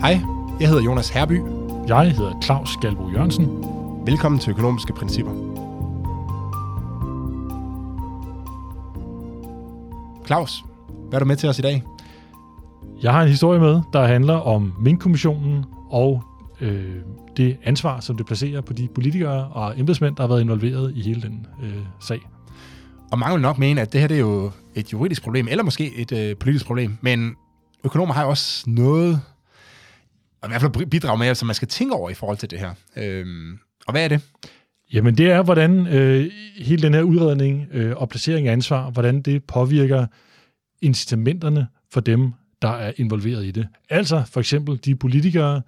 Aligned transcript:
Hej, 0.00 0.20
jeg 0.60 0.68
hedder 0.68 0.82
Jonas 0.82 1.08
Herby. 1.08 1.42
Jeg 1.88 2.12
hedder 2.12 2.40
Claus 2.42 2.76
Galbo 2.80 3.10
Jørgensen. 3.10 3.46
Velkommen 4.06 4.40
til 4.40 4.50
Økonomiske 4.50 4.92
Principper. 4.92 5.32
Claus, 10.26 10.64
hvad 11.08 11.14
er 11.14 11.18
du 11.18 11.24
med 11.24 11.36
til 11.36 11.48
os 11.48 11.58
i 11.58 11.62
dag? 11.62 11.82
Jeg 13.02 13.12
har 13.12 13.22
en 13.22 13.28
historie 13.28 13.60
med, 13.60 13.80
der 13.92 14.06
handler 14.06 14.34
om 14.34 14.72
Mink-kommissionen 14.80 15.64
og 15.90 16.22
øh, 16.60 16.96
det 17.36 17.56
ansvar, 17.64 18.00
som 18.00 18.16
det 18.16 18.26
placerer 18.26 18.60
på 18.60 18.72
de 18.72 18.88
politikere 18.94 19.48
og 19.48 19.80
embedsmænd, 19.80 20.16
der 20.16 20.22
har 20.22 20.28
været 20.28 20.40
involveret 20.40 20.92
i 20.96 21.02
hele 21.02 21.22
den 21.22 21.46
øh, 21.62 21.82
sag. 22.00 22.20
Og 23.12 23.18
mange 23.18 23.34
vil 23.34 23.42
nok 23.42 23.58
mene, 23.58 23.80
at 23.80 23.92
det 23.92 24.00
her 24.00 24.08
det 24.08 24.14
er 24.14 24.20
jo 24.20 24.50
et 24.74 24.92
juridisk 24.92 25.22
problem, 25.22 25.48
eller 25.50 25.64
måske 25.64 25.94
et 25.94 26.12
øh, 26.12 26.36
politisk 26.36 26.66
problem, 26.66 26.98
men 27.00 27.36
økonomer 27.84 28.14
har 28.14 28.22
jo 28.22 28.28
også 28.28 28.64
noget, 28.66 29.20
og 30.40 30.48
i 30.48 30.50
hvert 30.50 30.60
fald 30.60 30.86
bidrag 30.86 31.18
med, 31.18 31.34
som 31.34 31.46
man 31.46 31.54
skal 31.54 31.68
tænke 31.68 31.94
over 31.94 32.10
i 32.10 32.14
forhold 32.14 32.38
til 32.38 32.50
det 32.50 32.58
her. 32.58 32.74
Øhm, 32.96 33.58
og 33.86 33.92
hvad 33.92 34.04
er 34.04 34.08
det? 34.08 34.20
Jamen 34.92 35.18
det 35.18 35.30
er, 35.30 35.42
hvordan 35.42 35.86
øh, 35.86 36.30
hele 36.56 36.82
den 36.82 36.94
her 36.94 37.02
udredning 37.02 37.66
øh, 37.72 37.96
og 37.96 38.08
placering 38.08 38.48
af 38.48 38.52
ansvar, 38.52 38.90
hvordan 38.90 39.22
det 39.22 39.44
påvirker 39.44 40.06
incitamenterne 40.82 41.66
for 41.92 42.00
dem, 42.00 42.32
der 42.62 42.68
er 42.68 42.92
involveret 42.96 43.44
i 43.44 43.50
det. 43.50 43.68
Altså 43.90 44.22
for 44.30 44.40
eksempel 44.40 44.80
de 44.84 44.96
politikere, 44.96 45.62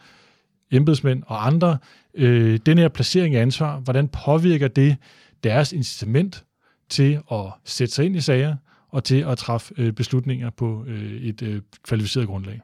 embedsmænd 0.72 1.22
og 1.26 1.46
andre, 1.46 1.78
øh, 2.14 2.58
den 2.66 2.78
her 2.78 2.88
placering 2.88 3.34
af 3.34 3.42
ansvar, 3.42 3.78
hvordan 3.78 4.08
påvirker 4.08 4.68
det 4.68 4.96
deres 5.44 5.72
incitament 5.72 6.44
til 6.88 7.20
at 7.32 7.44
sætte 7.64 7.94
sig 7.94 8.04
ind 8.04 8.16
i 8.16 8.20
sager 8.20 8.56
og 8.90 9.04
til 9.04 9.20
at 9.28 9.38
træffe 9.38 9.74
øh, 9.78 9.92
beslutninger 9.92 10.50
på 10.50 10.84
øh, 10.86 11.12
et 11.12 11.42
øh, 11.42 11.62
kvalificeret 11.82 12.26
grundlag. 12.26 12.60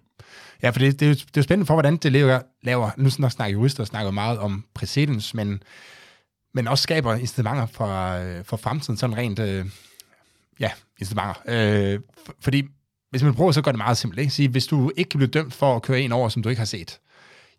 Ja, 0.62 0.70
for 0.70 0.78
det, 0.78 1.00
det, 1.00 1.06
er 1.06 1.10
jo, 1.10 1.14
det 1.14 1.22
er 1.22 1.30
jo 1.36 1.42
spændende 1.42 1.66
for, 1.66 1.74
hvordan 1.74 1.96
det 1.96 2.12
laver, 2.12 2.40
laver 2.62 2.90
nu 2.96 3.10
snakker 3.10 3.46
jurister 3.46 3.82
og 3.82 3.86
snakker 3.86 4.10
meget 4.10 4.38
om 4.38 4.64
præcedens, 4.74 5.34
men, 5.34 5.62
men 6.54 6.68
også 6.68 6.82
skaber 6.82 7.14
incitamenter 7.14 7.66
for, 7.66 8.10
øh, 8.10 8.44
for 8.44 8.56
fremtiden, 8.56 8.96
sådan 8.96 9.16
rent, 9.16 9.38
øh, 9.38 9.66
ja, 10.60 10.70
incitamenter. 10.98 11.34
Øh, 11.48 12.00
for, 12.26 12.34
fordi 12.40 12.62
hvis 13.10 13.22
man 13.22 13.34
prøver, 13.34 13.52
så 13.52 13.62
gør 13.62 13.70
det 13.70 13.78
meget 13.78 13.96
simpelt. 13.96 14.20
Ikke? 14.20 14.32
Sige, 14.32 14.48
hvis 14.48 14.66
du 14.66 14.90
ikke 14.96 15.08
kan 15.08 15.18
blive 15.18 15.30
dømt 15.30 15.54
for 15.54 15.76
at 15.76 15.82
køre 15.82 16.00
en 16.00 16.12
over, 16.12 16.28
som 16.28 16.42
du 16.42 16.48
ikke 16.48 16.60
har 16.60 16.66
set, 16.66 17.00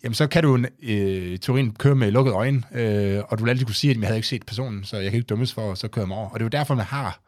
jamen 0.04 0.14
så 0.14 0.28
kan 0.28 0.44
du 0.44 0.66
øh, 0.84 1.40
teorien 1.40 1.74
køre 1.74 1.96
med 1.96 2.12
lukkede 2.12 2.36
øjne, 2.36 2.64
øh, 2.74 3.22
og 3.30 3.38
du 3.40 3.44
vil 3.44 3.50
altid 3.50 3.66
kunne 3.66 3.76
sige, 3.76 3.92
at 3.92 3.98
jeg 3.98 4.08
havde 4.08 4.18
ikke 4.18 4.28
set 4.28 4.46
personen, 4.46 4.84
så 4.84 4.98
jeg 4.98 5.12
kan 5.12 5.18
ikke 5.18 5.28
dømmes 5.28 5.54
for 5.54 5.72
at 5.72 5.78
så 5.78 5.88
køre 5.88 6.08
mig 6.08 6.18
over. 6.18 6.30
Og 6.30 6.40
det 6.40 6.42
er 6.42 6.46
jo 6.46 6.60
derfor, 6.60 6.76
man 6.76 6.86
har 6.86 7.27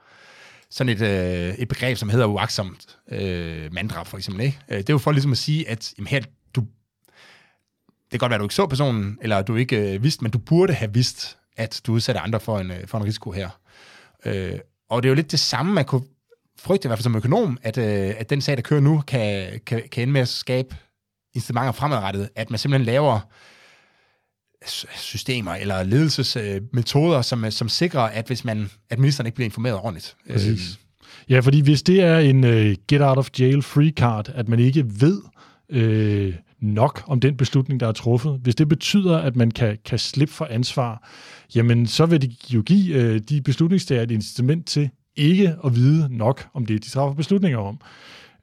sådan 0.72 0.90
et, 0.90 1.02
øh, 1.02 1.54
et 1.54 1.68
begreb, 1.68 1.98
som 1.98 2.10
hedder 2.10 2.26
uaksomt 2.26 2.98
øh, 3.12 3.74
manddrab, 3.74 4.08
for 4.08 4.18
eksempel. 4.18 4.46
Ikke? 4.46 4.60
Øh, 4.70 4.78
det 4.78 4.90
er 4.90 4.94
jo 4.94 4.98
for 4.98 5.12
ligesom 5.12 5.32
at 5.32 5.38
sige, 5.38 5.70
at 5.70 5.94
jamen 5.98 6.08
her, 6.08 6.22
du, 6.56 6.62
det 6.62 8.12
kan 8.12 8.20
godt 8.20 8.30
være, 8.30 8.36
at 8.36 8.40
du 8.40 8.46
ikke 8.46 8.56
så 8.56 8.68
personen, 8.68 9.18
eller 9.22 9.42
du 9.42 9.56
ikke 9.56 9.94
øh, 9.94 10.04
vidste, 10.04 10.24
men 10.24 10.32
du 10.32 10.38
burde 10.38 10.74
have 10.74 10.94
vidst, 10.94 11.38
at 11.58 11.82
du 11.86 11.94
udsatte 11.94 12.22
andre 12.22 12.40
for 12.40 12.60
en, 12.60 12.72
øh, 12.72 12.88
for 12.88 12.98
en 12.98 13.04
risiko 13.04 13.32
her. 13.32 13.50
Øh, 14.26 14.60
og 14.90 15.04
det 15.04 15.10
er 15.10 15.12
jo 15.12 15.16
lidt 15.16 15.32
det 15.32 15.40
samme, 15.40 15.74
man 15.74 15.86
kunne 15.86 16.04
frygte, 16.60 16.86
i 16.86 16.90
hvert 16.90 17.00
fald 17.00 17.04
som 17.04 17.16
økonom, 17.16 17.58
at, 17.62 17.78
øh, 17.78 18.14
at 18.18 18.30
den 18.30 18.42
sag, 18.42 18.58
der 18.58 18.62
kører 18.62 18.82
nu, 18.82 19.04
kan, 19.08 19.60
kan, 19.66 19.84
kan 19.92 20.02
ende 20.02 20.14
med 20.14 20.22
at 20.22 20.28
skabe 20.28 20.76
incitamenter 21.34 21.72
fremadrettet, 21.72 22.30
at 22.36 22.50
man 22.50 22.60
simpelthen 22.60 22.86
laver 22.86 23.20
systemer 24.96 25.52
eller 25.52 25.84
ledelsesmetoder, 25.84 27.22
som, 27.22 27.52
som 27.52 27.70
sikrer, 27.70 28.02
at 28.02 28.28
hvis 28.28 28.46
man, 28.46 28.70
at 28.90 29.00
ministeren 29.00 29.26
ikke 29.26 29.36
bliver 29.36 29.46
informeret 29.46 29.78
ordentligt. 29.78 30.16
Præcis. 30.32 30.80
Ja, 31.30 31.40
fordi 31.40 31.62
hvis 31.62 31.84
det 31.84 32.02
er 32.02 32.20
en 32.20 32.44
uh, 32.44 32.74
get 32.88 33.02
out 33.02 33.18
of 33.18 33.30
jail 33.40 33.62
free 33.62 33.92
card, 33.92 34.30
at 34.30 34.50
man 34.50 34.60
ikke 34.60 34.86
ved 35.00 35.22
uh, 35.70 36.34
nok 36.62 37.04
om 37.08 37.20
den 37.20 37.38
beslutning, 37.38 37.80
der 37.80 37.88
er 37.88 37.92
truffet, 37.92 38.40
hvis 38.44 38.56
det 38.56 38.70
betyder, 38.70 39.18
at 39.18 39.36
man 39.36 39.52
kan, 39.52 39.78
kan 39.86 40.00
slippe 40.00 40.34
for 40.34 40.46
ansvar, 40.46 41.10
jamen 41.56 41.88
så 41.88 42.06
vil 42.06 42.22
det 42.22 42.54
jo 42.54 42.62
give 42.62 43.14
uh, 43.14 43.18
de 43.30 43.42
beslutningstager 43.42 44.02
et 44.02 44.12
incitament 44.12 44.68
til 44.68 44.90
ikke 45.16 45.56
at 45.66 45.76
vide 45.76 46.18
nok 46.18 46.48
om 46.54 46.66
det, 46.66 46.84
de 46.84 46.90
træffer 46.90 47.16
beslutninger 47.16 47.60
om. 47.60 47.80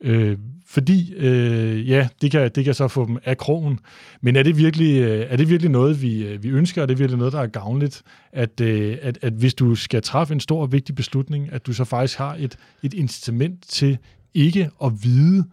Øh, 0.00 0.38
fordi, 0.66 1.14
øh, 1.14 1.88
ja, 1.88 2.08
det 2.22 2.30
kan, 2.30 2.50
det 2.54 2.64
kan 2.64 2.74
så 2.74 2.88
få 2.88 3.06
dem 3.06 3.18
af 3.24 3.38
krogen. 3.38 3.78
Men 4.20 4.36
er 4.36 4.42
det 4.42 4.58
virkelig, 4.58 5.00
øh, 5.00 5.26
er 5.28 5.36
det 5.36 5.48
virkelig 5.48 5.70
noget, 5.70 6.02
vi, 6.02 6.26
øh, 6.26 6.42
vi 6.42 6.48
ønsker? 6.48 6.82
Er 6.82 6.86
det 6.86 6.98
virkelig 6.98 7.18
noget, 7.18 7.32
der 7.32 7.40
er 7.40 7.46
gavnligt? 7.46 8.02
At, 8.32 8.60
øh, 8.60 8.98
at, 9.02 9.18
at 9.22 9.32
hvis 9.32 9.54
du 9.54 9.74
skal 9.74 10.02
træffe 10.02 10.34
en 10.34 10.40
stor 10.40 10.62
og 10.62 10.72
vigtig 10.72 10.94
beslutning, 10.94 11.52
at 11.52 11.66
du 11.66 11.72
så 11.72 11.84
faktisk 11.84 12.18
har 12.18 12.36
et, 12.38 12.56
et 12.82 12.94
incitament 12.94 13.64
til 13.68 13.98
ikke 14.34 14.70
at 14.84 14.92
vide 15.02 15.44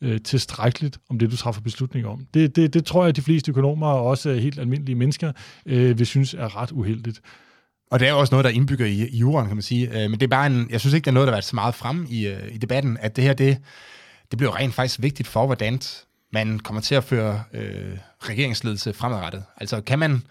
øh, 0.00 0.20
tilstrækkeligt 0.20 0.98
om 1.08 1.18
det, 1.18 1.30
du 1.30 1.36
træffer 1.36 1.62
beslutning 1.62 2.06
om. 2.06 2.26
Det, 2.34 2.56
det, 2.56 2.74
det 2.74 2.84
tror 2.84 3.02
jeg, 3.02 3.08
at 3.08 3.16
de 3.16 3.22
fleste 3.22 3.50
økonomer 3.50 3.86
og 3.86 4.06
også 4.06 4.34
helt 4.34 4.58
almindelige 4.58 4.96
mennesker 4.96 5.32
øh, 5.66 5.98
vil 5.98 6.06
synes 6.06 6.34
er 6.34 6.62
ret 6.62 6.72
uheldigt. 6.72 7.20
Og 7.90 8.00
det 8.00 8.08
er 8.08 8.12
også 8.12 8.34
noget, 8.34 8.44
der 8.44 8.50
indbygger 8.50 8.86
i, 8.86 9.08
i 9.08 9.18
jorden, 9.18 9.46
kan 9.46 9.56
man 9.56 9.62
sige. 9.62 9.88
Øh, 9.88 10.10
men 10.10 10.12
det 10.12 10.22
er 10.22 10.28
bare 10.28 10.46
en, 10.46 10.66
jeg 10.70 10.80
synes 10.80 10.94
ikke, 10.94 11.04
det 11.04 11.10
er 11.10 11.14
noget, 11.14 11.26
der 11.26 11.32
har 11.32 11.36
været 11.36 11.44
så 11.44 11.56
meget 11.56 11.74
frem 11.74 12.06
i, 12.10 12.26
øh, 12.26 12.54
i 12.54 12.58
debatten, 12.58 12.98
at 13.00 13.16
det 13.16 13.24
her, 13.24 13.32
det, 13.32 13.58
det 14.30 14.38
bliver 14.38 14.56
rent 14.56 14.74
faktisk 14.74 15.02
vigtigt 15.02 15.28
for, 15.28 15.46
hvordan 15.46 15.80
man 16.32 16.58
kommer 16.58 16.82
til 16.82 16.94
at 16.94 17.04
føre 17.04 17.42
øh, 17.52 17.98
regeringsledelse 18.20 18.92
fremadrettet. 18.92 19.44
Altså 19.56 19.80
kan 19.80 19.98
man 19.98 20.22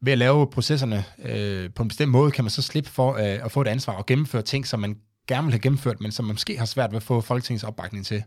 ved 0.00 0.12
at 0.12 0.18
lave 0.18 0.46
processerne 0.46 1.04
øh, 1.24 1.70
på 1.74 1.82
en 1.82 1.88
bestemt 1.88 2.12
måde, 2.12 2.30
kan 2.30 2.44
man 2.44 2.50
så 2.50 2.62
slippe 2.62 2.90
for 2.90 3.12
øh, 3.12 3.44
at 3.44 3.52
få 3.52 3.60
et 3.60 3.68
ansvar 3.68 3.92
og 3.92 4.06
gennemføre 4.06 4.42
ting, 4.42 4.66
som 4.66 4.80
man 4.80 4.96
gerne 5.28 5.44
vil 5.46 5.52
have 5.52 5.60
gennemført, 5.60 6.00
men 6.00 6.12
som 6.12 6.24
man 6.24 6.34
måske 6.34 6.58
har 6.58 6.64
svært 6.66 6.90
ved 6.90 6.96
at 6.96 7.02
få 7.02 7.20
Folketingets 7.20 7.64
opbakning 7.64 8.06
til. 8.06 8.22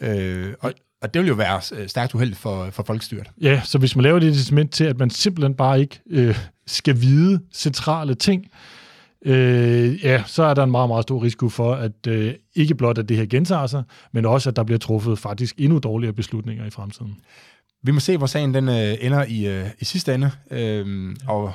Øh, 0.00 0.54
og, 0.60 0.72
og 1.02 1.14
det 1.14 1.22
vil 1.22 1.28
jo 1.28 1.34
være 1.34 1.60
øh, 1.72 1.88
stærkt 1.88 2.14
uheldigt 2.14 2.40
for, 2.40 2.70
for 2.70 2.82
folkestyret. 2.82 3.30
Ja, 3.40 3.60
så 3.64 3.78
hvis 3.78 3.96
man 3.96 4.02
laver 4.02 4.18
det 4.18 4.26
incitament 4.26 4.70
til, 4.70 4.84
at 4.84 4.98
man 4.98 5.10
simpelthen 5.10 5.54
bare 5.54 5.80
ikke 5.80 6.00
øh, 6.10 6.38
skal 6.66 7.00
vide 7.00 7.40
centrale 7.52 8.14
ting, 8.14 8.46
øh, 9.24 10.04
ja, 10.04 10.22
så 10.26 10.42
er 10.42 10.54
der 10.54 10.62
en 10.62 10.70
meget, 10.70 10.88
meget 10.88 11.02
stor 11.02 11.22
risiko 11.22 11.48
for, 11.48 11.74
at 11.74 12.06
øh, 12.08 12.34
ikke 12.54 12.74
blot 12.74 12.98
at 12.98 13.08
det 13.08 13.16
her 13.16 13.26
gentager 13.26 13.66
sig, 13.66 13.82
men 14.12 14.26
også 14.26 14.50
at 14.50 14.56
der 14.56 14.62
bliver 14.64 14.78
truffet 14.78 15.18
faktisk 15.18 15.54
endnu 15.58 15.78
dårligere 15.78 16.12
beslutninger 16.12 16.66
i 16.66 16.70
fremtiden. 16.70 17.16
Vi 17.82 17.92
må 17.92 18.00
se, 18.00 18.16
hvor 18.16 18.26
sagen 18.26 18.54
den 18.54 18.68
øh, 18.68 18.94
ender 19.00 19.24
i, 19.24 19.46
øh, 19.46 19.66
i 19.80 19.84
sidste 19.84 20.14
ende, 20.14 20.30
øh, 20.50 21.16
og, 21.26 21.42
og 21.42 21.52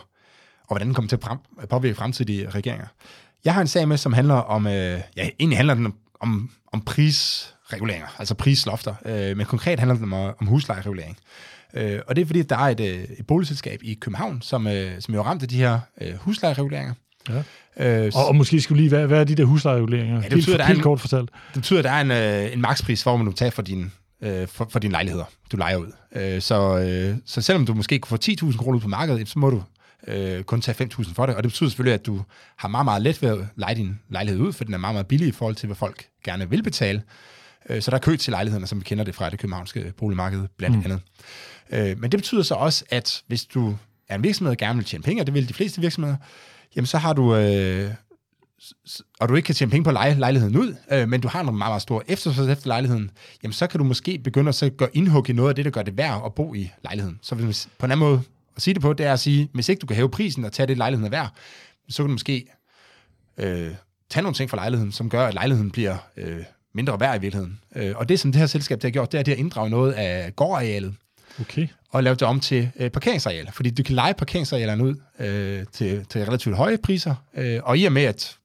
hvordan 0.67 0.87
den 0.87 0.95
kommer 0.95 1.09
til 1.09 1.19
at 1.61 1.69
påvirke 1.69 1.95
fremtidige 1.95 2.49
regeringer. 2.49 2.87
Jeg 3.45 3.53
har 3.53 3.61
en 3.61 3.67
sag 3.67 3.87
med, 3.87 3.97
som 3.97 4.13
handler 4.13 4.35
om, 4.35 4.67
øh, 4.67 5.01
ja, 5.17 5.29
egentlig 5.39 5.57
handler 5.57 5.73
den 5.73 5.85
om, 5.85 5.95
om, 6.19 6.49
om 6.73 6.81
prisreguleringer, 7.69 8.07
altså 8.19 8.35
prislofter, 8.35 8.95
øh, 9.05 9.37
men 9.37 9.45
konkret 9.45 9.79
handler 9.79 9.95
den 9.95 10.13
om, 10.13 10.33
om 10.39 10.47
huslejeregulering. 10.47 11.17
Øh, 11.73 11.99
og 12.07 12.15
det 12.15 12.21
er 12.21 12.25
fordi, 12.25 12.41
der 12.41 12.55
er 12.55 12.69
et, 12.69 12.79
øh, 12.79 13.03
et 13.19 13.27
boligselskab 13.27 13.79
i 13.83 13.93
København, 13.93 14.41
som, 14.41 14.67
øh, 14.67 14.91
som 15.01 15.13
jo 15.13 15.21
ramt 15.21 15.43
af 15.43 15.49
de 15.49 15.57
her 15.57 15.79
øh, 16.01 16.13
huslejereguleringer. 16.13 16.93
Ja. 17.29 17.43
Øh, 18.05 18.11
og, 18.15 18.27
og 18.27 18.35
måske 18.35 18.61
skulle 18.61 18.81
lige, 18.81 18.89
hvad, 18.89 19.07
hvad 19.07 19.19
er 19.19 19.23
de 19.23 19.35
der 19.35 19.45
huslejereguleringer? 19.45 20.15
Ja, 20.15 20.21
det 20.21 20.31
betyder, 20.31 20.51
helt, 20.51 20.57
der 20.57 20.63
er 20.63 20.67
helt 20.67 20.77
en, 20.77 20.83
kort 20.83 20.99
fortalt. 20.99 21.29
Det 21.53 21.61
betyder, 21.61 21.79
at 21.79 21.85
der 21.85 21.91
er 21.91 22.01
en, 22.01 22.11
øh, 22.45 22.53
en 22.53 22.61
makspris, 22.61 23.03
hvor 23.03 23.17
man 23.17 23.25
nu 23.25 23.31
tager 23.31 23.49
for 23.49 23.61
din, 23.61 23.91
øh, 24.21 24.47
for, 24.47 24.67
for 24.69 24.79
dine 24.79 24.91
lejligheder, 24.91 25.25
du 25.51 25.57
lejer 25.57 25.77
ud. 25.77 25.91
Øh, 26.15 26.41
så, 26.41 26.77
øh, 26.77 27.17
så 27.25 27.41
selvom 27.41 27.65
du 27.65 27.73
måske 27.73 27.99
kunne 27.99 28.19
få 28.23 28.31
10.000 28.31 28.57
kroner 28.57 28.75
ud 28.75 28.81
på 28.81 28.87
markedet, 28.87 29.29
så 29.29 29.39
må 29.39 29.49
du 29.49 29.63
øh, 30.07 30.43
kun 30.43 30.61
tage 30.61 30.89
5.000 30.93 31.13
for 31.13 31.25
det. 31.25 31.35
Og 31.35 31.43
det 31.43 31.51
betyder 31.51 31.69
selvfølgelig, 31.69 31.93
at 31.93 32.05
du 32.05 32.21
har 32.57 32.67
meget, 32.67 32.85
meget 32.85 33.01
let 33.01 33.21
ved 33.21 33.29
at 33.29 33.37
lege 33.55 33.75
din 33.75 33.99
lejlighed 34.09 34.41
ud, 34.41 34.53
for 34.53 34.63
den 34.63 34.73
er 34.73 34.77
meget, 34.77 34.95
meget 34.95 35.07
billig 35.07 35.27
i 35.27 35.31
forhold 35.31 35.55
til, 35.55 35.67
hvad 35.67 35.75
folk 35.75 36.05
gerne 36.23 36.49
vil 36.49 36.63
betale. 36.63 37.01
Øh, 37.69 37.81
så 37.81 37.91
der 37.91 37.97
er 37.97 38.01
kø 38.01 38.15
til 38.15 38.31
lejlighederne, 38.31 38.67
som 38.67 38.79
vi 38.79 38.83
kender 38.83 39.03
det 39.03 39.15
fra 39.15 39.29
det 39.29 39.39
københavnske 39.39 39.93
boligmarked, 39.97 40.47
blandt 40.57 40.77
mm. 40.77 40.83
andet. 40.85 41.01
Øh, 41.71 41.99
men 42.01 42.11
det 42.11 42.17
betyder 42.17 42.43
så 42.43 42.55
også, 42.55 42.85
at 42.89 43.21
hvis 43.27 43.45
du 43.45 43.75
er 44.09 44.15
en 44.15 44.23
virksomhed 44.23 44.51
og 44.51 44.57
gerne 44.57 44.75
vil 44.75 44.85
tjene 44.85 45.03
penge, 45.03 45.21
og 45.21 45.25
det 45.27 45.33
vil 45.33 45.49
de 45.49 45.53
fleste 45.53 45.81
virksomheder, 45.81 46.17
jamen 46.75 46.85
så 46.85 46.97
har 46.97 47.13
du, 47.13 47.35
øh, 47.35 47.91
og 49.19 49.29
du 49.29 49.35
ikke 49.35 49.45
kan 49.45 49.55
tjene 49.55 49.71
penge 49.71 49.83
på 49.83 49.89
at 49.89 49.93
leje 49.93 50.13
lejligheden 50.13 50.57
ud, 50.57 50.75
øh, 50.91 51.09
men 51.09 51.21
du 51.21 51.27
har 51.27 51.39
en 51.39 51.45
meget, 51.45 51.57
meget 51.57 51.81
stor 51.81 52.03
efterspørgsel 52.07 52.51
efter 52.51 52.67
lejligheden, 52.67 53.11
jamen 53.43 53.53
så 53.53 53.67
kan 53.67 53.77
du 53.77 53.83
måske 53.83 54.17
begynde 54.17 54.49
at 54.49 54.55
så 54.55 54.69
gøre 54.69 54.89
indhug 54.93 55.29
i 55.29 55.33
noget 55.33 55.49
af 55.49 55.55
det, 55.55 55.65
der 55.65 55.71
gør 55.71 55.81
det 55.81 55.97
værd 55.97 56.21
at 56.25 56.33
bo 56.33 56.53
i 56.53 56.71
lejligheden. 56.83 57.19
Så 57.21 57.35
hvis, 57.35 57.69
på 57.77 57.85
en 57.85 57.91
anden 57.91 58.07
måde 58.07 58.21
at 58.55 58.61
sige 58.61 58.73
det 58.73 58.81
på, 58.81 58.93
det 58.93 59.05
er 59.05 59.13
at 59.13 59.19
sige, 59.19 59.49
hvis 59.53 59.69
ikke 59.69 59.79
du 59.79 59.85
kan 59.85 59.95
hæve 59.95 60.09
prisen 60.09 60.45
og 60.45 60.51
tage 60.51 60.67
det, 60.67 60.77
lejligheden 60.77 61.13
er 61.13 61.17
værd, 61.17 61.29
så 61.89 61.97
kan 61.97 62.05
du 62.05 62.11
måske 62.11 62.47
øh, 63.37 63.71
tage 64.09 64.23
nogle 64.23 64.35
ting 64.35 64.49
fra 64.49 64.57
lejligheden, 64.57 64.91
som 64.91 65.09
gør, 65.09 65.27
at 65.27 65.33
lejligheden 65.33 65.71
bliver 65.71 65.97
øh, 66.17 66.43
mindre 66.77 66.99
værd 66.99 67.17
i 67.17 67.21
virkeligheden. 67.21 67.59
Øh, 67.75 67.93
og 67.95 68.09
det, 68.09 68.19
som 68.19 68.31
det 68.31 68.39
her 68.39 68.47
selskab 68.47 68.75
det 68.75 68.83
har 68.83 68.91
gjort, 68.91 69.11
det 69.11 69.17
er, 69.17 69.19
at 69.19 69.25
det 69.25 69.33
har 69.33 69.39
inddraget 69.39 69.71
noget 69.71 69.93
af 69.93 70.35
gårdarealet, 70.35 70.95
okay. 71.41 71.67
og 71.91 72.03
lavet 72.03 72.19
det 72.19 72.27
om 72.27 72.39
til 72.39 72.69
øh, 72.79 72.89
parkeringsarealer. 72.89 73.51
Fordi 73.51 73.69
du 73.69 73.83
kan 73.83 73.95
lege 73.95 74.13
parkeringsarealerne 74.13 74.83
ud 74.83 74.95
øh, 75.19 75.65
til, 75.71 76.05
til 76.05 76.25
relativt 76.25 76.55
høje 76.55 76.77
priser, 76.77 77.15
øh, 77.37 77.59
og 77.63 77.77
i 77.77 77.85
og 77.85 77.91
med, 77.91 78.03
at 78.03 78.37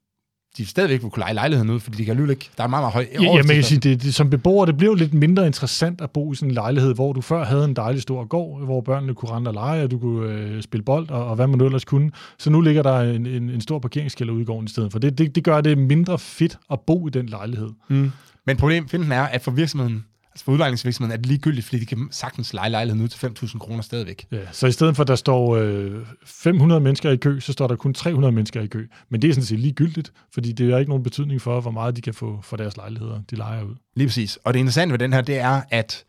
de 0.59 0.67
stadigvæk 0.67 1.03
vil 1.03 1.11
kunne 1.11 1.21
lege 1.21 1.35
lejligheden 1.35 1.71
ud, 1.71 1.81
fordi 1.81 1.97
de 1.97 2.05
kan 2.05 2.11
alligevel 2.11 2.31
ikke. 2.31 2.51
Der 2.57 2.65
er 2.65 2.69
meget, 2.69 2.83
meget 2.83 2.93
høj 2.93 3.07
ja, 3.13 3.23
ja, 3.23 3.43
man 3.43 3.47
kan 3.47 3.65
sige, 3.65 3.79
det, 3.79 4.03
det, 4.03 4.15
som 4.15 4.31
beboer, 4.31 4.65
det 4.65 4.77
blev 4.77 4.95
lidt 4.95 5.15
mindre 5.15 5.47
interessant 5.47 6.01
at 6.01 6.11
bo 6.11 6.33
i 6.33 6.37
sådan 6.37 6.51
en 6.51 6.55
lejlighed, 6.55 6.95
hvor 6.95 7.13
du 7.13 7.21
før 7.21 7.45
havde 7.45 7.65
en 7.65 7.77
dejlig 7.77 8.03
stor 8.03 8.25
gård, 8.25 8.65
hvor 8.65 8.81
børnene 8.81 9.15
kunne 9.15 9.31
rende 9.31 9.49
og 9.49 9.55
lege, 9.55 9.85
og 9.85 9.91
du 9.91 9.99
kunne 9.99 10.33
øh, 10.33 10.63
spille 10.63 10.85
bold, 10.85 11.11
og, 11.11 11.27
og 11.27 11.37
hvad 11.37 11.47
man 11.47 11.59
nu 11.59 11.65
ellers 11.65 11.85
kunne. 11.85 12.11
Så 12.39 12.51
nu 12.51 12.61
ligger 12.61 12.83
der 12.83 13.01
en, 13.01 13.27
en, 13.27 13.51
en 13.51 13.61
stor 13.61 13.79
parkeringskælder 13.79 14.35
ude 14.35 14.43
i 14.43 14.45
gården 14.45 14.65
i 14.65 14.71
stedet 14.71 14.93
for. 14.93 14.99
Det, 14.99 15.19
det, 15.19 15.35
det 15.35 15.45
gør 15.45 15.61
det 15.61 15.79
mindre 15.79 16.19
fedt 16.19 16.59
at 16.71 16.81
bo 16.81 17.09
i 17.09 17.11
den 17.11 17.27
lejlighed. 17.27 17.69
Mm. 17.89 18.11
Men 18.47 18.57
problemet 18.57 19.13
er, 19.13 19.23
at 19.23 19.43
for 19.43 19.51
virksomheden 19.51 20.05
Altså 20.33 20.45
for 20.45 20.53
udlejningsvirksomheden 20.53 21.13
er 21.13 21.17
det 21.17 21.27
ligegyldigt, 21.27 21.67
fordi 21.67 21.81
de 21.81 21.87
kan 21.87 22.09
sagtens 22.11 22.55
lege 22.55 22.71
lejligheden 22.71 23.05
ud 23.05 23.09
til 23.09 23.27
5.000 23.27 23.59
kroner 23.59 23.83
stadigvæk. 23.83 24.27
Ja, 24.33 24.39
så 24.53 24.67
i 24.67 24.73
stedet 24.73 24.97
for, 24.97 25.03
at 25.03 25.09
der 25.09 25.17
står 25.17 25.57
øh, 25.57 26.07
500 26.25 26.81
mennesker 26.81 27.11
i 27.11 27.17
kø, 27.17 27.41
så 27.41 27.53
står 27.53 27.67
der 27.67 27.77
kun 27.77 27.95
300 27.95 28.33
mennesker 28.33 28.61
i 28.61 28.67
kø. 28.67 28.87
Men 29.09 29.23
det 29.23 29.31
er 29.31 29.35
sådan 29.35 29.47
set 29.47 29.61
ligegyldigt, 29.61 30.13
fordi 30.35 30.53
det 30.53 30.73
har 30.73 30.79
ikke 30.79 30.91
nogen 30.91 31.03
betydning 31.05 31.43
for, 31.43 31.61
hvor 31.61 31.71
meget 31.71 31.97
de 31.97 32.01
kan 32.01 32.15
få 32.15 32.41
for 32.43 32.57
deres 32.57 32.77
lejligheder, 32.77 33.21
de 33.31 33.37
lejer 33.37 33.63
ud. 33.63 33.75
Lige 33.97 34.07
præcis. 34.07 34.39
Og 34.45 34.55
det 34.55 34.61
interessante 34.61 34.93
ved 34.93 34.99
den 34.99 35.13
her, 35.13 35.21
det 35.21 35.39
er, 35.39 35.63
at, 35.71 36.05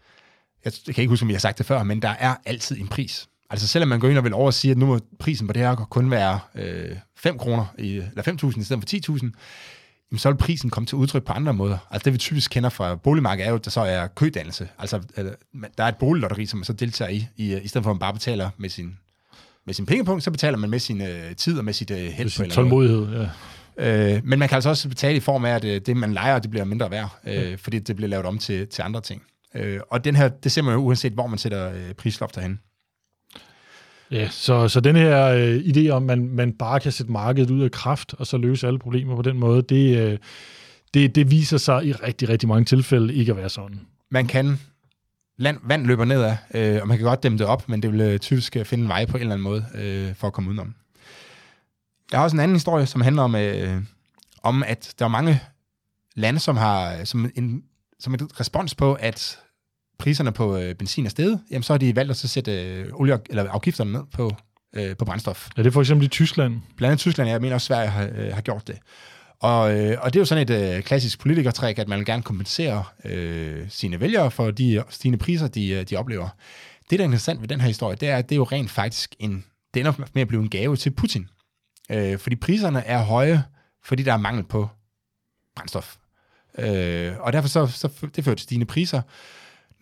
jeg 0.66 0.74
kan 0.86 1.02
ikke 1.02 1.10
huske, 1.10 1.24
om 1.24 1.30
jeg 1.30 1.36
har 1.36 1.40
sagt 1.40 1.58
det 1.58 1.66
før, 1.66 1.84
men 1.84 2.02
der 2.02 2.16
er 2.20 2.36
altid 2.46 2.80
en 2.80 2.88
pris. 2.88 3.28
Altså 3.50 3.68
selvom 3.68 3.90
man 3.90 4.00
går 4.00 4.10
ind 4.10 4.18
og 4.18 4.24
vil 4.24 4.34
over 4.34 4.46
og 4.46 4.54
sige, 4.54 4.72
at 4.72 4.78
nu 4.78 4.86
må 4.86 5.00
prisen 5.20 5.48
på 5.48 5.54
det 5.54 5.62
her 5.62 5.76
kun 5.76 6.12
være 6.12 6.40
øh, 6.56 6.96
5 7.18 7.38
kroner, 7.38 7.66
i, 7.78 7.96
eller 7.96 8.24
5.000 8.24 8.60
i 8.60 8.64
stedet 8.64 8.90
for 8.90 9.14
10.000, 9.14 9.18
jamen, 9.18 9.36
så 10.18 10.30
vil 10.30 10.38
prisen 10.38 10.70
komme 10.70 10.88
til 10.88 10.96
udtryk 10.96 11.24
på 11.24 11.34
andre 11.34 11.54
måder. 11.54 11.78
Altså 11.92 12.06
det 12.06 12.14
vi 12.14 12.18
typisk 12.18 12.52
kender 12.52 12.70
fra 12.70 12.96
boligmarkedet 12.96 13.46
er 13.46 13.50
jo, 13.50 13.56
at 13.56 13.66
der 13.66 13.72
så 13.72 13.82
er 13.82 14.08
kødannelse. 14.08 14.68
Altså 14.80 15.00
der 15.78 15.84
er 15.84 15.88
et 15.88 15.96
boliglotteri, 15.96 16.46
som 16.46 16.60
man 16.60 16.66
så 16.66 16.74
deltager 16.74 17.10
i, 17.10 17.28
i, 17.38 17.60
i 17.60 17.68
stedet 17.68 17.84
for 17.84 17.92
at 17.92 17.96
man 17.96 18.00
bare 18.00 18.14
betaler 18.14 18.50
med 18.58 18.70
sin, 18.70 18.98
med 19.66 19.74
sin 19.74 19.86
pengepunkt, 19.86 20.24
så 20.24 20.32
betaler 20.32 20.58
man 20.58 20.70
med 20.70 20.80
sin 20.80 21.02
øh, 21.02 21.36
tid 21.36 21.58
og 21.58 21.66
med 21.66 21.74
sit 21.74 21.92
øh, 21.92 21.98
held 21.98 22.38
på 22.38 22.44
eller 22.44 22.56
Tålmodighed, 22.56 23.08
ja. 23.20 23.30
Øh, 23.78 24.22
men 24.24 24.40
man 24.40 24.50
kan 24.50 24.56
altså 24.56 24.70
også 24.70 24.90
betale 24.90 25.18
i 25.18 25.20
form 25.20 25.46
af, 25.46 25.56
at 25.56 25.64
øh, 25.64 25.82
det, 25.86 25.98
man 25.98 26.14
leger, 26.14 26.40
det 26.40 26.52
bliver 26.52 26.66
mindre 26.66 26.92
værd, 26.92 27.20
øh, 27.28 27.34
ja. 27.34 27.56
fordi 27.56 27.80
det 27.80 27.96
bliver 27.96 28.10
lavet 28.10 28.26
om 28.26 28.38
til, 28.38 28.68
til 28.68 28.82
andre 28.82 29.02
ting. 29.02 29.22
Øh, 29.56 29.80
og 29.90 30.06
den 30.06 30.16
her, 30.16 30.28
det 30.28 30.52
ser 30.52 30.62
man 30.62 30.74
jo 30.74 30.80
uanset, 30.80 31.14
hvor 31.14 31.28
man 31.28 31.40
sætter 31.40 31.72
øh, 31.72 31.94
prislofter 31.94 32.42
hen. 32.42 32.60
Ja, 34.14 34.30
så, 34.30 34.68
så 34.68 34.80
den 34.80 34.96
her 34.96 35.28
øh, 35.28 35.56
idé 35.56 35.90
om, 35.90 36.10
at 36.10 36.18
man, 36.18 36.30
man 36.30 36.54
bare 36.54 36.80
kan 36.80 36.92
sætte 36.92 37.12
markedet 37.12 37.52
ud 37.52 37.62
af 37.62 37.72
kraft, 37.72 38.14
og 38.14 38.28
så 38.28 38.38
løse 38.38 38.68
alle 38.68 38.80
problemer 38.80 39.16
på 39.16 39.22
den 39.22 39.40
måde, 39.40 39.62
det, 39.62 39.98
øh, 39.98 40.18
det, 40.94 41.16
det 41.16 41.32
viser 41.32 41.58
sig 41.58 41.86
i 41.86 41.92
rigtig, 41.92 42.30
rigtig 42.30 42.50
mange 42.50 42.66
tilfælde 42.66 43.14
ikke 43.14 43.32
at 43.32 43.38
være 43.38 43.50
sådan. 43.50 43.80
Man 44.12 44.28
kan 44.28 44.60
land, 45.38 45.58
vand 45.64 45.86
løber 45.86 46.06
nedad, 46.06 46.36
øh, 46.54 46.82
og 46.82 46.88
man 46.88 46.98
kan 46.98 47.06
godt 47.06 47.24
dæmme 47.24 47.38
det 47.38 47.46
op, 47.46 47.70
men 47.70 47.82
det 47.82 47.92
vil 47.92 48.02
øh, 48.02 48.20
typisk 48.20 48.58
øh, 48.58 48.66
finde 48.66 48.84
en 48.84 48.88
vej 48.88 49.06
på 49.06 49.18
en 49.18 49.22
eller 49.22 49.34
anden 49.34 49.44
måde 49.44 49.66
øh, 49.76 50.16
for 50.16 50.28
at 50.28 50.34
komme 50.34 50.50
udenom. 50.50 50.76
Jeg 52.12 52.20
har 52.20 52.24
også 52.24 52.36
en 52.36 52.40
anden 52.40 52.56
historie, 52.56 52.86
som 52.86 53.02
handler 53.02 53.24
om, 53.24 53.36
øh, 53.36 53.82
om 54.44 54.64
at 54.64 54.94
der 55.00 55.06
er 55.06 55.10
mange 55.10 55.42
lande, 56.16 56.40
som 56.40 56.58
har 56.58 56.94
øh, 56.94 57.06
som 57.06 57.32
en, 57.36 57.64
som 58.00 58.14
en 58.14 58.30
respons 58.40 58.76
på, 58.76 58.94
at 58.94 59.40
priserne 60.00 60.32
på 60.32 60.58
øh, 60.58 60.76
benzin 60.76 61.06
er 61.06 61.10
steget, 61.10 61.40
jamen 61.52 61.64
så 61.64 61.74
har 61.74 61.78
de 61.78 61.96
valgt 61.96 62.12
at 62.12 62.18
så 62.18 62.28
sætte 62.28 62.52
øh, 62.52 62.88
olie, 62.94 63.20
eller 63.30 63.50
afgifterne 63.50 63.92
ned 63.92 64.04
på, 64.14 64.32
øh, 64.76 64.98
på 64.98 65.06
brændstof. 65.06 65.50
Ja, 65.58 65.64
det 65.64 65.68
er 65.68 65.72
for 65.72 65.82
eksempel 65.82 66.06
i 66.06 66.10
Tyskland. 66.10 66.54
Blandt 66.78 66.92
andet 66.92 67.00
Tyskland, 67.00 67.30
jeg 67.30 67.42
mener 67.42 67.56
også 67.56 67.66
Sverige 67.66 67.90
har, 67.90 68.10
øh, 68.16 68.34
har 68.34 68.42
gjort 68.42 68.68
det. 68.68 68.78
Og, 69.40 69.80
øh, 69.80 69.98
og 70.02 70.14
det 70.14 70.20
er 70.20 70.22
jo 70.22 70.26
sådan 70.26 70.50
et 70.50 70.76
øh, 70.78 70.84
klassisk 70.84 71.20
politikertræk, 71.20 71.80
at 71.80 71.88
man 71.88 72.00
vil 72.00 72.06
gerne 72.06 72.24
kompensere 72.24 72.84
øh, 73.06 73.66
sine 73.70 74.00
vælgere 74.00 74.32
for 74.32 74.52
de 74.52 74.84
stigende 74.90 75.18
priser, 75.18 75.48
de, 75.48 75.70
øh, 75.70 75.84
de 75.90 75.96
oplever. 75.96 76.30
Det, 76.90 77.00
der 77.00 77.06
er 77.06 77.08
interessant 77.08 77.42
ved 77.42 77.48
den 77.48 77.62
her 77.62 77.68
historie, 77.68 77.96
det 77.96 78.10
er, 78.10 78.18
at 78.18 78.30
det 78.30 78.36
er 78.36 78.38
jo 78.38 78.44
rent 78.44 78.72
faktisk 78.72 79.16
en, 79.20 79.46
det 79.74 79.80
ender 79.80 79.94
med 80.14 80.22
at 80.22 80.28
blive 80.28 80.42
en 80.42 80.50
gave 80.50 80.76
til 80.76 80.92
Putin. 80.92 81.28
Øh, 81.90 82.20
fordi 82.20 82.36
priserne 82.36 82.86
er 82.86 83.04
høje, 83.04 83.44
fordi 83.84 84.04
der 84.04 84.14
er 84.14 84.18
mangel 84.18 84.44
på 84.44 84.70
brændstof. 85.56 85.96
Øh, 86.58 87.14
og 87.20 87.34
derfor 87.34 87.50
så, 87.50 87.68
så 87.68 87.90
det 88.16 88.24
fører 88.24 88.36
til 88.36 88.44
stigende 88.44 88.66
priser. 88.66 89.02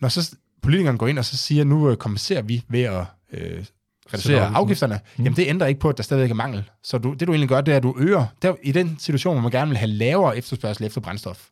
Når 0.02 0.08
så 0.08 0.36
politikerne 0.62 0.98
går 0.98 1.08
ind 1.08 1.18
og 1.18 1.24
så 1.24 1.36
siger, 1.36 1.64
nu 1.64 1.90
øh, 1.90 1.96
kompenserer 1.96 2.42
vi 2.42 2.62
ved 2.68 2.82
at 2.82 3.04
øh, 3.32 3.64
reducere 4.12 4.46
afgifterne, 4.46 5.00
mm. 5.16 5.24
jamen 5.24 5.36
det 5.36 5.46
ændrer 5.48 5.66
ikke 5.66 5.80
på, 5.80 5.88
at 5.88 5.96
der 5.96 6.02
stadigvæk 6.02 6.30
er 6.30 6.34
mangel. 6.34 6.70
Så 6.82 6.98
du, 6.98 7.12
det 7.12 7.28
du 7.28 7.32
egentlig 7.32 7.48
gør, 7.48 7.60
det 7.60 7.72
er, 7.72 7.76
at 7.76 7.82
du 7.82 7.94
øger, 7.98 8.26
der, 8.42 8.54
i 8.62 8.72
den 8.72 8.96
situation, 8.98 9.34
hvor 9.34 9.42
man 9.42 9.50
gerne 9.50 9.68
vil 9.68 9.78
have 9.78 9.88
lavere 9.88 10.36
efterspørgsel 10.36 10.86
efter 10.86 11.00
brændstof, 11.00 11.48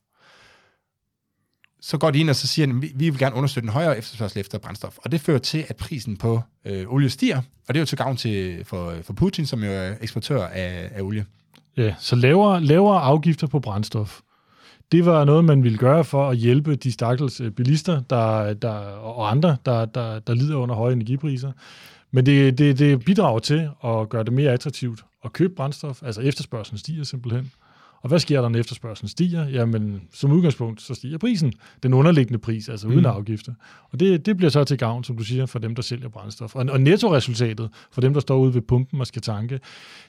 så 1.81 1.99
går 1.99 2.11
de 2.11 2.19
ind 2.19 2.31
og 2.31 2.37
så 2.37 2.47
siger, 2.47 2.69
at 2.69 2.82
vi, 2.82 2.93
vi 2.94 3.11
vil 3.11 3.19
gerne 3.19 3.37
understøtte 3.37 3.67
en 3.67 3.73
højere 3.73 3.99
efterspørgsel 3.99 4.41
efter 4.41 4.58
brændstof. 4.58 4.99
Og 4.99 5.12
det 5.12 5.20
fører 5.20 5.38
til, 5.38 5.64
at 5.69 5.76
prisen 5.76 6.17
på 6.17 6.41
øh, 6.64 6.93
olie 6.93 7.11
stiger, 7.11 7.37
og 7.37 7.75
det 7.75 7.76
er 7.76 7.81
jo 7.81 7.87
til 7.87 7.99
gavn 7.99 8.17
til, 8.17 8.64
for, 8.64 8.94
for 9.02 9.12
Putin, 9.12 9.47
som 9.47 9.64
jo 9.64 9.70
er 9.70 9.94
eksportør 10.00 10.47
af, 10.47 10.91
af 10.94 11.02
olie. 11.02 11.26
Ja, 11.76 11.94
så 11.99 12.17
lavere, 12.17 12.61
lavere 12.61 13.00
afgifter 13.00 13.47
på 13.47 13.61
brændstof. 13.61 14.20
Det 14.92 15.06
var 15.06 15.25
noget, 15.25 15.44
man 15.44 15.62
ville 15.62 15.78
gøre 15.78 16.04
for 16.04 16.28
at 16.28 16.37
hjælpe 16.37 16.75
de 16.75 16.92
stakkels 16.92 17.40
øh, 17.40 17.50
bilister 17.50 18.00
der, 18.00 18.54
der, 18.54 18.70
og 18.98 19.31
andre, 19.31 19.56
der, 19.66 19.84
der, 19.84 20.19
der 20.19 20.34
lider 20.34 20.56
under 20.56 20.75
høje 20.75 20.92
energipriser. 20.92 21.52
Men 22.10 22.26
det, 22.26 22.58
det, 22.58 22.78
det 22.78 23.04
bidrager 23.04 23.38
til 23.38 23.70
at 23.84 24.08
gøre 24.08 24.25
det 24.25 24.32
mere 24.32 24.52
attraktivt 24.52 25.04
at 25.25 25.32
købe 25.32 25.54
brændstof, 25.54 26.02
altså 26.02 26.20
efterspørgselen 26.20 26.78
stiger 26.78 27.04
simpelthen. 27.04 27.52
Og 28.02 28.08
hvad 28.08 28.19
sker 28.19 28.40
der, 28.40 28.48
når 28.48 28.58
efterspørgselen 28.58 29.08
stiger? 29.08 29.48
Jamen, 29.48 30.02
som 30.12 30.32
udgangspunkt, 30.32 30.82
så 30.82 30.94
stiger 30.94 31.19
prisen. 31.19 31.52
Den 31.82 31.94
underliggende 31.94 32.38
pris, 32.38 32.69
altså 32.69 32.88
uden 32.88 33.00
mm. 33.00 33.06
afgifter. 33.06 33.52
Og 33.90 34.00
det, 34.00 34.26
det 34.26 34.37
bliver 34.37 34.50
så 34.50 34.64
til 34.64 34.78
gavn, 34.78 35.04
som 35.04 35.16
du 35.16 35.25
siger, 35.25 35.46
for 35.46 35.58
dem, 35.58 35.75
der 35.75 35.82
sælger 35.82 36.08
brændstof. 36.08 36.56
Og, 36.56 36.66
og 36.70 36.81
nettoresultatet 36.81 37.70
for 37.92 38.00
dem, 38.00 38.12
der 38.12 38.20
står 38.20 38.38
ude 38.38 38.54
ved 38.54 38.62
pumpen 38.62 39.00
og 39.00 39.06
skal 39.06 39.22
tanke, 39.22 39.60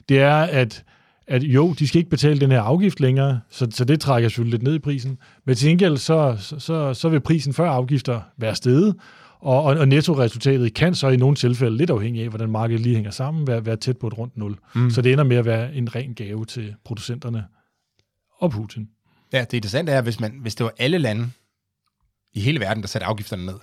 det 0.08 0.20
er, 0.20 0.36
at 0.36 0.84
at 1.26 1.42
jo, 1.42 1.72
de 1.72 1.88
skal 1.88 1.98
ikke 1.98 2.10
betale 2.10 2.40
den 2.40 2.50
her 2.50 2.60
afgift 2.60 3.00
længere, 3.00 3.40
så, 3.50 3.68
så 3.70 3.84
det 3.84 4.00
trækker 4.00 4.28
selvfølgelig 4.28 4.52
lidt 4.52 4.62
ned 4.62 4.74
i 4.74 4.78
prisen. 4.78 5.18
Men 5.44 5.56
til 5.56 5.68
gengæld, 5.68 5.96
så, 5.96 6.36
så, 6.58 6.94
så 6.94 7.08
vil 7.08 7.20
prisen 7.20 7.52
før 7.52 7.70
afgifter 7.70 8.20
være 8.36 8.54
steget, 8.54 8.96
og, 9.40 9.62
og, 9.62 9.76
og 9.76 9.88
nettoresultatet 9.88 10.74
kan 10.74 10.94
så 10.94 11.08
i 11.08 11.16
nogle 11.16 11.36
tilfælde, 11.36 11.76
lidt 11.76 11.90
afhængig 11.90 12.22
af, 12.22 12.28
hvordan 12.28 12.50
markedet 12.50 12.80
lige 12.80 12.94
hænger 12.94 13.10
sammen, 13.10 13.46
være, 13.46 13.66
være 13.66 13.76
tæt 13.76 13.98
på 13.98 14.06
et 14.06 14.18
rundt 14.18 14.36
nul. 14.36 14.56
Mm. 14.74 14.90
Så 14.90 15.02
det 15.02 15.12
ender 15.12 15.24
med 15.24 15.36
at 15.36 15.44
være 15.44 15.74
en 15.74 15.94
ren 15.94 16.14
gave 16.14 16.44
til 16.44 16.74
producenterne 16.84 17.44
og 18.40 18.50
Putin. 18.50 18.88
Ja, 19.32 19.40
det 19.40 19.52
interessante 19.52 19.92
er, 19.92 20.02
hvis, 20.02 20.20
man, 20.20 20.38
hvis 20.40 20.54
det 20.54 20.64
var 20.64 20.72
alle 20.78 20.98
lande 20.98 21.30
i 22.34 22.40
hele 22.40 22.60
verden, 22.60 22.82
der 22.82 22.88
satte 22.88 23.06
afgifterne 23.06 23.46
ned, 23.46 23.54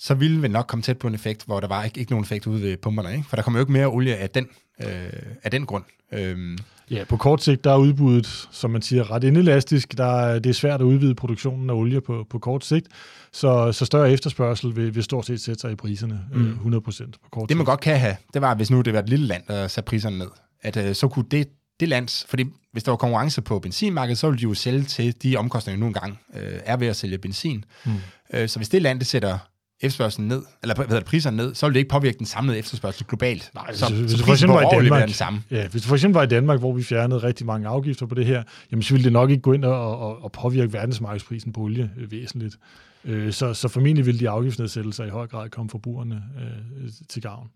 så 0.00 0.14
ville 0.14 0.40
vi 0.40 0.48
nok 0.48 0.66
komme 0.66 0.82
tæt 0.82 0.98
på 0.98 1.08
en 1.08 1.14
effekt, 1.14 1.44
hvor 1.46 1.60
der 1.60 1.68
var 1.68 1.84
ikke, 1.84 2.00
ikke 2.00 2.12
nogen 2.12 2.24
effekt 2.24 2.46
ude 2.46 2.62
ved 2.62 2.76
pumperne. 2.76 3.12
Ikke? 3.12 3.28
For 3.28 3.36
der 3.36 3.42
kommer 3.42 3.58
jo 3.58 3.62
ikke 3.62 3.72
mere 3.72 3.86
olie 3.86 4.16
af 4.16 4.30
den, 4.30 4.48
øh, 4.80 5.12
af 5.42 5.50
den 5.50 5.66
grund. 5.66 5.84
Øhm. 6.12 6.58
Ja, 6.90 7.04
på 7.04 7.16
kort 7.16 7.42
sigt, 7.42 7.64
der 7.64 7.72
er 7.72 7.76
udbuddet, 7.76 8.48
som 8.50 8.70
man 8.70 8.82
siger, 8.82 9.10
ret 9.10 9.24
inelastisk. 9.24 9.98
Der, 9.98 10.38
det 10.38 10.50
er 10.50 10.54
svært 10.54 10.80
at 10.80 10.84
udvide 10.84 11.14
produktionen 11.14 11.70
af 11.70 11.74
olie 11.74 12.00
på, 12.00 12.26
på 12.30 12.38
kort 12.38 12.64
sigt, 12.64 12.86
så, 13.32 13.72
så 13.72 13.84
større 13.84 14.12
efterspørgsel 14.12 14.76
vil, 14.76 14.94
vil 14.94 15.02
stort 15.02 15.26
set 15.26 15.40
sætte 15.40 15.60
sig 15.60 15.72
i 15.72 15.74
priserne 15.74 16.20
mm. 16.32 16.74
100% 16.74 17.10
på 17.22 17.28
kort 17.30 17.48
Det 17.48 17.56
man 17.56 17.66
godt 17.66 17.80
kan 17.80 17.98
have, 17.98 18.16
det 18.34 18.42
var, 18.42 18.54
hvis 18.54 18.70
nu 18.70 18.80
det 18.80 18.92
var 18.92 18.98
et 18.98 19.08
lille 19.08 19.26
land, 19.26 19.42
der 19.48 19.68
satte 19.68 19.88
priserne 19.88 20.18
ned, 20.18 20.28
at 20.62 20.76
øh, 20.76 20.94
så 20.94 21.08
kunne 21.08 21.24
det, 21.30 21.48
det 21.80 21.88
lands, 21.88 22.26
fordi 22.28 22.44
hvis 22.72 22.82
der 22.82 22.90
var 22.90 22.96
konkurrence 22.96 23.42
på 23.42 23.58
benzinmarkedet, 23.58 24.18
så 24.18 24.26
ville 24.26 24.38
de 24.38 24.42
jo 24.42 24.54
sælge 24.54 24.82
til 24.82 25.22
de 25.22 25.36
omkostninger, 25.36 25.80
nu 25.80 25.86
engang 25.86 26.18
øh, 26.36 26.60
er 26.64 26.76
ved 26.76 26.86
at 26.86 26.96
sælge 26.96 27.18
benzin. 27.18 27.64
Mm. 27.84 27.92
Øh, 28.34 28.48
så 28.48 28.58
hvis 28.58 28.68
det 28.68 28.82
land, 28.82 28.98
det 28.98 29.06
sætter 29.06 29.38
efterspørgselen 29.80 30.28
ned, 30.28 30.42
eller 30.62 30.74
hvad 30.74 30.86
hedder 30.86 31.00
det, 31.00 31.06
priserne 31.06 31.36
ned, 31.36 31.54
så 31.54 31.66
vil 31.66 31.74
det 31.74 31.80
ikke 31.80 31.90
påvirke 31.90 32.18
den 32.18 32.26
samlede 32.26 32.58
efterspørgsel 32.58 33.06
globalt. 33.06 33.50
Nej, 33.54 33.74
så, 33.74 33.94
hvis, 33.94 34.10
så 34.10 34.16
hvis 34.16 34.26
for 34.26 34.32
eksempel 34.32 34.54
var 34.54 34.72
i 34.72 34.82
Danmark, 34.82 35.02
den 35.02 35.12
samme. 35.12 35.42
Ja, 35.50 35.68
hvis 35.68 35.82
du 35.82 35.88
for 35.88 35.94
eksempel 35.94 36.14
var 36.14 36.22
i 36.22 36.28
Danmark, 36.28 36.58
hvor 36.58 36.72
vi 36.72 36.82
fjernede 36.82 37.22
rigtig 37.22 37.46
mange 37.46 37.68
afgifter 37.68 38.06
på 38.06 38.14
det 38.14 38.26
her, 38.26 38.42
jamen 38.70 38.82
så 38.82 38.94
ville 38.94 39.04
det 39.04 39.12
nok 39.12 39.30
ikke 39.30 39.42
gå 39.42 39.52
ind 39.52 39.64
og, 39.64 39.98
og, 39.98 40.24
og 40.24 40.32
påvirke 40.32 40.72
verdensmarkedsprisen 40.72 41.52
på 41.52 41.60
olie 41.60 41.90
øh, 41.98 42.12
væsentligt. 42.12 42.56
Øh, 43.04 43.32
så, 43.32 43.54
så 43.54 43.68
formentlig 43.68 44.06
vil 44.06 44.20
de 44.20 44.28
afgiftsnedsættelser 44.28 45.04
i 45.04 45.08
høj 45.08 45.26
grad 45.26 45.50
komme 45.50 45.70
forbrugerne 45.70 46.22
øh, 46.40 46.90
til 47.08 47.22
gavn. 47.22 47.48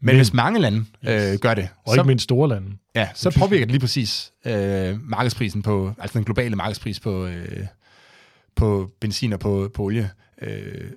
Men, 0.00 0.06
Men 0.06 0.16
hvis 0.16 0.32
mange 0.32 0.60
lande 0.60 0.84
øh, 1.08 1.38
gør 1.38 1.54
det... 1.54 1.68
Og 1.84 1.94
så, 1.94 2.00
ikke 2.00 2.06
mindst 2.06 2.22
store 2.24 2.48
lande. 2.48 2.72
Ja, 2.94 3.08
så 3.14 3.36
påvirker 3.38 3.66
det 3.66 3.72
lige 3.72 3.80
præcis 3.80 4.32
øh, 4.46 4.98
markedsprisen 5.02 5.62
på, 5.62 5.92
altså 5.98 6.18
den 6.18 6.24
globale 6.24 6.56
markedspris 6.56 7.00
på, 7.00 7.26
øh, 7.26 7.66
på 8.56 8.90
benzin 9.00 9.32
og 9.32 9.40
på, 9.40 9.70
på 9.74 9.82
olie. 9.82 10.10
Øh, 10.42 10.90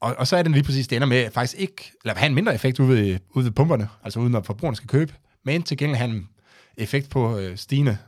og, 0.00 0.14
og 0.18 0.26
så 0.26 0.36
er 0.36 0.42
det 0.42 0.52
lige 0.52 0.64
præcis, 0.64 0.88
det 0.88 0.96
ender 0.96 1.08
med 1.08 1.30
faktisk 1.30 1.60
ikke, 1.60 1.92
eller 2.04 2.14
have 2.18 2.28
en 2.28 2.34
mindre 2.34 2.54
effekt 2.54 2.80
ude 2.80 2.88
ved, 2.88 3.18
ude 3.30 3.44
ved 3.44 3.52
pumperne, 3.52 3.88
altså 4.04 4.20
uden 4.20 4.34
at 4.34 4.46
forbrugerne 4.46 4.76
skal 4.76 4.88
købe, 4.88 5.14
men 5.44 5.62
til 5.62 5.76
gengæld 5.76 5.96
have 5.96 6.10
en 6.10 6.28
effekt 6.76 7.10
på 7.10 7.38
øh, 7.38 7.56
stigende, 7.56 7.98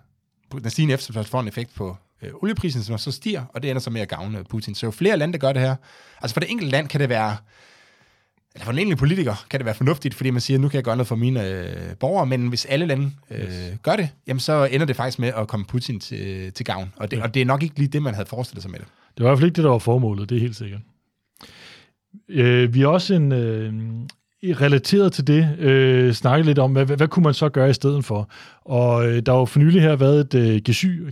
den 0.52 0.70
stigende 0.70 0.94
efterspørgsel 0.94 1.30
får 1.30 1.40
en 1.40 1.48
effekt 1.48 1.74
på 1.74 1.96
øh, 2.22 2.30
olieprisen, 2.34 2.82
som 2.82 2.98
så 2.98 3.12
stiger, 3.12 3.44
og 3.54 3.62
det 3.62 3.70
ender 3.70 3.80
så 3.80 3.90
med 3.90 4.00
at 4.00 4.08
gavne 4.08 4.44
Putin. 4.44 4.74
Så 4.74 4.86
jo 4.86 4.90
flere 4.90 5.16
lande, 5.16 5.32
der 5.32 5.38
gør 5.38 5.52
det 5.52 5.62
her, 5.62 5.76
altså 6.22 6.34
for 6.34 6.40
det 6.40 6.50
enkelte 6.50 6.70
land 6.70 6.88
kan 6.88 7.00
det 7.00 7.08
være, 7.08 7.36
eller 8.54 8.64
for 8.64 8.72
den 8.72 8.78
enkelte 8.78 8.98
politiker 8.98 9.46
kan 9.50 9.60
det 9.60 9.64
være 9.64 9.74
fornuftigt, 9.74 10.14
fordi 10.14 10.30
man 10.30 10.40
siger, 10.40 10.58
nu 10.58 10.68
kan 10.68 10.76
jeg 10.76 10.84
gøre 10.84 10.96
noget 10.96 11.08
for 11.08 11.16
mine 11.16 11.46
øh, 11.46 11.96
borgere, 12.00 12.26
men 12.26 12.48
hvis 12.48 12.64
alle 12.64 12.86
lande 12.86 13.12
øh, 13.30 13.40
yes. 13.40 13.78
gør 13.82 13.96
det, 13.96 14.08
jamen 14.26 14.40
så 14.40 14.64
ender 14.64 14.86
det 14.86 14.96
faktisk 14.96 15.18
med 15.18 15.32
at 15.36 15.48
komme 15.48 15.66
Putin 15.66 16.00
til, 16.00 16.52
til 16.52 16.66
gavn. 16.66 16.92
Og 16.96 17.10
det, 17.10 17.16
ja. 17.16 17.22
og 17.22 17.34
det 17.34 17.42
er 17.42 17.46
nok 17.46 17.62
ikke 17.62 17.78
lige 17.78 17.88
det, 17.88 18.02
man 18.02 18.14
havde 18.14 18.26
forestillet 18.26 18.62
sig 18.62 18.70
med 18.70 18.78
det. 18.78 18.88
Det 19.16 19.24
var 19.24 19.30
i 19.30 19.30
hvert 19.30 19.38
fald 19.38 19.46
ikke 19.46 19.56
det, 19.56 19.64
der 19.64 19.70
var 19.70 19.78
formålet, 19.78 20.30
det 20.30 20.36
er 20.36 20.40
helt 20.40 20.56
sikkert. 20.56 20.80
Øh, 22.28 22.74
vi 22.74 22.82
er 22.82 22.86
også 22.86 23.14
en, 23.14 23.32
øh, 23.32 23.72
relateret 24.42 25.12
til 25.12 25.26
det 25.26 25.58
øh, 25.58 26.12
snakket 26.12 26.46
lidt 26.46 26.58
om, 26.58 26.72
hvad, 26.72 26.84
hvad, 26.84 26.96
hvad 26.96 27.08
kunne 27.08 27.22
man 27.22 27.34
så 27.34 27.48
gøre 27.48 27.70
i 27.70 27.72
stedet 27.72 28.04
for? 28.04 28.28
Og 28.68 29.08
øh, 29.08 29.22
der 29.26 29.32
har 29.32 29.38
jo 29.38 29.44
for 29.44 29.58
nylig 29.58 29.82
her 29.82 29.96
været 29.96 30.34
et 30.34 30.34
øh, 30.34 30.60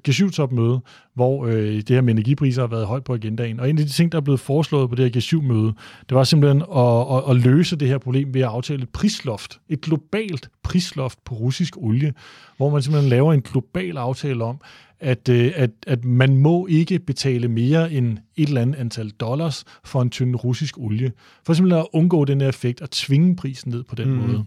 G7-topmøde, 0.09 0.81
hvor 1.15 1.47
øh, 1.47 1.75
det 1.75 1.91
her 1.91 2.01
med 2.01 2.15
energipriser 2.15 2.63
har 2.63 2.69
været 2.69 2.87
højt 2.87 3.05
på 3.05 3.15
agendaen. 3.15 3.61
Og 3.61 3.71
en 3.71 3.79
af 3.79 3.85
de 3.85 3.93
ting, 3.93 4.13
der 4.13 4.19
er 4.19 4.23
blevet 4.23 4.41
foreslået 4.41 4.89
på 4.91 4.95
det 4.95 5.05
her 5.05 5.21
G7-møde, 5.21 5.75
det 6.09 6.15
var 6.15 6.25
simpelthen 6.25 6.63
at, 6.77 7.17
at, 7.17 7.31
at 7.31 7.37
løse 7.37 7.77
det 7.77 7.89
her 7.89 7.99
problem 7.99 8.35
ved 8.35 8.41
at 8.41 8.49
aftale 8.49 8.83
et 8.83 8.89
prisloft. 8.89 9.61
Et 9.69 9.81
globalt 9.81 10.49
prisloft 10.63 11.25
på 11.25 11.35
russisk 11.35 11.77
olie, 11.77 12.13
hvor 12.57 12.71
man 12.71 12.83
simpelthen 12.83 13.11
laver 13.11 13.33
en 13.33 13.43
global 13.43 13.97
aftale 13.97 14.45
om, 14.45 14.61
at, 15.01 15.29
øh, 15.29 15.53
at, 15.55 15.71
at 15.87 16.05
man 16.05 16.37
må 16.37 16.67
ikke 16.67 16.99
betale 16.99 17.49
mere 17.49 17.93
end 17.93 18.19
et 18.37 18.49
eller 18.49 18.63
andet 18.63 18.77
antal 18.77 19.11
dollars 19.11 19.65
for 19.85 20.03
en 20.03 20.11
tynd 20.11 20.37
russisk 20.37 20.79
olie. 20.79 21.13
For 21.47 21.53
simpelthen 21.53 21.81
at 21.81 21.87
undgå 21.93 22.25
den 22.25 22.41
her 22.41 22.49
effekt 22.49 22.81
og 22.81 22.91
tvinge 22.91 23.37
prisen 23.37 23.73
ned 23.73 23.85
på 23.85 23.95
den 23.95 24.09
mm. 24.09 24.17
måde. 24.17 24.45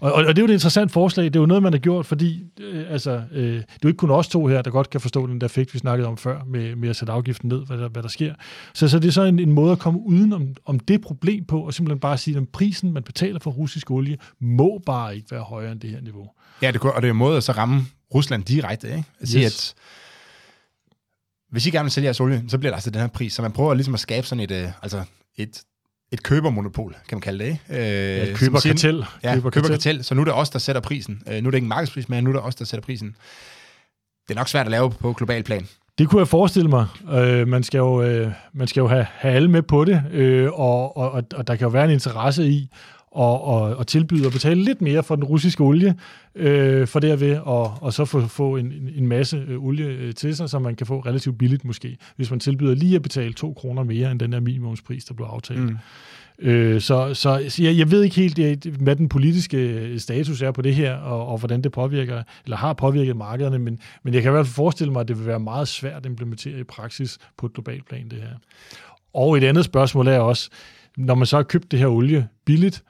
Og, 0.00 0.12
og, 0.12 0.24
og 0.24 0.36
det 0.36 0.38
er 0.38 0.42
jo 0.42 0.48
et 0.48 0.52
interessant 0.52 0.92
forslag. 0.92 1.24
Det 1.24 1.36
er 1.36 1.40
jo 1.40 1.46
noget, 1.46 1.62
man 1.62 1.72
har 1.72 1.78
gjort, 1.80 2.06
fordi 2.06 2.44
øh, 2.60 2.84
altså, 2.90 3.22
øh, 3.32 3.54
det 3.54 3.58
er 3.58 3.78
jo 3.84 3.88
ikke 3.88 3.98
kun 3.98 4.10
os 4.10 4.28
to 4.28 4.46
her, 4.46 4.62
der 4.62 4.70
godt 4.70 4.90
kan 4.90 5.00
forstå 5.00 5.26
den 5.26 5.40
der 5.40 5.46
effekt, 5.46 5.74
vi 5.74 5.78
snakkede 5.78 6.08
om 6.08 6.16
før, 6.16 6.44
med, 6.46 6.76
med 6.76 6.88
at 6.88 6.96
sætte 6.96 7.12
afgiften 7.12 7.48
ned, 7.48 7.66
hvad 7.66 7.78
der, 7.78 7.88
hvad 7.88 8.02
der 8.02 8.08
sker. 8.08 8.34
Så, 8.74 8.88
så 8.88 8.98
det 8.98 9.08
er 9.08 9.12
så 9.12 9.22
en, 9.22 9.38
en 9.38 9.52
måde 9.52 9.72
at 9.72 9.78
komme 9.78 10.00
uden 10.00 10.32
om, 10.32 10.48
om 10.64 10.80
det 10.80 11.00
problem 11.00 11.44
på, 11.44 11.60
og 11.60 11.74
simpelthen 11.74 12.00
bare 12.00 12.18
sige, 12.18 12.36
at 12.36 12.48
prisen, 12.48 12.92
man 12.92 13.02
betaler 13.02 13.38
for 13.40 13.50
russisk 13.50 13.90
olie, 13.90 14.16
må 14.40 14.82
bare 14.86 15.16
ikke 15.16 15.30
være 15.30 15.42
højere 15.42 15.72
end 15.72 15.80
det 15.80 15.90
her 15.90 16.00
niveau. 16.00 16.30
Ja, 16.62 16.70
det, 16.70 16.80
og 16.80 17.02
det 17.02 17.08
er 17.08 17.12
en 17.12 17.18
måde 17.18 17.36
at 17.36 17.44
så 17.44 17.52
ramme 17.52 17.86
Rusland 18.14 18.44
direkte. 18.44 18.88
Ikke? 18.88 19.04
At 19.20 19.28
sige, 19.28 19.44
yes. 19.44 19.70
at 19.70 19.74
hvis 21.50 21.66
I 21.66 21.70
gerne 21.70 21.84
vil 21.84 21.92
sælge 21.92 22.04
jeres 22.04 22.20
olie, 22.20 22.44
så 22.48 22.58
bliver 22.58 22.70
der 22.70 22.76
altså 22.76 22.90
den 22.90 23.00
her 23.00 23.08
pris. 23.08 23.32
Så 23.32 23.42
man 23.42 23.52
prøver 23.52 23.74
ligesom 23.74 23.94
at 23.94 24.00
skabe 24.00 24.26
sådan 24.26 24.44
et, 24.44 24.50
øh, 24.50 24.68
altså 24.82 25.04
et, 25.36 25.62
et 26.12 26.22
købermonopol, 26.22 26.92
kan 27.08 27.16
man 27.16 27.20
kalde 27.20 27.44
det. 27.44 27.50
Ikke? 27.50 27.60
Øh, 27.70 28.28
ja, 28.28 28.34
køberkartel. 28.34 29.04
Ja, 29.22 29.34
køberkartel. 29.34 29.62
køberkartel. 29.62 30.04
Så 30.04 30.14
nu 30.14 30.20
er 30.20 30.24
det 30.24 30.34
os, 30.34 30.50
der 30.50 30.58
sætter 30.58 30.82
prisen. 30.82 31.22
Øh, 31.28 31.42
nu 31.42 31.46
er 31.46 31.50
det 31.50 31.56
ikke 31.56 31.64
en 31.64 31.68
markedspris, 31.68 32.08
men 32.08 32.24
nu 32.24 32.30
er 32.30 32.34
det 32.34 32.42
os, 32.42 32.54
der 32.54 32.64
sætter 32.64 32.84
prisen. 32.84 33.16
Det 34.28 34.34
er 34.34 34.38
nok 34.38 34.48
svært 34.48 34.66
at 34.66 34.70
lave 34.70 34.90
på 34.90 35.12
global 35.12 35.42
plan. 35.42 35.68
Det 35.98 36.08
kunne 36.08 36.20
jeg 36.20 36.28
forestille 36.28 36.68
mig. 36.68 36.86
Øh, 37.12 37.48
man 37.48 37.62
skal 37.62 37.78
jo, 37.78 38.02
øh, 38.02 38.32
man 38.52 38.68
skal 38.68 38.80
jo 38.80 38.86
have, 38.88 39.06
have 39.10 39.34
alle 39.34 39.50
med 39.50 39.62
på 39.62 39.84
det, 39.84 40.02
øh, 40.12 40.52
og, 40.52 40.96
og, 40.96 41.22
og 41.34 41.46
der 41.46 41.56
kan 41.56 41.64
jo 41.64 41.68
være 41.68 41.84
en 41.84 41.90
interesse 41.90 42.46
i 42.46 42.70
og, 43.10 43.44
og, 43.44 43.76
og 43.76 43.86
tilbyde 43.86 44.26
at 44.26 44.32
betale 44.32 44.64
lidt 44.64 44.82
mere 44.82 45.02
for 45.02 45.14
den 45.14 45.24
russiske 45.24 45.62
olie, 45.62 45.94
øh, 46.34 46.86
for 46.86 47.00
derved 47.00 47.38
og, 47.38 47.74
og 47.80 47.92
så 47.92 48.04
få, 48.04 48.26
få 48.26 48.56
en, 48.56 48.72
en 48.96 49.06
masse 49.06 49.44
øh, 49.48 49.64
olie 49.64 49.86
øh, 49.86 50.14
til 50.14 50.36
sig, 50.36 50.50
som 50.50 50.62
man 50.62 50.74
kan 50.74 50.86
få 50.86 51.00
relativt 51.00 51.38
billigt 51.38 51.64
måske, 51.64 51.96
hvis 52.16 52.30
man 52.30 52.40
tilbyder 52.40 52.74
lige 52.74 52.96
at 52.96 53.02
betale 53.02 53.32
to 53.32 53.52
kroner 53.52 53.82
mere 53.82 54.10
end 54.10 54.20
den 54.20 54.32
der 54.32 54.40
minimumspris, 54.40 55.04
der 55.04 55.14
blev 55.14 55.26
aftalt. 55.26 55.60
Mm. 55.60 55.76
Øh, 56.38 56.80
så 56.80 57.14
så 57.14 57.52
jeg, 57.58 57.78
jeg 57.78 57.90
ved 57.90 58.02
ikke 58.02 58.16
helt, 58.16 58.66
hvad 58.66 58.96
den 58.96 59.08
politiske 59.08 59.56
øh, 59.56 59.98
status 59.98 60.42
er 60.42 60.50
på 60.50 60.62
det 60.62 60.74
her, 60.74 60.94
og, 60.94 61.26
og 61.26 61.38
hvordan 61.38 61.62
det 61.62 61.72
påvirker, 61.72 62.22
eller 62.44 62.56
har 62.56 62.72
påvirket 62.72 63.16
markederne, 63.16 63.58
men, 63.58 63.78
men 64.02 64.14
jeg 64.14 64.22
kan 64.22 64.30
i 64.30 64.32
hvert 64.32 64.46
fald 64.46 64.54
forestille 64.54 64.92
mig, 64.92 65.00
at 65.00 65.08
det 65.08 65.18
vil 65.18 65.26
være 65.26 65.40
meget 65.40 65.68
svært 65.68 65.96
at 65.96 66.06
implementere 66.06 66.60
i 66.60 66.64
praksis 66.64 67.18
på 67.36 67.46
et 67.46 67.52
globalt 67.52 67.88
plan, 67.88 68.08
det 68.08 68.18
her. 68.18 68.34
Og 69.14 69.36
et 69.36 69.44
andet 69.44 69.64
spørgsmål 69.64 70.06
er 70.08 70.18
også, 70.18 70.50
når 70.96 71.14
man 71.14 71.26
så 71.26 71.36
har 71.36 71.42
købt 71.42 71.70
det 71.70 71.78
her 71.78 71.86
olie 71.86 72.28
billigt, 72.44 72.82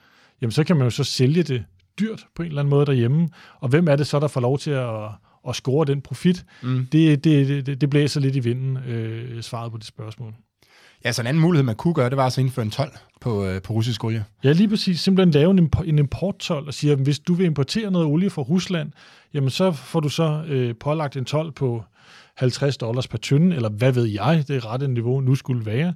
jamen 0.43 0.53
så 0.53 0.65
kan 0.65 0.77
man 0.77 0.87
jo 0.87 0.91
så 0.91 1.05
sælge 1.05 1.43
det 1.43 1.65
dyrt 2.01 2.27
på 2.35 2.43
en 2.43 2.49
eller 2.49 2.61
anden 2.61 2.71
måde 2.71 2.87
derhjemme. 2.87 3.29
Og 3.61 3.69
hvem 3.69 3.89
er 3.89 3.97
det 3.97 4.07
så, 4.07 4.21
der 4.21 4.29
får 4.29 4.41
lov 4.41 4.59
til 4.59 4.71
at, 4.71 5.09
at 5.49 5.57
score 5.57 5.87
den 5.87 6.01
profit? 6.01 6.45
Mm. 6.63 6.87
Det, 6.93 7.25
det, 7.25 7.67
det, 7.67 7.81
det 7.81 7.91
blæser 7.91 8.21
lidt 8.21 8.37
i 8.37 8.41
vinden, 8.41 8.77
øh, 8.77 9.43
svaret 9.43 9.73
på 9.73 9.79
det 9.79 9.87
spørgsmål. 9.87 10.35
Ja, 11.05 11.13
så 11.13 11.23
en 11.23 11.27
anden 11.27 11.41
mulighed, 11.41 11.65
man 11.65 11.75
kunne 11.75 11.95
gøre, 11.95 12.11
det 12.11 12.17
var 12.17 12.25
altså 12.25 12.41
at 12.41 12.45
indføre 12.45 12.65
en 12.65 12.71
tolv 12.71 12.93
på, 13.21 13.45
øh, 13.45 13.63
på 13.63 13.73
russisk 13.73 14.05
olie. 14.05 14.25
Ja, 14.45 14.53
lige 14.53 14.69
præcis. 14.69 15.01
Simpelthen 15.01 15.31
lave 15.31 15.51
en, 15.51 15.71
en 15.85 15.99
importtol 15.99 16.67
og 16.67 16.75
sige, 16.75 16.93
at 16.93 16.99
hvis 16.99 17.19
du 17.19 17.35
vil 17.35 17.47
importere 17.47 17.91
noget 17.91 18.07
olie 18.07 18.31
fra 18.31 18.43
Rusland, 18.43 18.93
jamen 19.35 19.51
så 19.51 19.73
får 19.73 20.01
du 20.01 20.09
så 20.09 20.45
øh, 20.49 20.75
pålagt 20.81 21.17
en 21.17 21.25
tolv 21.25 21.53
på 21.53 21.85
50 22.37 22.77
dollars 22.77 23.09
per 23.09 23.19
tynde, 23.19 23.57
eller 23.57 23.69
hvad 23.69 23.93
ved 23.93 24.05
jeg, 24.05 24.45
det 24.49 24.57
er 24.57 24.73
ret 24.73 24.91
niveau 24.91 25.21
nu 25.21 25.35
skulle 25.35 25.67
være. 25.67 25.95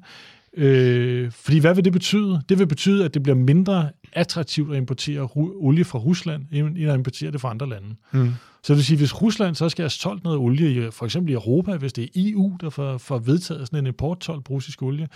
Øh, 0.57 1.31
fordi 1.31 1.59
hvad 1.59 1.75
vil 1.75 1.85
det 1.85 1.93
betyde? 1.93 2.43
Det 2.49 2.59
vil 2.59 2.67
betyde, 2.67 3.05
at 3.05 3.15
det 3.15 3.23
bliver 3.23 3.37
mindre 3.37 3.91
attraktivt 4.13 4.71
at 4.71 4.77
importere 4.77 5.29
olie 5.37 5.85
fra 5.85 5.99
Rusland, 5.99 6.47
end 6.53 6.79
at 6.79 6.95
importere 6.95 7.31
det 7.31 7.41
fra 7.41 7.51
andre 7.51 7.69
lande. 7.69 7.95
Mm. 8.13 8.33
Så 8.63 8.73
det 8.73 8.77
vil 8.77 8.85
sige, 8.85 8.97
hvis 8.97 9.23
Rusland 9.23 9.55
så 9.55 9.69
skal 9.69 9.83
have 9.83 9.91
solgt 9.91 10.25
noget 10.25 10.39
olie, 10.39 10.87
i, 10.87 10.91
for 10.91 11.05
eksempel 11.05 11.31
i 11.31 11.35
Europa, 11.35 11.77
hvis 11.77 11.93
det 11.93 12.05
er 12.05 12.09
EU, 12.17 12.57
der 12.61 12.71
får, 12.71 12.99
får 12.99 13.19
vedtaget 13.19 13.67
sådan 13.67 13.79
en 13.79 13.87
importtol 13.87 14.43
på 14.43 14.53
russisk 14.53 14.83
olie, 14.83 15.09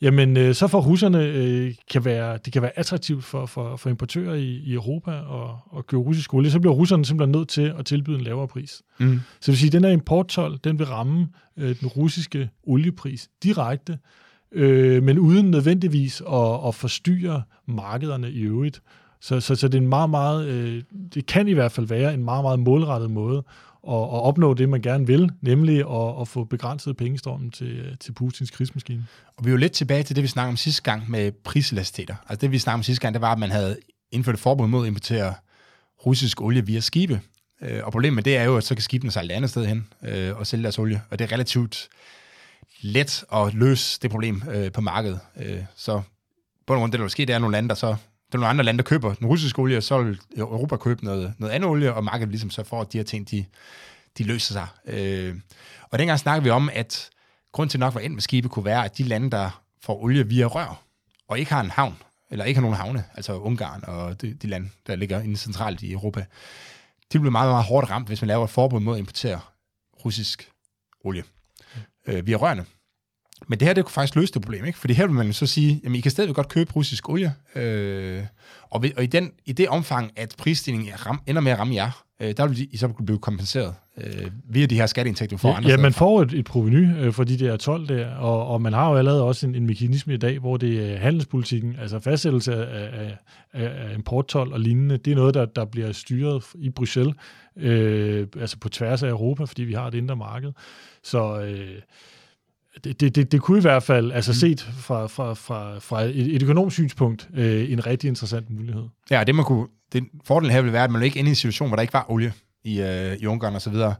jamen 0.00 0.36
øh, 0.36 0.54
så 0.54 0.66
for 0.66 0.80
russerne 0.80 1.24
øh, 1.24 1.74
kan 1.90 2.04
være, 2.04 2.38
det 2.44 2.52
kan 2.52 2.62
være 2.62 2.78
attraktivt 2.78 3.24
for, 3.24 3.46
for, 3.46 3.76
for 3.76 3.90
importører 3.90 4.34
i, 4.34 4.48
i 4.48 4.72
Europa 4.72 5.10
at, 5.10 5.78
at 5.78 5.86
købe 5.86 6.02
russisk 6.02 6.34
olie, 6.34 6.50
så 6.50 6.60
bliver 6.60 6.74
russerne 6.74 7.04
simpelthen 7.04 7.38
nødt 7.38 7.48
til 7.48 7.74
at 7.78 7.86
tilbyde 7.86 8.16
en 8.16 8.24
lavere 8.24 8.48
pris. 8.48 8.82
Mm. 8.98 9.20
Så 9.40 9.46
det 9.46 9.48
vil 9.48 9.58
sige, 9.58 9.68
at 9.68 9.72
den 9.72 9.84
her 9.84 9.90
importtol, 9.90 10.58
den 10.64 10.78
vil 10.78 10.86
ramme 10.86 11.28
øh, 11.56 11.80
den 11.80 11.88
russiske 11.88 12.50
oliepris 12.66 13.28
direkte, 13.42 13.98
øh, 14.52 15.02
men 15.02 15.18
uden 15.18 15.50
nødvendigvis 15.50 16.22
at, 16.32 16.66
at 16.66 16.74
forstyrre 16.74 17.42
markederne 17.66 18.30
i 18.30 18.40
øvrigt. 18.40 18.82
Så, 19.20 19.40
så, 19.40 19.54
så 19.54 19.68
det 19.68 19.74
er 19.74 19.82
en 19.82 19.88
meget, 19.88 20.10
meget, 20.10 20.46
øh, 20.46 20.82
det 21.14 21.26
kan 21.26 21.48
i 21.48 21.52
hvert 21.52 21.72
fald 21.72 21.86
være 21.86 22.14
en 22.14 22.24
meget, 22.24 22.44
meget 22.44 22.58
målrettet 22.58 23.10
måde 23.10 23.44
at, 23.88 23.94
at 23.94 24.22
opnå 24.22 24.54
det, 24.54 24.68
man 24.68 24.82
gerne 24.82 25.06
vil, 25.06 25.30
nemlig 25.40 25.78
at, 25.78 26.20
at 26.20 26.28
få 26.28 26.44
begrænset 26.44 26.96
pengestrømmen 26.96 27.50
til, 27.50 27.96
til 28.00 28.12
Putins 28.12 28.50
krigsmaskine. 28.50 29.06
Og 29.36 29.44
vi 29.44 29.50
er 29.50 29.52
jo 29.52 29.56
lidt 29.56 29.72
tilbage 29.72 30.02
til 30.02 30.16
det, 30.16 30.22
vi 30.22 30.28
snakkede 30.28 30.50
om 30.50 30.56
sidste 30.56 30.82
gang 30.82 31.10
med 31.10 31.32
priselasticiteter. 31.32 32.14
Altså 32.28 32.40
det, 32.40 32.52
vi 32.52 32.58
snakkede 32.58 32.78
om 32.78 32.82
sidste 32.82 33.02
gang, 33.02 33.14
det 33.14 33.20
var, 33.20 33.32
at 33.32 33.38
man 33.38 33.50
havde 33.50 33.76
indført 34.12 34.34
et 34.34 34.40
forbud 34.40 34.66
mod 34.66 34.84
at 34.84 34.88
importere 34.88 35.34
russisk 36.06 36.40
olie 36.40 36.66
via 36.66 36.80
skibe. 36.80 37.20
Øh, 37.62 37.80
og 37.84 37.92
problemet 37.92 38.14
med 38.14 38.22
det 38.22 38.36
er 38.36 38.44
jo, 38.44 38.56
at 38.56 38.64
så 38.64 38.74
kan 38.74 38.82
skibene 38.82 39.10
sejle 39.10 39.32
et 39.32 39.36
andet 39.36 39.50
sted 39.50 39.66
hen 39.66 39.88
øh, 40.02 40.36
og 40.36 40.46
sælge 40.46 40.62
deres 40.62 40.78
olie. 40.78 41.02
Og 41.10 41.18
det 41.18 41.24
er 41.24 41.32
relativt 41.32 41.88
let 42.80 43.24
at 43.32 43.54
løse 43.54 43.98
det 44.02 44.10
problem 44.10 44.42
øh, 44.50 44.72
på 44.72 44.80
markedet. 44.80 45.20
Øh, 45.36 45.64
så 45.76 46.02
på 46.66 46.74
grund 46.74 46.92
det, 46.92 46.98
der 46.98 47.04
vil 47.04 47.10
ske, 47.10 47.26
det 47.26 47.34
er 47.34 47.38
nogle 47.38 47.52
lande, 47.52 47.68
der 47.68 47.74
så 47.74 47.96
der 48.32 48.38
er 48.38 48.40
nogle 48.40 48.48
andre 48.48 48.64
lande, 48.64 48.78
der 48.78 48.84
køber 48.84 49.14
den 49.14 49.26
russiske 49.26 49.58
olie, 49.58 49.76
og 49.76 49.82
så 49.82 50.02
vil 50.02 50.20
Europa 50.36 50.76
købe 50.76 51.04
noget, 51.04 51.34
noget 51.38 51.52
andet 51.52 51.70
olie, 51.70 51.94
og 51.94 52.04
markedet 52.04 52.28
ligesom 52.28 52.50
så 52.50 52.64
for, 52.64 52.80
at 52.80 52.92
de 52.92 52.98
her 52.98 53.04
ting, 53.04 53.30
de, 53.30 53.44
de 54.18 54.24
løser 54.24 54.52
sig. 54.52 54.66
Øh, 54.86 55.36
og 55.90 55.98
dengang 55.98 56.18
snakkede 56.18 56.44
vi 56.44 56.50
om, 56.50 56.70
at 56.72 57.10
grund 57.52 57.70
til 57.70 57.80
nok 57.80 57.94
var 57.94 58.00
endt 58.00 58.14
med 58.14 58.22
skibe 58.22 58.48
kunne 58.48 58.64
være, 58.64 58.84
at 58.84 58.98
de 58.98 59.02
lande, 59.02 59.30
der 59.30 59.62
får 59.82 60.02
olie 60.02 60.28
via 60.28 60.46
rør, 60.46 60.82
og 61.28 61.38
ikke 61.38 61.52
har 61.52 61.60
en 61.60 61.70
havn, 61.70 61.96
eller 62.30 62.44
ikke 62.44 62.58
har 62.58 62.62
nogen 62.62 62.76
havne, 62.76 63.04
altså 63.14 63.38
Ungarn 63.38 63.84
og 63.86 64.22
de, 64.22 64.34
de 64.34 64.46
lande, 64.46 64.68
der 64.86 64.96
ligger 64.96 65.20
inde 65.20 65.36
centralt 65.36 65.82
i 65.82 65.92
Europa, 65.92 66.24
de 67.12 67.18
bliver 67.18 67.30
meget, 67.30 67.50
meget 67.50 67.64
hårdt 67.64 67.90
ramt, 67.90 68.08
hvis 68.08 68.22
man 68.22 68.28
laver 68.28 68.44
et 68.44 68.50
forbud 68.50 68.80
mod 68.80 68.94
at 68.94 68.98
importere 68.98 69.40
russisk 70.04 70.50
olie 71.04 71.24
øh, 72.08 72.26
via 72.26 72.36
rørene. 72.36 72.64
Men 73.48 73.60
det 73.60 73.68
her, 73.68 73.74
det 73.74 73.84
kunne 73.84 73.92
faktisk 73.92 74.16
løse 74.16 74.32
det 74.32 74.42
problem, 74.42 74.64
ikke? 74.64 74.78
Fordi 74.78 74.94
her 74.94 75.06
vil 75.06 75.14
man 75.14 75.32
så 75.32 75.46
sige, 75.46 75.80
jamen 75.84 75.96
I 75.96 76.00
kan 76.00 76.10
stadig 76.10 76.34
godt 76.34 76.48
købe 76.48 76.72
russisk 76.72 77.08
olie, 77.08 77.34
øh, 77.54 78.22
og, 78.70 78.82
ved, 78.82 78.90
og 78.96 79.04
i, 79.04 79.06
den, 79.06 79.30
i 79.46 79.52
det 79.52 79.68
omfang, 79.68 80.10
at 80.16 80.34
prisstigningen 80.38 81.06
ram, 81.06 81.20
ender 81.26 81.40
med 81.40 81.52
at 81.52 81.58
ramme 81.58 81.74
jer, 81.74 82.04
øh, 82.22 82.34
der 82.36 82.46
vil 82.46 82.68
I 82.74 82.76
så 82.76 82.88
blive 82.88 83.18
kompenseret 83.18 83.74
øh, 83.98 84.30
via 84.48 84.66
de 84.66 84.74
her 84.74 84.86
skatteindtægter, 84.86 85.36
du 85.36 85.40
får 85.40 85.48
ja, 85.48 85.56
andre 85.56 85.70
Ja, 85.70 85.76
man 85.76 85.92
får 85.92 86.22
et, 86.22 86.32
et 86.32 86.44
proveny 86.44 86.96
øh, 86.98 87.12
for 87.12 87.24
de 87.24 87.38
der 87.38 87.56
12 87.56 87.88
der, 87.88 88.14
og, 88.14 88.46
og 88.46 88.62
man 88.62 88.72
har 88.72 88.90
jo 88.90 88.96
allerede 88.96 89.22
også 89.22 89.46
en, 89.46 89.54
en 89.54 89.66
mekanisme 89.66 90.14
i 90.14 90.16
dag, 90.16 90.38
hvor 90.38 90.56
det 90.56 90.92
er 90.92 90.96
handelspolitikken, 90.96 91.76
altså 91.80 92.00
fastsættelse 92.00 92.54
af, 92.54 93.16
af, 93.52 93.68
af 93.88 93.94
importtol 93.94 94.52
og 94.52 94.60
lignende, 94.60 94.96
det 94.96 95.10
er 95.10 95.16
noget, 95.16 95.34
der, 95.34 95.44
der 95.44 95.64
bliver 95.64 95.92
styret 95.92 96.44
i 96.54 96.70
Bruxelles, 96.70 97.14
øh, 97.56 98.26
altså 98.40 98.58
på 98.58 98.68
tværs 98.68 99.02
af 99.02 99.08
Europa, 99.08 99.44
fordi 99.44 99.62
vi 99.62 99.72
har 99.72 99.86
et 99.86 99.94
indre 99.94 100.16
marked. 100.16 100.52
Så... 101.02 101.40
Øh, 101.40 101.80
det, 102.84 103.00
det, 103.16 103.32
det, 103.32 103.40
kunne 103.40 103.58
i 103.58 103.60
hvert 103.60 103.82
fald, 103.82 104.12
altså 104.12 104.30
mm. 104.30 104.34
set 104.34 104.60
fra, 104.60 105.06
fra, 105.06 105.34
fra, 105.34 105.78
fra 105.78 106.02
et, 106.02 106.34
et 106.34 106.42
økonomisk 106.42 106.74
synspunkt, 106.74 107.28
øh, 107.34 107.72
en 107.72 107.86
rigtig 107.86 108.08
interessant 108.08 108.50
mulighed. 108.50 108.82
Ja, 109.10 109.24
det 109.24 109.34
man 109.34 109.44
kunne, 109.44 109.66
det, 109.92 110.04
fordelen 110.24 110.52
her 110.52 110.60
ville 110.60 110.72
være, 110.72 110.84
at 110.84 110.90
man 110.90 111.02
ikke 111.02 111.18
inde 111.18 111.28
i 111.28 111.30
en 111.30 111.36
situation, 111.36 111.68
hvor 111.68 111.76
der 111.76 111.82
ikke 111.82 111.94
var 111.94 112.10
olie 112.10 112.32
i, 112.64 112.80
øh, 112.80 113.16
i 113.16 113.26
Ungarn 113.26 113.54
og 113.54 113.62
så 113.62 113.70
videre. 113.70 113.94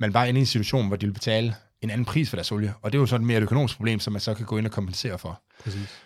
Man 0.00 0.14
var 0.14 0.24
inde 0.24 0.38
i 0.38 0.40
en 0.40 0.46
situation, 0.46 0.86
hvor 0.86 0.96
de 0.96 1.06
ville 1.06 1.14
betale 1.14 1.54
en 1.82 1.90
anden 1.90 2.04
pris 2.04 2.28
for 2.28 2.36
deres 2.36 2.52
olie, 2.52 2.74
og 2.82 2.92
det 2.92 2.98
er 2.98 3.00
jo 3.00 3.06
sådan 3.06 3.26
mere 3.26 3.38
et 3.38 3.42
økonomisk 3.42 3.76
problem, 3.76 4.00
som 4.00 4.12
man 4.12 4.20
så 4.20 4.34
kan 4.34 4.46
gå 4.46 4.58
ind 4.58 4.66
og 4.66 4.72
kompensere 4.72 5.18
for. 5.18 5.42
Præcis. 5.64 6.00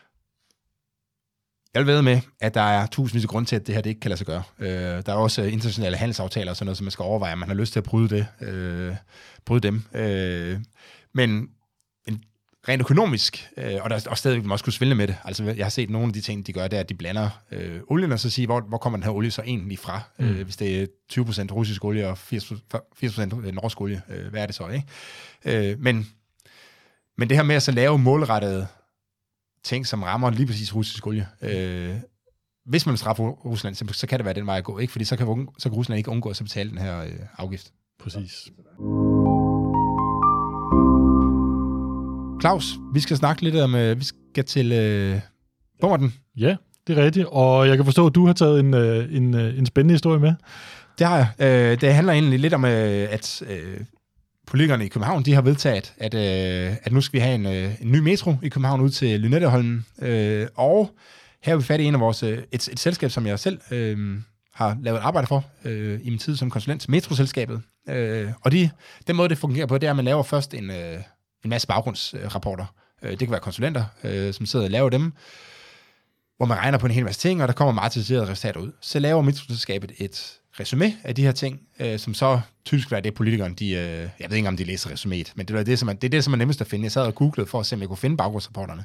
Jeg 1.74 1.86
vil 1.86 1.94
ved 1.94 2.02
med, 2.02 2.20
at 2.40 2.54
der 2.54 2.60
er 2.60 2.86
tusindvis 2.86 3.24
af 3.24 3.28
grunde 3.28 3.48
til, 3.48 3.56
at 3.56 3.66
det 3.66 3.74
her 3.74 3.82
det 3.82 3.90
ikke 3.90 4.00
kan 4.00 4.08
lade 4.08 4.18
sig 4.18 4.26
gøre. 4.26 4.42
Øh, 4.58 4.68
der 5.06 5.12
er 5.12 5.16
også 5.16 5.42
internationale 5.42 5.96
handelsaftaler 5.96 6.50
og 6.50 6.56
sådan 6.56 6.66
noget, 6.66 6.76
som 6.76 6.84
man 6.84 6.90
skal 6.90 7.02
overveje, 7.02 7.32
om 7.32 7.38
man 7.38 7.48
har 7.48 7.54
lyst 7.54 7.72
til 7.72 7.80
at 7.80 7.84
bryde, 7.84 8.08
det, 8.08 8.26
øh, 8.40 8.96
bryde 9.44 9.60
dem. 9.60 9.82
Øh, 9.94 10.58
men 11.14 11.48
rent 12.68 12.80
økonomisk, 12.80 13.48
øh, 13.56 13.74
og 13.80 13.90
der 13.90 13.96
er 13.96 14.10
også 14.10 14.20
stadig, 14.20 14.42
man 14.42 14.50
også 14.50 14.64
kunne 14.64 14.72
svindle 14.72 14.94
med 14.94 15.06
det. 15.06 15.16
Altså, 15.24 15.44
jeg 15.44 15.64
har 15.64 15.70
set 15.70 15.90
nogle 15.90 16.06
af 16.06 16.12
de 16.12 16.20
ting, 16.20 16.46
de 16.46 16.52
gør, 16.52 16.68
det 16.68 16.76
er, 16.76 16.80
at 16.80 16.88
de 16.88 16.94
blander 16.94 17.30
øh, 17.50 17.80
olien, 17.88 18.12
og 18.12 18.20
så 18.20 18.30
siger, 18.30 18.46
hvor, 18.46 18.60
hvor 18.60 18.78
kommer 18.78 18.96
den 18.96 19.04
her 19.04 19.10
olie 19.10 19.30
så 19.30 19.42
egentlig 19.42 19.78
fra? 19.78 20.00
Mm. 20.18 20.28
Øh, 20.28 20.44
hvis 20.44 20.56
det 20.56 20.82
er 20.82 20.86
20% 21.12 21.52
russisk 21.52 21.84
olie 21.84 22.08
og 22.08 22.18
80%, 22.32 22.54
80% 23.04 23.50
norsk 23.50 23.80
olie, 23.80 24.02
øh, 24.08 24.26
hvad 24.30 24.42
er 24.42 24.46
det 24.46 24.54
så, 24.54 24.68
ikke? 24.68 25.70
Øh, 25.70 25.80
men, 25.80 26.08
men 27.18 27.28
det 27.28 27.36
her 27.36 27.44
med 27.44 27.56
at 27.56 27.62
så 27.62 27.72
lave 27.72 27.98
målrettede 27.98 28.66
ting, 29.64 29.86
som 29.86 30.02
rammer 30.02 30.30
lige 30.30 30.46
præcis 30.46 30.74
russisk 30.74 31.06
olie, 31.06 31.28
øh, 31.42 31.96
hvis 32.66 32.86
man 32.86 32.90
vil 32.90 32.98
straffe 32.98 33.22
Rusland, 33.22 33.74
så, 33.74 33.84
så 33.92 34.06
kan 34.06 34.18
det 34.18 34.24
være 34.24 34.34
den 34.34 34.46
vej 34.46 34.58
at 34.58 34.64
gå, 34.64 34.78
ikke? 34.78 34.90
Fordi 34.92 35.04
så 35.04 35.16
kan, 35.16 35.48
så 35.58 35.68
kan 35.68 35.76
Rusland 35.76 35.98
ikke 35.98 36.10
undgå 36.10 36.28
at 36.28 36.40
betale 36.42 36.70
den 36.70 36.78
her 36.78 37.00
øh, 37.00 37.12
afgift. 37.38 37.72
Præcis. 37.98 38.48
Claus, 42.40 42.78
vi 42.94 43.00
skal 43.00 43.16
snakke 43.16 43.42
lidt 43.42 43.56
om, 43.56 43.74
øh, 43.74 43.98
vi 43.98 44.04
skal 44.04 44.44
til 44.44 44.72
øh, 44.72 45.20
Bommerten. 45.80 46.14
Ja, 46.36 46.56
det 46.86 46.98
er 46.98 47.04
rigtigt. 47.04 47.26
Og 47.30 47.68
jeg 47.68 47.76
kan 47.76 47.84
forstå, 47.84 48.06
at 48.06 48.14
du 48.14 48.26
har 48.26 48.32
taget 48.32 48.60
en, 48.60 48.74
øh, 48.74 49.16
en, 49.16 49.34
øh, 49.34 49.58
en 49.58 49.66
spændende 49.66 49.94
historie 49.94 50.20
med. 50.20 50.32
Det 50.98 51.06
har 51.06 51.16
jeg. 51.16 51.46
Øh, 51.72 51.80
det 51.80 51.94
handler 51.94 52.12
egentlig 52.12 52.38
lidt 52.38 52.54
om, 52.54 52.64
øh, 52.64 53.08
at 53.10 53.42
øh, 53.48 53.80
politikerne 54.46 54.84
i 54.84 54.88
København, 54.88 55.22
de 55.22 55.34
har 55.34 55.42
vedtaget, 55.42 55.94
at, 55.98 56.14
øh, 56.14 56.76
at 56.82 56.92
nu 56.92 57.00
skal 57.00 57.18
vi 57.18 57.22
have 57.22 57.34
en, 57.34 57.46
øh, 57.46 57.74
en 57.80 57.92
ny 57.92 57.98
metro 57.98 58.34
i 58.42 58.48
København 58.48 58.80
ud 58.80 58.90
til 58.90 59.20
Lynetteholmen. 59.20 59.86
Øh, 60.02 60.46
og 60.54 60.90
her 61.42 61.52
er 61.52 61.56
vi 61.56 61.62
fat 61.62 61.80
i 61.80 61.84
en 61.84 61.94
af 61.94 62.00
vores, 62.00 62.22
øh, 62.22 62.38
et, 62.52 62.68
et 62.68 62.78
selskab, 62.78 63.10
som 63.10 63.26
jeg 63.26 63.38
selv 63.38 63.60
øh, 63.70 64.18
har 64.54 64.76
lavet 64.82 64.98
arbejde 64.98 65.26
for 65.26 65.44
øh, 65.64 66.00
i 66.02 66.10
min 66.10 66.18
tid 66.18 66.36
som 66.36 66.50
konsulent, 66.50 66.88
Metroselskabet. 66.88 67.60
Øh, 67.88 68.28
og 68.40 68.52
de, 68.52 68.70
den 69.06 69.16
måde, 69.16 69.28
det 69.28 69.38
fungerer 69.38 69.66
på, 69.66 69.78
det 69.78 69.86
er, 69.86 69.90
at 69.90 69.96
man 69.96 70.04
laver 70.04 70.22
først 70.22 70.54
en, 70.54 70.70
øh, 70.70 70.98
en 71.44 71.50
masse 71.50 71.66
baggrundsrapporter. 71.66 72.66
Øh, 73.02 73.10
det 73.10 73.18
kan 73.18 73.30
være 73.30 73.40
konsulenter, 73.40 73.84
øh, 74.04 74.34
som 74.34 74.46
sidder 74.46 74.64
og 74.64 74.70
laver 74.70 74.90
dem, 74.90 75.12
hvor 76.36 76.46
man 76.46 76.58
regner 76.58 76.78
på 76.78 76.86
en 76.86 76.92
hel 76.92 77.04
masse 77.04 77.20
ting, 77.20 77.42
og 77.42 77.48
der 77.48 77.54
kommer 77.54 77.72
meget 77.72 77.94
detaljerede 77.94 78.30
resultater 78.30 78.60
ud. 78.60 78.72
Så 78.80 78.98
laver 78.98 79.22
Metroselskabet 79.22 79.92
et 79.98 80.38
resume 80.60 80.96
af 81.04 81.14
de 81.14 81.22
her 81.22 81.32
ting, 81.32 81.60
øh, 81.80 81.98
som 81.98 82.14
så 82.14 82.40
typisk 82.64 82.92
er 82.92 83.00
det, 83.00 83.14
politikeren, 83.14 83.54
de, 83.54 83.70
øh, 83.70 84.08
jeg 84.20 84.30
ved 84.30 84.36
ikke, 84.36 84.48
om 84.48 84.56
de 84.56 84.64
læser 84.64 84.90
resuméet, 84.90 85.32
men 85.34 85.46
det 85.46 85.50
er 85.50 85.62
det, 85.62 85.78
som 85.78 85.88
er, 85.88 85.92
det 85.92 86.04
er 86.04 86.10
det, 86.10 86.24
som 86.24 86.32
er 86.32 86.36
nemmest 86.36 86.60
at 86.60 86.66
finde. 86.66 86.84
Jeg 86.84 86.92
sad 86.92 87.02
og 87.02 87.14
googlede 87.14 87.50
for 87.50 87.60
at 87.60 87.66
se, 87.66 87.74
om 87.74 87.80
jeg 87.80 87.88
kunne 87.88 87.96
finde 87.96 88.16
baggrundsrapporterne 88.16 88.84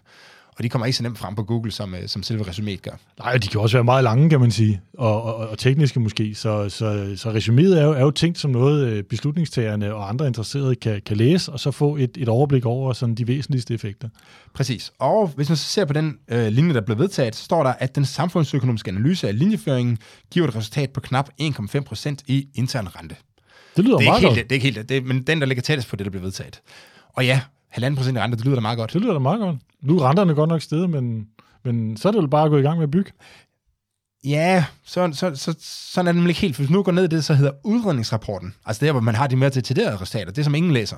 og 0.58 0.64
de 0.64 0.70
kommer 0.70 0.86
ikke 0.86 0.98
så 0.98 1.04
nemt 1.04 1.18
frem 1.18 1.36
på 1.36 1.44
Google, 1.44 1.72
som, 1.72 1.96
øh, 1.96 2.08
som 2.08 2.24
selve 2.24 2.44
resuméet 2.44 2.82
gør. 2.82 2.92
Nej, 3.20 3.38
de 3.38 3.48
kan 3.48 3.62
også 3.62 3.78
være 3.78 3.84
meget 3.84 4.04
lange, 4.04 4.30
kan 4.30 4.40
man 4.40 4.52
sige, 4.52 4.82
og, 4.98 5.24
og, 5.24 5.36
og 5.36 5.58
tekniske 5.58 6.00
måske, 6.00 6.36
så, 6.36 6.70
så, 6.70 7.14
så 7.16 7.32
resuméet 7.32 7.78
er 7.80 7.84
jo, 7.84 7.92
er 7.92 8.02
jo 8.02 8.12
tænkt 8.12 8.40
som 8.40 8.52
noget, 8.52 8.88
øh, 8.88 9.04
beslutningstagerne 9.04 9.94
og 9.94 10.10
andre 10.10 10.28
interesserede 10.28 10.76
kan, 10.76 11.02
kan 11.06 11.18
læse, 11.18 11.52
og 11.52 11.60
så 11.60 11.72
få 11.72 11.96
et, 11.96 12.18
et 12.18 12.30
overblik 12.30 12.66
over 12.66 12.94
sådan 12.94 13.16
de 13.16 13.28
væsentligste 13.28 13.74
effekter. 13.74 14.10
Præcis, 14.54 14.94
og 15.00 15.28
hvis 15.28 15.50
man 15.50 15.56
så 15.56 15.64
ser 15.64 15.86
på 15.86 15.94
den 15.94 16.18
øh, 16.28 16.48
linje, 16.48 16.74
der 16.74 16.82
blev 16.82 16.98
vedtaget, 16.98 17.36
så 17.36 17.44
står 17.44 17.64
der, 17.64 17.74
at 17.74 17.96
den 17.96 18.06
samfundsøkonomiske 18.06 18.92
analyse 18.92 19.28
af 19.28 19.40
linjeføringen 19.40 19.98
giver 20.32 20.48
et 20.48 20.56
resultat 20.56 20.90
på 20.90 21.00
knap 21.00 21.30
1,5% 21.42 22.16
i 22.28 22.48
intern 22.56 22.88
rente. 22.88 23.16
Det 23.76 23.86
lyder 23.86 23.98
det 23.98 24.06
er 24.06 24.10
meget 24.10 24.20
ikke 24.20 24.28
godt. 24.28 24.36
helt, 24.36 24.50
det 24.50 24.56
er 24.56 24.64
ikke 24.64 24.80
helt 24.80 24.90
det, 24.90 25.06
men 25.06 25.24
den, 25.24 25.40
der 25.40 25.48
ligger 25.48 25.62
tættest 25.62 25.90
på 25.90 25.96
det, 25.96 26.06
der 26.06 26.12
blev 26.12 26.24
vedtaget. 26.24 26.62
Og 27.14 27.26
ja, 27.26 27.42
halvanden 27.74 27.98
procent 27.98 28.18
i 28.18 28.22
rente, 28.22 28.38
det 28.38 28.46
lyder 28.46 28.56
da 28.56 28.62
meget 28.62 28.78
godt. 28.78 28.94
Det 28.94 29.02
lyder 29.02 29.14
da 29.14 29.20
meget 29.20 29.40
godt. 29.40 29.56
Nu 29.82 30.00
er 30.00 30.10
renterne 30.10 30.34
godt 30.34 30.50
nok 30.50 30.62
stedet, 30.62 30.90
men, 30.90 31.28
men 31.64 31.98
så 31.98 32.08
er 32.08 32.12
det 32.12 32.22
vel 32.22 32.30
bare 32.30 32.46
at 32.46 32.52
gå 32.52 32.58
i 32.58 32.62
gang 32.62 32.78
med 32.78 32.84
at 32.84 32.92
bygge. 32.92 33.12
Ja, 34.24 34.66
så, 34.84 35.10
så, 35.14 35.36
så, 35.36 35.56
sådan 35.60 36.08
er 36.08 36.12
det 36.12 36.16
nemlig 36.16 36.30
ikke 36.30 36.42
helt. 36.42 36.58
Hvis 36.58 36.70
nu 36.70 36.84
går 36.84 36.92
ned 36.92 37.04
i 37.04 37.08
det, 37.08 37.26
så 37.26 37.34
hedder 37.34 37.52
udredningsrapporten, 37.64 38.56
altså 38.66 38.86
der, 38.86 38.92
hvor 38.92 39.02
man 39.02 39.16
har 39.16 39.28
de 39.28 39.36
mere 39.36 39.50
detaljerede 39.50 39.94
resultater, 39.94 40.32
det 40.32 40.46
som 40.46 40.56
ingen 40.56 40.72
læser. 40.72 40.98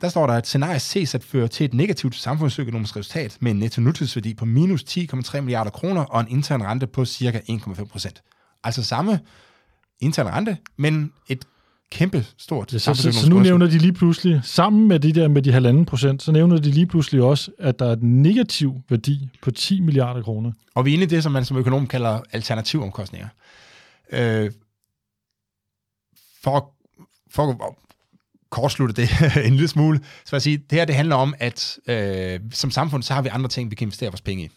Der 0.00 0.08
står 0.08 0.26
der, 0.26 0.34
at 0.34 0.46
scenarie 0.46 0.78
ses 0.78 1.14
at 1.14 1.24
føre 1.24 1.48
til 1.48 1.64
et 1.64 1.74
negativt 1.74 2.14
samfundsøkonomisk 2.14 2.96
resultat 2.96 3.36
med 3.40 3.50
en 3.50 3.58
netto 3.58 3.80
nutidsværdi 3.80 4.34
på 4.34 4.44
minus 4.44 4.82
10,3 4.82 5.40
milliarder 5.40 5.70
kroner 5.70 6.04
og 6.04 6.20
en 6.20 6.28
intern 6.28 6.62
rente 6.62 6.86
på 6.86 7.04
cirka 7.04 7.40
1,5 7.50 7.84
procent. 7.84 8.22
Altså 8.64 8.84
samme 8.84 9.20
intern 10.00 10.26
rente, 10.26 10.56
men 10.76 11.12
et 11.28 11.44
kæmpe 11.92 12.26
stort 12.38 12.72
Ja, 12.72 12.78
så, 12.78 12.94
så, 12.94 13.12
så 13.12 13.30
nu 13.30 13.38
nævner 13.38 13.66
de 13.66 13.78
lige 13.78 13.92
pludselig, 13.92 14.40
sammen 14.44 14.88
med 14.88 15.00
de 15.00 15.12
der 15.12 15.28
med 15.28 15.42
de 15.42 15.52
halvanden 15.52 15.84
procent, 15.84 16.22
så 16.22 16.32
nævner 16.32 16.58
de 16.58 16.70
lige 16.70 16.86
pludselig 16.86 17.22
også, 17.22 17.50
at 17.58 17.78
der 17.78 17.86
er 17.86 17.92
et 17.92 18.02
negativ 18.02 18.80
værdi 18.88 19.28
på 19.42 19.50
10 19.50 19.80
milliarder 19.80 20.22
kroner. 20.22 20.52
Og 20.74 20.84
vi 20.84 20.90
er 20.90 20.94
inde 20.94 21.04
i 21.04 21.06
det, 21.06 21.22
som 21.22 21.32
man 21.32 21.44
som 21.44 21.56
økonom 21.56 21.86
kalder 21.86 22.20
alternativomkostninger. 22.32 23.28
Øh, 24.12 24.50
for, 26.42 26.70
for 27.30 27.48
at 27.48 27.74
kortslutte 28.50 28.94
det 28.94 29.08
en 29.46 29.52
lille 29.52 29.68
smule, 29.68 29.98
så 29.98 30.30
vil 30.30 30.36
jeg 30.36 30.42
sige, 30.42 30.56
det 30.56 30.78
her 30.78 30.84
det 30.84 30.94
handler 30.94 31.16
om, 31.16 31.34
at 31.38 31.78
øh, 31.88 32.40
som 32.52 32.70
samfund, 32.70 33.02
så 33.02 33.14
har 33.14 33.22
vi 33.22 33.28
andre 33.28 33.48
ting, 33.48 33.70
vi 33.70 33.74
kan 33.74 33.84
investere 33.84 34.10
vores 34.10 34.20
penge 34.20 34.44
i. 34.44 34.50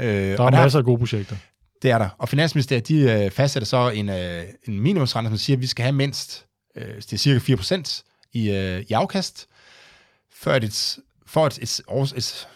Øh, 0.00 0.06
der 0.06 0.44
er 0.44 0.50
masser 0.50 0.78
af 0.78 0.84
gode 0.84 0.98
projekter. 0.98 1.36
Det 1.82 1.90
er 1.90 1.98
der. 1.98 2.08
Og 2.18 2.28
Finansministeriet, 2.28 2.88
de 2.88 3.00
øh, 3.00 3.30
fastsætter 3.30 3.66
så 3.66 3.90
en, 3.90 4.08
øh, 4.08 4.42
en 4.68 4.80
minimumsrente, 4.80 5.30
som 5.30 5.38
siger, 5.38 5.56
at 5.56 5.60
vi 5.60 5.66
skal 5.66 5.82
have 5.82 5.92
mindst 5.92 6.46
øh, 6.76 6.96
det 6.96 7.12
er 7.12 7.16
cirka 7.16 7.54
4% 7.54 8.02
i, 8.32 8.50
øh, 8.50 8.84
i 8.88 8.92
afkast, 8.92 9.46
før 10.32 10.56
et, 10.56 10.98
for 11.26 11.46
et, 11.46 11.58
et, 11.58 11.80
et, 11.86 12.16
et 12.16 12.48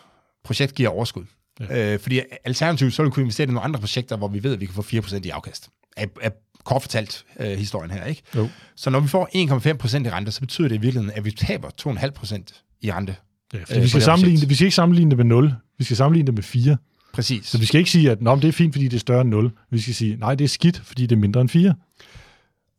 projekt 0.44 0.74
giver 0.74 0.88
overskud. 0.88 1.24
Ja. 1.60 1.94
Øh, 1.94 2.00
fordi 2.00 2.20
alternativt 2.44 2.94
så 2.94 3.02
vil 3.02 3.10
vi 3.10 3.12
kunne 3.12 3.22
investere 3.22 3.44
i 3.44 3.46
nogle 3.46 3.60
andre 3.60 3.80
projekter, 3.80 4.16
hvor 4.16 4.28
vi 4.28 4.42
ved, 4.42 4.52
at 4.52 4.60
vi 4.60 4.66
kan 4.66 4.74
få 4.74 4.82
4% 4.82 5.20
i 5.24 5.28
afkast. 5.28 5.68
Er, 5.96 6.06
er 6.20 6.30
kort 6.64 6.82
fortalt 6.82 7.24
øh, 7.40 7.58
historien 7.58 7.90
her, 7.90 8.04
ikke? 8.04 8.22
Jo. 8.36 8.48
Så 8.76 8.90
når 8.90 9.00
vi 9.00 9.08
får 9.08 9.28
1,5% 9.34 10.06
i 10.06 10.10
rente, 10.10 10.32
så 10.32 10.40
betyder 10.40 10.68
det 10.68 10.74
i 10.74 10.78
virkeligheden, 10.78 11.16
at 11.16 11.24
vi 11.24 11.30
taber 11.30 11.68
2,5% 11.82 12.78
i 12.80 12.92
rente. 12.92 13.16
Ja, 13.52 13.58
øh, 13.58 13.82
vi, 13.82 13.88
skal 13.88 14.02
sammenligne 14.02 14.40
det, 14.40 14.48
vi 14.48 14.54
skal 14.54 14.64
ikke 14.64 14.74
sammenligne 14.74 15.10
det 15.10 15.16
med 15.16 15.24
0, 15.24 15.54
vi 15.78 15.84
skal 15.84 15.96
sammenligne 15.96 16.26
det 16.26 16.34
med 16.34 16.42
4. 16.42 16.76
Præcis. 17.12 17.46
Så 17.46 17.58
vi 17.58 17.66
skal 17.66 17.78
ikke 17.78 17.90
sige, 17.90 18.10
at 18.10 18.18
det 18.18 18.44
er 18.44 18.52
fint, 18.52 18.74
fordi 18.74 18.88
det 18.88 18.96
er 18.96 19.00
større 19.00 19.20
end 19.20 19.30
0. 19.30 19.50
Vi 19.70 19.80
skal 19.80 19.94
sige, 19.94 20.16
nej, 20.16 20.34
det 20.34 20.44
er 20.44 20.48
skidt, 20.48 20.82
fordi 20.84 21.06
det 21.06 21.16
er 21.16 21.20
mindre 21.20 21.40
end 21.40 21.48
4. 21.48 21.74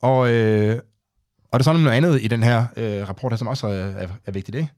Og, 0.02 0.32
øh, 0.32 0.80
og 1.56 1.60
der 1.60 1.62
er 1.62 1.74
sådan 1.74 1.82
noget 1.82 1.98
andet 1.98 2.22
i 2.22 2.28
den 2.28 2.44
her 2.44 2.66
øh, 2.78 3.08
rapport, 3.08 3.32
her, 3.32 3.38
som 3.38 3.48
også 3.48 3.68
er, 3.68 3.74
er, 3.74 4.08
er 4.26 4.32
vigtigt. 4.32 4.56
Ikke? 4.56 4.70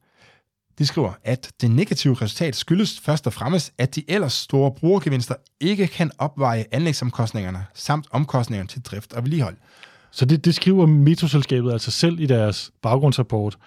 De 0.79 0.85
skriver, 0.85 1.13
at 1.23 1.51
det 1.61 1.71
negative 1.71 2.13
resultat 2.13 2.55
skyldes 2.55 2.99
først 2.99 3.27
og 3.27 3.33
fremmest, 3.33 3.73
at 3.77 3.95
de 3.95 4.03
ellers 4.07 4.33
store 4.33 4.71
brugergevinster 4.71 5.35
ikke 5.59 5.87
kan 5.87 6.11
opveje 6.17 6.65
anlægsomkostningerne 6.71 7.65
samt 7.73 8.07
omkostningerne 8.11 8.67
til 8.67 8.81
drift 8.81 9.13
og 9.13 9.23
vedligehold. 9.23 9.55
Så 10.11 10.25
det, 10.25 10.45
det 10.45 10.55
skriver 10.55 10.85
metroselskabet 10.85 11.71
altså 11.71 11.91
selv 11.91 12.19
i 12.19 12.25
deres 12.25 12.71
baggrundsrapport, 12.81 13.57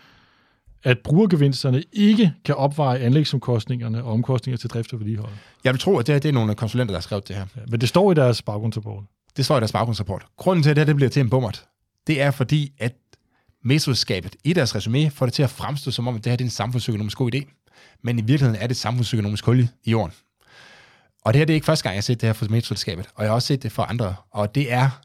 at 0.85 0.99
brugergevinsterne 1.05 1.83
ikke 1.92 2.33
kan 2.44 2.55
opveje 2.55 2.99
anlægsomkostningerne 2.99 4.05
og 4.05 4.12
omkostninger 4.12 4.59
til 4.59 4.70
drift 4.70 4.92
og 4.92 4.99
vedligehold. 4.99 5.33
Jeg 5.64 5.73
vil 5.73 5.81
tro, 5.81 5.99
at 5.99 6.07
det, 6.07 6.14
er, 6.14 6.18
det 6.18 6.29
er 6.29 6.33
nogle 6.33 6.55
konsulenter, 6.55 6.92
der 6.92 6.99
har 6.99 7.03
skrevet 7.03 7.29
det 7.29 7.37
her. 7.37 7.46
Ja, 7.57 7.61
men 7.68 7.81
det 7.81 7.88
står 7.88 8.12
i 8.12 8.14
deres 8.14 8.42
baggrundsrapport. 8.42 9.05
Det 9.37 9.44
står 9.44 9.57
i 9.57 9.61
deres 9.61 9.73
baggrundsrapport. 9.73 10.27
Grunden 10.37 10.62
til, 10.62 10.70
at 10.70 10.77
det, 10.77 10.81
her, 10.81 10.87
det 10.87 10.96
bliver 10.96 11.11
til 11.11 11.20
en 11.20 11.31
bummert, 11.31 11.64
det 12.07 12.23
er 12.23 12.31
fordi, 12.31 12.73
at 12.79 12.93
mesterskabet 13.65 14.37
i 14.45 14.53
deres 14.53 14.75
resume 14.75 15.11
får 15.11 15.27
det 15.27 15.33
til 15.33 15.43
at 15.43 15.51
fremstå 15.51 15.91
som 15.91 16.09
om, 16.09 16.17
at 16.17 16.25
det 16.25 16.31
her 16.31 16.37
det 16.37 16.45
er 16.45 16.47
en 16.47 16.51
samfundsøkonomisk 16.51 17.17
god 17.19 17.35
idé. 17.35 17.71
Men 18.03 18.19
i 18.19 18.23
virkeligheden 18.23 18.63
er 18.63 18.67
det 18.67 18.77
samfundsøkonomisk 18.77 19.45
hul 19.45 19.69
i 19.85 19.91
jorden. 19.91 20.15
Og 21.25 21.35
det 21.35 21.39
her 21.39 21.47
det 21.47 21.53
er 21.53 21.55
ikke 21.55 21.65
første 21.65 21.83
gang, 21.83 21.95
jeg 21.95 21.97
har 21.97 22.03
set 22.03 22.21
det 22.21 22.27
her 22.27 22.33
for 22.33 22.47
metroselskabet, 22.51 23.09
og 23.15 23.23
jeg 23.25 23.31
har 23.31 23.35
også 23.35 23.47
set 23.47 23.63
det 23.63 23.73
for 23.73 23.83
andre. 23.83 24.15
Og 24.31 24.55
det 24.55 24.73
er, 24.73 25.01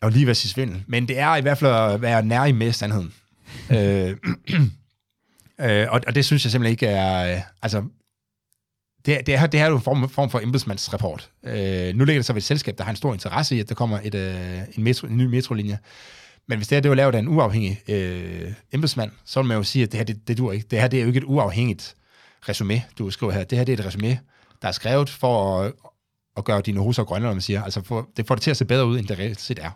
jeg 0.00 0.06
vil 0.06 0.12
lige 0.12 0.26
være 0.26 0.34
sige 0.34 0.50
svindel, 0.50 0.84
men 0.86 1.08
det 1.08 1.18
er 1.18 1.36
i 1.36 1.40
hvert 1.40 1.58
fald 1.58 1.72
at 1.72 2.02
være 2.02 2.22
nær 2.22 2.44
i 2.44 2.52
med 2.52 2.72
sandheden. 2.72 3.14
øh, 3.70 4.16
øh, 5.70 5.86
og, 5.90 6.00
og 6.06 6.14
det 6.14 6.24
synes 6.24 6.44
jeg 6.44 6.52
simpelthen 6.52 6.72
ikke 6.72 6.86
er, 6.86 7.36
øh, 7.36 7.42
altså, 7.62 7.84
det, 9.06 9.26
det, 9.26 9.38
her, 9.38 9.46
det 9.46 9.60
her 9.60 9.66
er 9.66 9.70
jo 9.70 9.76
en 9.76 9.82
form, 9.82 10.08
form 10.08 10.30
for 10.30 10.40
embedsmandsrapport. 10.40 11.30
Øh, 11.44 11.94
nu 11.94 12.04
ligger 12.04 12.18
det 12.18 12.24
så 12.24 12.32
ved 12.32 12.42
et 12.42 12.44
selskab, 12.44 12.78
der 12.78 12.84
har 12.84 12.90
en 12.90 12.96
stor 12.96 13.12
interesse 13.12 13.56
i, 13.56 13.60
at 13.60 13.68
der 13.68 13.74
kommer 13.74 14.00
et, 14.04 14.14
øh, 14.14 14.58
en, 14.76 14.84
metro, 14.84 15.06
en 15.06 15.16
ny 15.16 15.26
metrolinje. 15.26 15.78
Men 16.48 16.58
hvis 16.58 16.68
det 16.68 16.76
her 16.76 16.80
det 16.80 16.88
var 16.88 16.94
lavet 16.94 17.14
af 17.14 17.18
en 17.18 17.28
uafhængig 17.28 17.82
øh, 17.88 18.52
embedsmand, 18.72 19.10
så 19.24 19.40
vil 19.40 19.48
man 19.48 19.56
jo 19.56 19.62
sige, 19.62 19.82
at 19.82 19.92
det 19.92 19.98
her, 19.98 20.04
det, 20.04 20.28
det 20.28 20.38
dur 20.38 20.52
ikke. 20.52 20.66
Det 20.70 20.80
her 20.80 20.88
det 20.88 20.96
er 20.96 21.02
jo 21.02 21.06
ikke 21.08 21.18
et 21.18 21.24
uafhængigt 21.24 21.94
resume, 22.48 22.82
du 22.98 23.10
skriver 23.10 23.32
her. 23.32 23.44
Det 23.44 23.58
her 23.58 23.64
det 23.64 23.72
er 23.72 23.78
et 23.78 23.86
resume, 23.86 24.18
der 24.62 24.68
er 24.68 24.72
skrevet 24.72 25.10
for 25.10 25.60
at, 25.60 25.72
at 26.36 26.44
gøre 26.44 26.60
dine 26.60 26.80
hoser 26.80 27.04
grønne, 27.04 27.26
når 27.26 27.34
man 27.34 27.42
siger. 27.42 27.62
Altså 27.62 27.82
for, 27.82 28.08
det 28.16 28.26
får 28.26 28.34
det 28.34 28.42
til 28.42 28.50
at 28.50 28.56
se 28.56 28.64
bedre 28.64 28.86
ud, 28.86 28.98
end 28.98 29.06
det 29.06 29.18
reelt 29.18 29.40
set 29.40 29.58
er. 29.58 29.70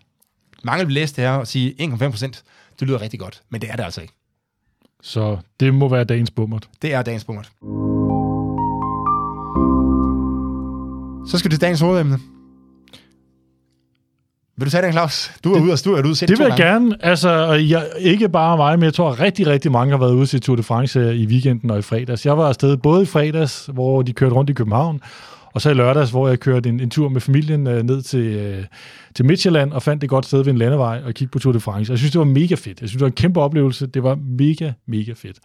Mange 0.64 0.84
vil 0.86 0.94
læse 0.94 1.16
det 1.16 1.24
her 1.24 1.30
og 1.30 1.46
sige 1.46 1.74
1,5 1.80 2.10
procent. 2.10 2.44
Det 2.80 2.88
lyder 2.88 3.00
rigtig 3.00 3.20
godt, 3.20 3.42
men 3.48 3.60
det 3.60 3.70
er 3.70 3.76
det 3.76 3.84
altså 3.84 4.00
ikke. 4.00 4.14
Så 5.02 5.38
det 5.60 5.74
må 5.74 5.88
være 5.88 6.04
dagens 6.04 6.30
bummert. 6.30 6.68
Det 6.82 6.94
er 6.94 7.02
dagens 7.02 7.24
bummert. 7.24 7.50
Så 11.26 11.38
skal 11.38 11.50
vi 11.50 11.56
til 11.56 11.60
dagens 11.60 11.80
hovedemne. 11.80 12.18
Vil 14.56 14.66
du 14.66 14.70
tage 14.70 14.82
den, 14.82 14.92
Claus? 14.92 15.30
Du 15.44 15.50
er 15.50 15.54
det, 15.54 15.62
ude 15.62 15.72
og 15.72 15.78
du 15.84 15.92
er 15.94 16.02
ude 16.04 16.14
Det 16.14 16.38
vil 16.38 16.46
jeg 16.48 16.56
gerne. 16.56 17.04
Altså, 17.04 17.52
jeg, 17.52 17.86
ikke 17.98 18.28
bare 18.28 18.56
mig, 18.56 18.78
men 18.78 18.84
jeg 18.84 18.94
tror, 18.94 19.10
at 19.10 19.20
rigtig, 19.20 19.46
rigtig 19.46 19.72
mange 19.72 19.90
har 19.90 19.98
været 19.98 20.12
ude 20.12 20.26
til 20.26 20.40
Tour 20.40 20.56
de 20.56 20.62
France 20.62 21.16
i 21.16 21.26
weekenden 21.26 21.70
og 21.70 21.78
i 21.78 21.82
fredags. 21.82 22.26
Jeg 22.26 22.38
var 22.38 22.48
afsted 22.48 22.76
både 22.76 23.02
i 23.02 23.06
fredags, 23.06 23.70
hvor 23.72 24.02
de 24.02 24.12
kørte 24.12 24.34
rundt 24.34 24.50
i 24.50 24.52
København, 24.52 25.00
og 25.54 25.60
så 25.60 25.70
i 25.70 25.74
lørdags, 25.74 26.10
hvor 26.10 26.28
jeg 26.28 26.40
kørte 26.40 26.68
en, 26.68 26.80
en 26.80 26.90
tur 26.90 27.08
med 27.08 27.20
familien 27.20 27.66
øh, 27.66 27.82
ned 27.82 28.02
til, 28.02 28.20
øh, 28.20 28.64
til 29.14 29.24
Midtjylland 29.24 29.72
og 29.72 29.82
fandt 29.82 30.00
det 30.00 30.08
godt 30.10 30.26
sted 30.26 30.44
ved 30.44 30.52
en 30.52 30.58
landevej 30.58 31.02
og 31.06 31.14
kiggede 31.14 31.30
på 31.30 31.38
Tour 31.38 31.52
de 31.52 31.60
France. 31.60 31.90
Jeg 31.90 31.98
synes, 31.98 32.12
det 32.12 32.18
var 32.18 32.24
mega 32.24 32.54
fedt. 32.54 32.80
Jeg 32.80 32.88
synes, 32.88 32.92
det 32.92 33.00
var 33.00 33.06
en 33.06 33.12
kæmpe 33.12 33.40
oplevelse. 33.40 33.86
Det 33.86 34.02
var 34.02 34.14
mega, 34.14 34.72
mega 34.86 35.12
fedt. 35.12 35.38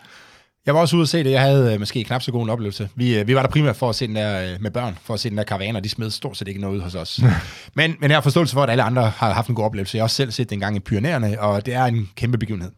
Jeg 0.66 0.76
var 0.76 0.82
også 0.82 0.96
ude 0.96 1.02
at 1.02 1.10
se 1.10 1.24
det. 1.24 1.32
Jeg 1.32 1.42
havde 1.42 1.74
øh, 1.74 1.80
måske 1.80 2.04
knap 2.04 2.22
så 2.22 2.32
god 2.32 2.44
en 2.44 2.50
oplevelse. 2.50 2.90
Vi, 2.96 3.20
øh, 3.20 3.28
vi 3.28 3.36
var 3.36 3.42
der 3.42 3.50
primært 3.50 3.76
for 3.76 3.90
at 3.90 3.96
se 3.96 4.08
den 4.08 4.16
der 4.16 4.54
øh, 4.54 4.62
med 4.62 4.72
børn, 4.72 4.98
for 5.04 5.14
at 5.14 5.20
se 5.20 5.30
den 5.30 5.38
der 5.38 5.44
karavaner. 5.44 5.80
De 5.80 5.90
smed 5.90 6.12
stort 6.12 6.38
set 6.38 6.48
ikke 6.48 6.62
noget 6.62 6.76
ud 6.76 6.82
hos 6.82 6.96
os. 6.96 7.20
men, 7.76 7.96
men 8.00 8.10
jeg 8.10 8.16
har 8.16 8.22
forståelse 8.22 8.54
for, 8.54 8.64
at 8.64 8.70
alle 8.70 8.84
andre 8.84 9.04
har 9.18 9.34
haft 9.34 9.50
en 9.50 9.56
god 9.56 9.66
oplevelse. 9.66 9.98
Jeg 9.98 10.02
har 10.02 10.06
også 10.06 10.16
selv 10.16 10.32
set 10.32 10.50
den 10.50 10.60
gang 10.60 10.76
i 10.76 10.80
Pyrenæerne, 10.80 11.42
og 11.42 11.66
det 11.66 11.74
er 11.74 11.84
en 11.84 12.10
kæmpe 12.16 12.38
begivenhed. 12.38 12.72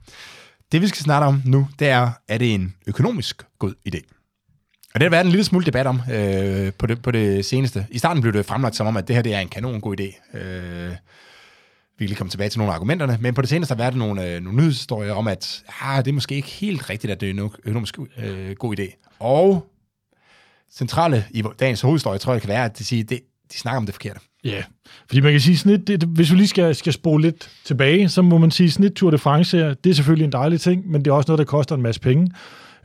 Det 0.71 0.81
vi 0.81 0.87
skal 0.87 1.03
snakke 1.03 1.27
om 1.27 1.41
nu, 1.45 1.67
det 1.79 1.87
er, 1.87 2.09
er 2.27 2.37
det 2.37 2.53
en 2.53 2.73
økonomisk 2.87 3.43
god 3.59 3.73
idé? 3.89 4.13
det 4.93 5.03
har 5.03 5.09
været 5.09 5.25
en 5.25 5.31
lille 5.31 5.43
smule 5.43 5.65
debat 5.65 5.87
om 5.87 6.01
øh, 6.11 6.73
på, 6.73 6.85
det, 6.85 7.01
på 7.01 7.11
det 7.11 7.45
seneste. 7.45 7.85
I 7.91 7.97
starten 7.97 8.21
blev 8.21 8.33
det 8.33 8.45
fremlagt 8.45 8.75
som 8.75 8.87
om, 8.87 8.97
at 8.97 9.07
det 9.07 9.15
her 9.15 9.23
det 9.23 9.33
er 9.33 9.39
en 9.39 9.47
kanon 9.47 9.81
god 9.81 9.99
idé. 9.99 10.37
Øh, 10.37 10.91
vi 11.97 12.05
kan 12.05 12.09
lige 12.09 12.17
komme 12.17 12.31
tilbage 12.31 12.49
til 12.49 12.59
nogle 12.59 12.71
af 12.71 12.75
argumenterne, 12.75 13.17
men 13.21 13.33
på 13.33 13.41
det 13.41 13.49
seneste 13.49 13.71
har 13.71 13.77
været 13.77 13.95
nogle, 13.95 14.25
øh, 14.25 14.41
nogle 14.41 14.57
nyhedshistorier 14.57 15.13
om, 15.13 15.27
at 15.27 15.63
ah, 15.81 16.05
det 16.05 16.11
er 16.11 16.13
måske 16.13 16.35
ikke 16.35 16.47
helt 16.47 16.89
rigtigt, 16.89 17.11
at 17.11 17.21
det 17.21 17.27
er 17.27 17.33
en 17.33 17.39
økonomisk 17.39 17.97
øh, 18.17 18.51
god 18.51 18.79
idé. 18.79 19.07
Og 19.19 19.67
centrale 20.71 21.25
i 21.31 21.43
dagens 21.59 21.81
hovedhistorie, 21.81 22.19
tror 22.19 22.33
jeg, 22.33 22.41
kan 22.41 22.49
være, 22.49 22.65
at 22.65 22.79
de, 22.79 22.83
siger, 22.83 23.03
det, 23.03 23.19
de 23.53 23.57
snakker 23.57 23.77
om 23.77 23.85
det 23.85 23.95
forkerte. 23.95 24.19
Ja, 24.43 24.49
yeah. 24.49 24.63
fordi 25.07 25.21
man 25.21 25.31
kan 25.31 25.41
sige, 25.41 25.57
snit, 25.57 25.87
det, 25.87 26.03
hvis 26.03 26.31
vi 26.31 26.35
lige 26.35 26.47
skal, 26.47 26.75
skal 26.75 26.93
spole 26.93 27.21
lidt 27.21 27.49
tilbage, 27.65 28.09
så 28.09 28.21
må 28.21 28.37
man 28.37 28.51
sige, 28.51 28.71
snit 28.71 28.91
Tour 28.91 29.11
de 29.11 29.17
France 29.17 29.57
her, 29.57 29.73
det 29.73 29.89
er 29.89 29.93
selvfølgelig 29.93 30.25
en 30.25 30.31
dejlig 30.31 30.61
ting, 30.61 30.91
men 30.91 31.05
det 31.05 31.11
er 31.11 31.15
også 31.15 31.31
noget, 31.31 31.37
der 31.39 31.45
koster 31.45 31.75
en 31.75 31.81
masse 31.81 32.01
penge 32.01 32.31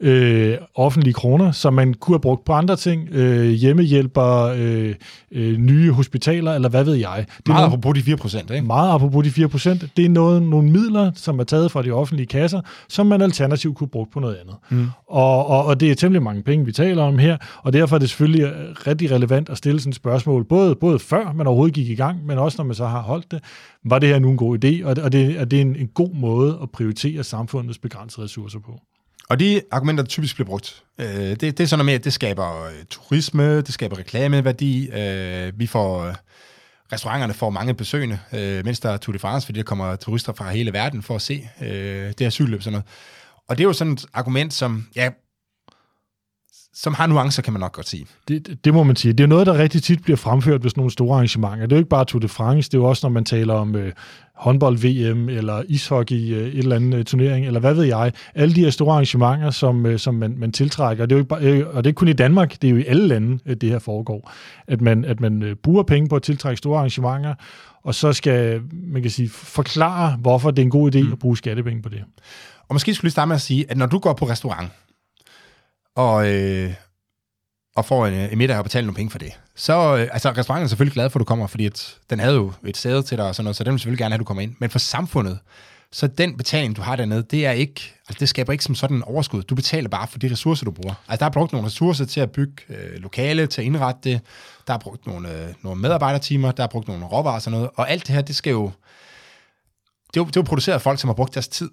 øh, 0.03 0.59
offentlige 0.75 1.15
kroner, 1.15 1.53
som 1.53 1.75
man 1.75 1.95
kunne 1.95 2.15
have 2.15 2.21
brugt 2.21 2.45
på 2.45 2.53
andre 2.53 2.77
ting, 2.77 3.09
øh, 3.13 3.49
hjemmehjælper, 3.49 4.53
øh, 4.57 4.95
øh, 5.33 5.59
nye 5.59 5.93
hospitaler, 5.93 6.53
eller 6.53 6.69
hvad 6.69 6.85
ved 6.85 6.95
jeg. 6.95 7.27
Det 7.37 7.49
er 7.49 7.53
meget 7.53 7.63
nogle, 7.63 7.65
apropos 7.65 7.95
de 7.95 8.03
4 8.03 8.17
procent, 8.17 8.51
ikke? 8.51 8.67
Meget 8.67 8.95
apropos 8.95 9.25
de 9.25 9.31
4 9.31 9.49
procent. 9.49 9.85
Det 9.97 10.05
er 10.05 10.09
noget, 10.09 10.43
nogle 10.43 10.71
midler, 10.71 11.11
som 11.15 11.39
er 11.39 11.45
taget 11.45 11.71
fra 11.71 11.83
de 11.83 11.91
offentlige 11.91 12.27
kasser, 12.27 12.61
som 12.89 13.07
man 13.07 13.23
alternativt 13.23 13.77
kunne 13.77 13.89
bruge 13.89 14.07
på 14.13 14.21
noget 14.21 14.37
andet. 14.37 14.57
Mm. 14.71 14.87
Og, 15.07 15.47
og, 15.47 15.65
og 15.65 15.81
det 15.81 15.91
er 15.91 15.95
temmelig 15.95 16.23
mange 16.23 16.43
penge, 16.43 16.65
vi 16.65 16.73
taler 16.73 17.03
om 17.03 17.19
her, 17.19 17.37
og 17.63 17.73
derfor 17.73 17.97
er 17.97 17.99
det 17.99 18.09
selvfølgelig 18.09 18.53
rigtig 18.87 19.11
relevant 19.11 19.49
at 19.49 19.59
stille 19.59 19.81
sådan 19.81 19.91
et 19.91 19.97
spørgsmål, 19.97 20.45
både, 20.45 20.75
både 20.75 20.99
før 20.99 21.33
man 21.33 21.47
overhovedet 21.47 21.75
gik 21.75 21.89
i 21.89 21.95
gang, 21.95 22.27
men 22.27 22.39
også 22.39 22.59
når 22.59 22.65
man 22.65 22.75
så 22.75 22.87
har 22.87 23.01
holdt 23.01 23.31
det. 23.31 23.41
Var 23.85 23.99
det 23.99 24.09
her 24.09 24.19
nu 24.19 24.31
en 24.31 24.37
god 24.37 24.65
idé, 24.65 24.85
og, 24.85 24.97
og 25.03 25.13
det, 25.13 25.41
er 25.41 25.45
det 25.45 25.61
en, 25.61 25.77
en 25.77 25.89
god 25.95 26.15
måde 26.15 26.59
at 26.63 26.71
prioritere 26.71 27.25
samfundets 27.25 27.79
begrænsede 27.79 28.25
ressourcer 28.25 28.59
på? 28.59 28.81
Og 29.29 29.41
de 29.41 29.63
argumenter, 29.71 30.05
der 30.05 30.09
typisk 30.09 30.35
bliver 30.35 30.47
brugt, 30.47 30.83
øh, 30.99 31.07
det, 31.07 31.41
det 31.41 31.61
er 31.61 31.67
sådan 31.67 31.79
noget 31.79 31.87
med, 31.87 31.95
at 31.95 32.05
det 32.05 32.13
skaber 32.13 32.65
øh, 32.65 32.73
turisme, 32.91 33.57
det 33.57 33.75
skaber 33.75 33.99
reklameværdi, 33.99 34.89
øh, 34.89 35.53
vi 35.59 35.67
får... 35.67 36.05
Øh, 36.05 36.15
restauranterne 36.93 37.35
får 37.35 37.51
mange 37.51 37.75
besøgende, 37.75 38.19
øh, 38.33 38.65
mens 38.65 38.81
der 38.81 38.91
er 38.91 38.97
Tour 38.97 39.13
de 39.13 39.19
France, 39.19 39.47
fordi 39.47 39.59
der 39.59 39.65
kommer 39.65 39.97
turister 39.97 40.33
fra 40.33 40.51
hele 40.51 40.73
verden 40.73 41.03
for 41.03 41.15
at 41.15 41.23
se 41.23 41.49
øh, 41.63 42.09
det 42.09 42.21
her 42.21 42.31
cykelløb 42.31 42.63
sådan 42.63 42.73
noget. 42.73 42.87
Og 43.49 43.59
det 43.59 43.65
er 43.65 43.69
jo 43.69 43.73
sådan 43.73 43.93
et 43.93 44.07
argument, 44.13 44.55
som, 44.55 44.87
ja, 44.97 45.11
som 46.75 46.95
har 46.95 47.07
nuancer, 47.07 47.43
kan 47.43 47.53
man 47.53 47.61
nok 47.61 47.73
godt 47.73 47.89
sige. 47.89 48.07
Det, 48.29 48.59
det, 48.65 48.75
må 48.75 48.83
man 48.83 48.97
sige. 48.97 49.13
Det 49.13 49.25
er 49.25 49.29
noget, 49.29 49.47
der 49.47 49.59
rigtig 49.59 49.83
tit 49.83 50.03
bliver 50.03 50.17
fremført 50.17 50.63
ved 50.63 50.71
sådan 50.71 50.81
nogle 50.81 50.91
store 50.91 51.15
arrangementer. 51.15 51.67
Det 51.67 51.73
er 51.73 51.77
jo 51.77 51.81
ikke 51.81 51.89
bare 51.89 52.05
Tour 52.05 52.21
de 52.21 52.29
France, 52.29 52.71
det 52.71 52.75
er 52.75 52.79
jo 52.79 52.89
også, 52.89 53.07
når 53.07 53.13
man 53.13 53.25
taler 53.25 53.55
om 53.55 53.77
øh, 53.77 53.93
håndbold-VM 54.35 55.29
eller 55.29 55.63
ishockey, 55.69 56.35
øh, 56.35 56.47
et 56.47 56.59
eller 56.59 56.77
andet 56.77 56.99
øh, 56.99 57.05
turnering, 57.05 57.47
eller 57.47 57.61
hvad 57.61 57.75
ved 57.75 57.85
jeg. 57.85 58.13
Alle 58.35 58.55
de 58.55 58.61
her 58.61 58.71
store 58.71 58.93
arrangementer, 58.93 59.51
som, 59.51 59.87
øh, 59.87 59.99
som 59.99 60.15
man, 60.15 60.35
man 60.39 60.53
tiltrækker. 60.53 61.07
Det 61.07 61.13
er 61.13 61.17
jo 61.17 61.21
ikke 61.21 61.29
bare, 61.29 61.43
øh, 61.43 61.67
og 61.67 61.77
det 61.77 61.87
er 61.87 61.91
ikke 61.91 61.99
kun 61.99 62.09
i 62.09 62.13
Danmark, 62.13 62.63
det 62.63 62.69
er 62.69 62.73
jo 62.73 62.79
i 62.79 62.85
alle 62.85 63.09
lande, 63.09 63.39
øh, 63.47 63.57
det 63.57 63.69
her 63.69 63.79
foregår. 63.79 64.33
At 64.67 64.81
man, 64.81 65.05
at 65.05 65.21
man 65.21 65.43
øh, 65.43 65.57
bruger 65.57 65.83
penge 65.83 66.09
på 66.09 66.17
at 66.17 66.23
tiltrække 66.23 66.57
store 66.57 66.79
arrangementer, 66.79 67.35
og 67.85 67.95
så 67.95 68.13
skal 68.13 68.61
man 68.73 69.03
kan 69.03 69.11
sige, 69.11 69.29
forklare, 69.29 70.17
hvorfor 70.17 70.51
det 70.51 70.59
er 70.59 70.67
en 70.67 70.71
god 70.71 70.95
idé 70.95 71.03
mm. 71.03 71.13
at 71.13 71.19
bruge 71.19 71.37
skattepenge 71.37 71.83
på 71.83 71.89
det. 71.89 72.05
Og 72.69 72.75
måske 72.75 72.95
skulle 72.95 73.09
vi 73.09 73.11
starte 73.11 73.29
med 73.29 73.37
at 73.37 73.43
sige, 73.43 73.71
at 73.71 73.77
når 73.77 73.87
du 73.87 73.99
går 73.99 74.13
på 74.13 74.29
restaurant, 74.29 74.69
og, 75.97 76.29
øh, 76.29 76.75
og 77.77 77.85
får 77.85 78.07
en, 78.07 78.15
en 78.15 78.39
middag 78.39 78.59
og 78.59 78.65
betaler 78.65 78.87
nogle 78.87 78.97
penge 78.97 79.11
for 79.11 79.19
det. 79.19 79.33
Så 79.57 79.97
øh, 79.97 80.09
altså, 80.13 80.31
restauranten 80.31 80.65
er 80.65 80.69
selvfølgelig 80.69 80.95
glad 80.95 81.11
for, 81.11 81.19
at 81.19 81.21
du 81.21 81.25
kommer, 81.25 81.47
fordi 81.47 81.67
at 81.67 81.97
den 82.11 82.21
havde 82.21 82.35
jo 82.35 82.53
et 82.67 82.77
sæde 82.77 83.03
til 83.03 83.19
dig 83.19 83.27
og 83.27 83.35
sådan 83.35 83.45
noget, 83.45 83.57
så 83.57 83.65
den 83.65 83.73
vil 83.73 83.81
selvfølgelig 83.81 83.99
gerne 83.99 84.13
have, 84.13 84.17
at 84.17 84.21
du 84.21 84.25
kommer 84.25 84.43
ind. 84.43 84.55
Men 84.59 84.71
for 84.71 84.79
samfundet, 84.79 85.39
så 85.93 86.07
den 86.07 86.37
betaling, 86.37 86.77
du 86.77 86.83
har 86.83 86.97
dernede, 86.97 87.23
det 87.23 87.47
er 87.47 87.51
ikke, 87.51 87.95
altså 88.09 88.21
det 88.21 88.29
skaber 88.29 88.53
ikke 88.53 88.65
som 88.65 88.75
sådan 88.75 88.97
en 88.97 89.03
overskud. 89.03 89.43
Du 89.43 89.55
betaler 89.55 89.89
bare 89.89 90.09
for 90.09 90.19
de 90.19 90.31
ressourcer, 90.31 90.65
du 90.65 90.71
bruger. 90.71 90.95
Altså 91.09 91.21
der 91.21 91.27
er 91.27 91.31
brugt 91.31 91.53
nogle 91.53 91.67
ressourcer 91.67 92.05
til 92.05 92.21
at 92.21 92.31
bygge 92.33 92.55
øh, 92.69 93.03
lokale, 93.03 93.47
til 93.47 93.61
at 93.61 93.65
indrette 93.65 94.01
det. 94.05 94.21
Der 94.67 94.75
er 94.75 94.79
brugt 94.79 95.07
nogle, 95.07 95.43
øh, 95.43 95.55
nogle 95.63 95.81
medarbejdertimer, 95.81 96.53
der 96.53 96.63
er 96.63 96.67
brugt 96.67 96.89
nogle 96.89 97.05
råvarer 97.05 97.35
og 97.35 97.43
sådan 97.43 97.59
noget. 97.59 97.71
Og 97.77 97.91
alt 97.91 98.07
det 98.07 98.15
her, 98.15 98.23
det 98.23 98.37
skal 98.37 98.51
jo, 98.51 98.71
det 100.07 100.17
er 100.17 100.21
jo, 100.21 100.25
det 100.25 100.37
er 100.37 100.41
jo 100.41 100.45
produceret 100.45 100.75
af 100.75 100.83
folk, 100.83 101.01
som 101.01 101.09
har 101.09 101.15
brugt 101.15 101.35
deres 101.35 101.49
tid 101.49 101.71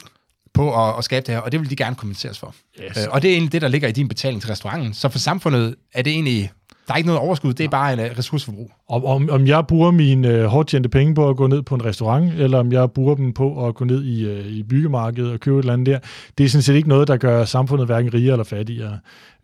på 0.53 0.87
at, 0.87 0.97
at 0.97 1.03
skabe 1.03 1.25
det 1.25 1.33
her, 1.33 1.41
og 1.41 1.51
det 1.51 1.59
vil 1.59 1.69
de 1.69 1.75
gerne 1.75 1.95
kompenseres 1.95 2.39
for. 2.39 2.55
Yes. 2.83 2.97
Øh, 2.97 3.03
og 3.11 3.21
det 3.21 3.29
er 3.29 3.33
egentlig 3.33 3.51
det, 3.51 3.61
der 3.61 3.67
ligger 3.67 3.87
i 3.87 3.91
din 3.91 4.07
betaling 4.07 4.41
til 4.41 4.49
restauranten. 4.49 4.93
Så 4.93 5.09
for 5.09 5.19
samfundet 5.19 5.75
er 5.93 6.01
det 6.01 6.13
egentlig, 6.13 6.51
der 6.87 6.93
er 6.93 6.97
ikke 6.97 7.07
noget 7.07 7.21
overskud, 7.21 7.53
det 7.53 7.63
er 7.63 7.69
bare 7.69 7.93
en 7.93 7.99
uh, 7.99 8.05
ressourceforbrug. 8.17 8.71
Om, 8.89 9.05
om, 9.05 9.29
om 9.31 9.47
jeg 9.47 9.67
bruger 9.67 9.91
mine 9.91 10.39
uh, 10.39 10.45
hårdt 10.45 10.69
tjente 10.69 10.89
penge 10.89 11.15
på 11.15 11.29
at 11.29 11.37
gå 11.37 11.47
ned 11.47 11.61
på 11.61 11.75
en 11.75 11.85
restaurant, 11.85 12.33
eller 12.33 12.59
om 12.59 12.71
jeg 12.71 12.91
bruger 12.91 13.15
dem 13.15 13.33
på 13.33 13.67
at 13.67 13.75
gå 13.75 13.85
ned 13.85 14.03
i, 14.03 14.25
uh, 14.25 14.45
i 14.45 14.63
byggemarkedet 14.63 15.31
og 15.31 15.39
købe 15.39 15.57
et 15.57 15.63
eller 15.63 15.73
andet 15.73 15.87
der, 15.87 15.99
det 16.37 16.45
er 16.45 16.49
sådan 16.49 16.61
set 16.61 16.75
ikke 16.75 16.89
noget, 16.89 17.07
der 17.07 17.17
gør 17.17 17.45
samfundet 17.45 17.87
hverken 17.87 18.13
rigere 18.13 18.31
eller 18.31 18.43
fattigere. 18.43 18.99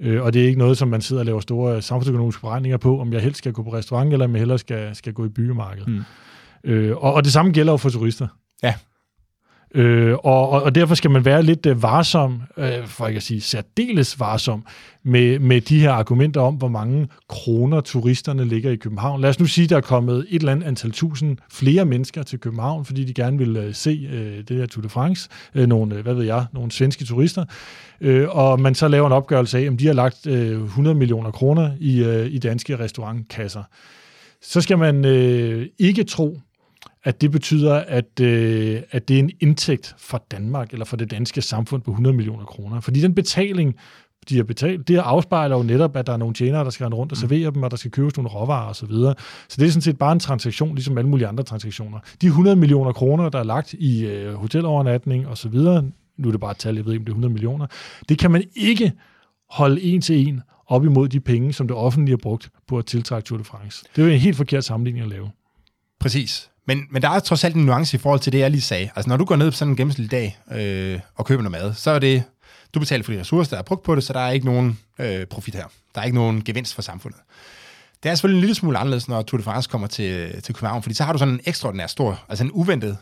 Uh, 0.06 0.22
og 0.22 0.34
det 0.34 0.42
er 0.42 0.46
ikke 0.46 0.60
noget, 0.60 0.78
som 0.78 0.88
man 0.88 1.02
sidder 1.02 1.22
og 1.22 1.26
laver 1.26 1.40
store 1.40 1.82
samfundsøkonomiske 1.82 2.42
beregninger 2.42 2.78
på, 2.78 3.00
om 3.02 3.14
jeg 3.14 3.22
helst 3.22 3.38
skal 3.38 3.54
gå 3.54 3.64
på 3.64 3.74
restaurant, 3.74 4.14
eller 4.14 4.26
om 4.26 4.32
jeg 4.32 4.40
hellere 4.40 4.60
skal, 4.60 4.96
skal 4.96 5.14
gå 5.14 5.26
i 5.26 5.30
byggemarkedet. 5.30 5.88
Mm. 5.88 6.04
Uh, 6.70 7.04
og, 7.04 7.14
og 7.14 7.24
det 7.24 7.34
samme 7.34 7.52
gælder 7.52 7.74
jo 7.74 7.78
for 7.78 7.90
turister. 7.90 8.28
Ja. 8.64 8.74
Øh, 9.74 10.14
og, 10.24 10.50
og 10.50 10.76
derfor 10.76 10.96
skal 10.96 11.12
man 11.12 11.26
være 11.26 11.44
lidt 11.44 11.66
øh, 11.66 11.84
varsom, 11.84 12.42
øh, 12.58 12.88
for 12.88 13.08
ikke 13.08 13.18
at 13.18 13.24
sige 13.24 13.42
særdeles 13.42 14.20
varsom, 14.20 14.66
med, 15.04 15.40
med 15.40 15.62
de 15.62 15.80
her 15.80 15.92
argumenter 15.92 16.42
om, 16.42 16.56
hvor 16.56 16.68
mange 16.68 17.08
kroner 17.30 17.82
turisterne 17.82 18.46
ligger 18.46 18.72
i 18.72 18.76
København. 18.76 19.22
Lad 19.22 19.30
os 19.30 19.40
nu 19.40 19.46
sige, 19.46 19.68
der 19.68 19.78
er 19.78 19.82
kommet 19.82 20.26
et 20.30 20.40
eller 20.40 20.52
andet 20.52 20.68
antal 20.68 20.92
tusind 20.92 21.38
flere 21.52 21.86
mennesker 21.86 22.24
til 22.24 22.40
København, 22.40 22.86
fordi 22.86 23.04
de 23.04 23.14
gerne 23.14 23.38
vil 23.38 23.58
øh, 23.58 23.74
se 23.74 24.10
øh, 24.14 24.44
det 24.48 24.58
her 24.58 24.66
Tour 24.66 24.82
de 24.82 24.90
France, 24.90 25.30
øh, 25.56 25.68
nogle, 25.68 25.96
øh, 25.96 26.02
hvad 26.02 26.14
ved 26.14 26.26
jeg, 26.26 26.46
nogle 26.54 26.72
svenske 26.72 27.06
turister, 27.06 27.46
øh, 28.02 28.28
og 28.30 28.60
man 28.60 28.76
så 28.76 28.88
laver 28.88 29.08
en 29.08 29.14
opgørelse 29.14 29.58
af, 29.58 29.68
om 29.68 29.78
de 29.78 29.88
har 29.88 29.94
lagt 29.94 30.28
øh, 30.28 30.64
100 30.64 30.96
millioner 30.96 31.32
kroner 31.32 31.72
i, 31.80 32.04
øh, 32.04 32.28
i 32.28 32.38
danske 32.38 32.80
restaurantkasser. 32.80 33.64
Så 34.42 34.62
skal 34.62 34.78
man 34.78 35.06
øh, 35.06 35.66
ikke 35.80 36.04
tro, 36.04 36.40
at 37.06 37.22
det 37.22 37.32
betyder, 37.32 37.74
at, 37.74 38.20
øh, 38.22 38.82
at 38.92 39.08
det 39.08 39.16
er 39.16 39.20
en 39.20 39.32
indtægt 39.40 39.96
for 39.98 40.26
Danmark 40.32 40.74
eller 40.74 40.86
for 40.86 40.98
det 40.98 41.12
danske 41.12 41.42
samfund 41.42 41.82
på 41.82 41.92
100 41.92 42.16
millioner 42.16 42.46
kroner. 42.46 42.80
Fordi 42.80 43.02
den 43.02 43.16
betaling, 43.16 43.76
de 44.30 44.36
har 44.36 44.44
betalt, 44.44 44.88
det 44.88 44.98
afspejler 44.98 45.58
jo 45.58 45.64
netop, 45.64 45.96
at 45.96 46.08
der 46.08 46.14
er 46.14 46.18
nogle 46.18 46.34
tjenere, 46.34 46.64
der 46.64 46.70
skal 46.70 46.84
rende 46.84 46.98
rundt 46.98 47.12
og 47.12 47.18
mm. 47.22 47.30
servere 47.30 47.52
dem, 47.52 47.64
og 47.64 47.72
der 47.72 47.78
skal 47.78 47.92
købes 47.92 48.18
nogle 48.18 48.30
råvarer 48.30 48.70
osv. 48.70 48.74
Så, 48.74 48.86
videre. 48.86 49.16
så 49.50 49.56
det 49.60 49.68
er 49.68 49.72
sådan 49.72 49.82
set 49.82 49.98
bare 49.98 50.12
en 50.12 50.20
transaktion, 50.20 50.76
ligesom 50.76 50.98
alle 50.98 51.10
mulige 51.10 51.28
andre 51.28 51.44
transaktioner. 51.44 52.00
De 52.22 52.28
100 52.28 52.56
millioner 52.56 52.92
kroner, 52.92 53.30
der 53.30 53.40
er 53.40 53.44
lagt 53.44 53.74
i 53.74 54.06
øh, 54.06 54.34
hotelovernatning 54.34 55.28
osv., 55.28 55.60
nu 56.18 56.28
er 56.28 56.32
det 56.32 56.40
bare 56.40 56.52
et 56.52 56.58
tal, 56.58 56.76
jeg 56.76 56.86
ved 56.86 56.94
ikke, 56.94 57.02
om 57.02 57.06
det 57.06 57.12
er 57.12 57.16
100 57.16 57.34
millioner, 57.34 57.68
det 58.10 58.20
kan 58.20 58.32
man 58.32 58.44
ikke 58.56 58.92
holde 59.50 59.82
en 59.82 60.02
til 60.02 60.28
en 60.28 60.42
op 60.68 60.86
imod 60.86 61.08
de 61.08 61.20
penge, 61.20 61.54
som 61.54 61.68
det 61.68 61.78
offentlige 61.78 62.14
har 62.14 62.18
brugt 62.18 62.50
på 62.68 62.78
at 62.78 62.86
tiltrække 62.86 63.28
Tour 63.28 63.38
de 63.38 63.44
France. 63.44 63.86
Det 63.96 64.02
er 64.02 64.06
jo 64.06 64.14
en 64.14 64.20
helt 64.20 64.38
forkert 64.38 64.64
sammenligning 64.64 65.04
at 65.04 65.10
lave. 65.10 65.30
Præcis. 66.00 66.50
Men, 66.66 66.88
men 66.90 67.02
der 67.02 67.10
er 67.10 67.20
trods 67.20 67.44
alt 67.44 67.56
en 67.56 67.66
nuance 67.66 67.98
i 67.98 68.00
forhold 68.00 68.20
til 68.20 68.34
det, 68.34 68.40
jeg 68.40 68.52
lige 68.52 68.62
sagde. 68.62 68.90
Altså, 68.96 69.10
når 69.10 69.18
du 69.18 69.26
går 69.26 69.36
ned 69.36 69.52
på 69.52 69.58
sådan 69.58 69.72
en 69.72 69.78
gennemsnitlig 69.78 70.12
dag 70.12 70.38
øh, 70.52 71.00
og 71.16 71.26
køber 71.26 71.44
noget 71.44 71.64
mad, 71.64 71.74
så 71.74 71.92
er 71.92 72.00
det, 72.00 72.24
du 72.74 72.80
betaler 72.80 73.04
for 73.04 73.12
de 73.12 73.20
ressourcer, 73.20 73.50
der 73.50 73.58
er 73.58 73.64
brugt 73.64 73.84
på 73.84 73.96
det, 73.96 74.04
så 74.04 74.14
der 74.14 74.20
er 74.20 74.32
ikke 74.32 74.46
nogen 74.46 74.80
øh, 75.00 75.26
profit 75.26 75.56
her. 75.56 75.66
Der 75.96 76.02
er 76.02 76.06
ikke 76.06 76.18
nogen 76.18 76.44
gevinst 76.44 76.76
for 76.76 76.82
samfundet. 76.82 77.20
Det 78.04 78.12
er 78.12 78.16
selvfølgelig 78.16 78.38
en 78.38 78.42
lille 78.42 78.56
smule 78.56 78.78
anderledes, 78.78 79.08
når 79.08 79.22
Tour 79.22 79.38
de 79.38 79.44
France 79.44 79.70
kommer 79.70 79.88
til, 79.88 80.42
til 80.42 80.56
København, 80.56 80.84
fordi 80.84 80.96
så 80.96 81.04
har 81.04 81.14
du 81.14 81.20
sådan 81.20 81.34
en 81.34 81.40
ekstraordinær 81.46 81.88
stor, 81.88 82.24
altså 82.30 82.44
en 82.44 82.52
uventet 82.52 82.98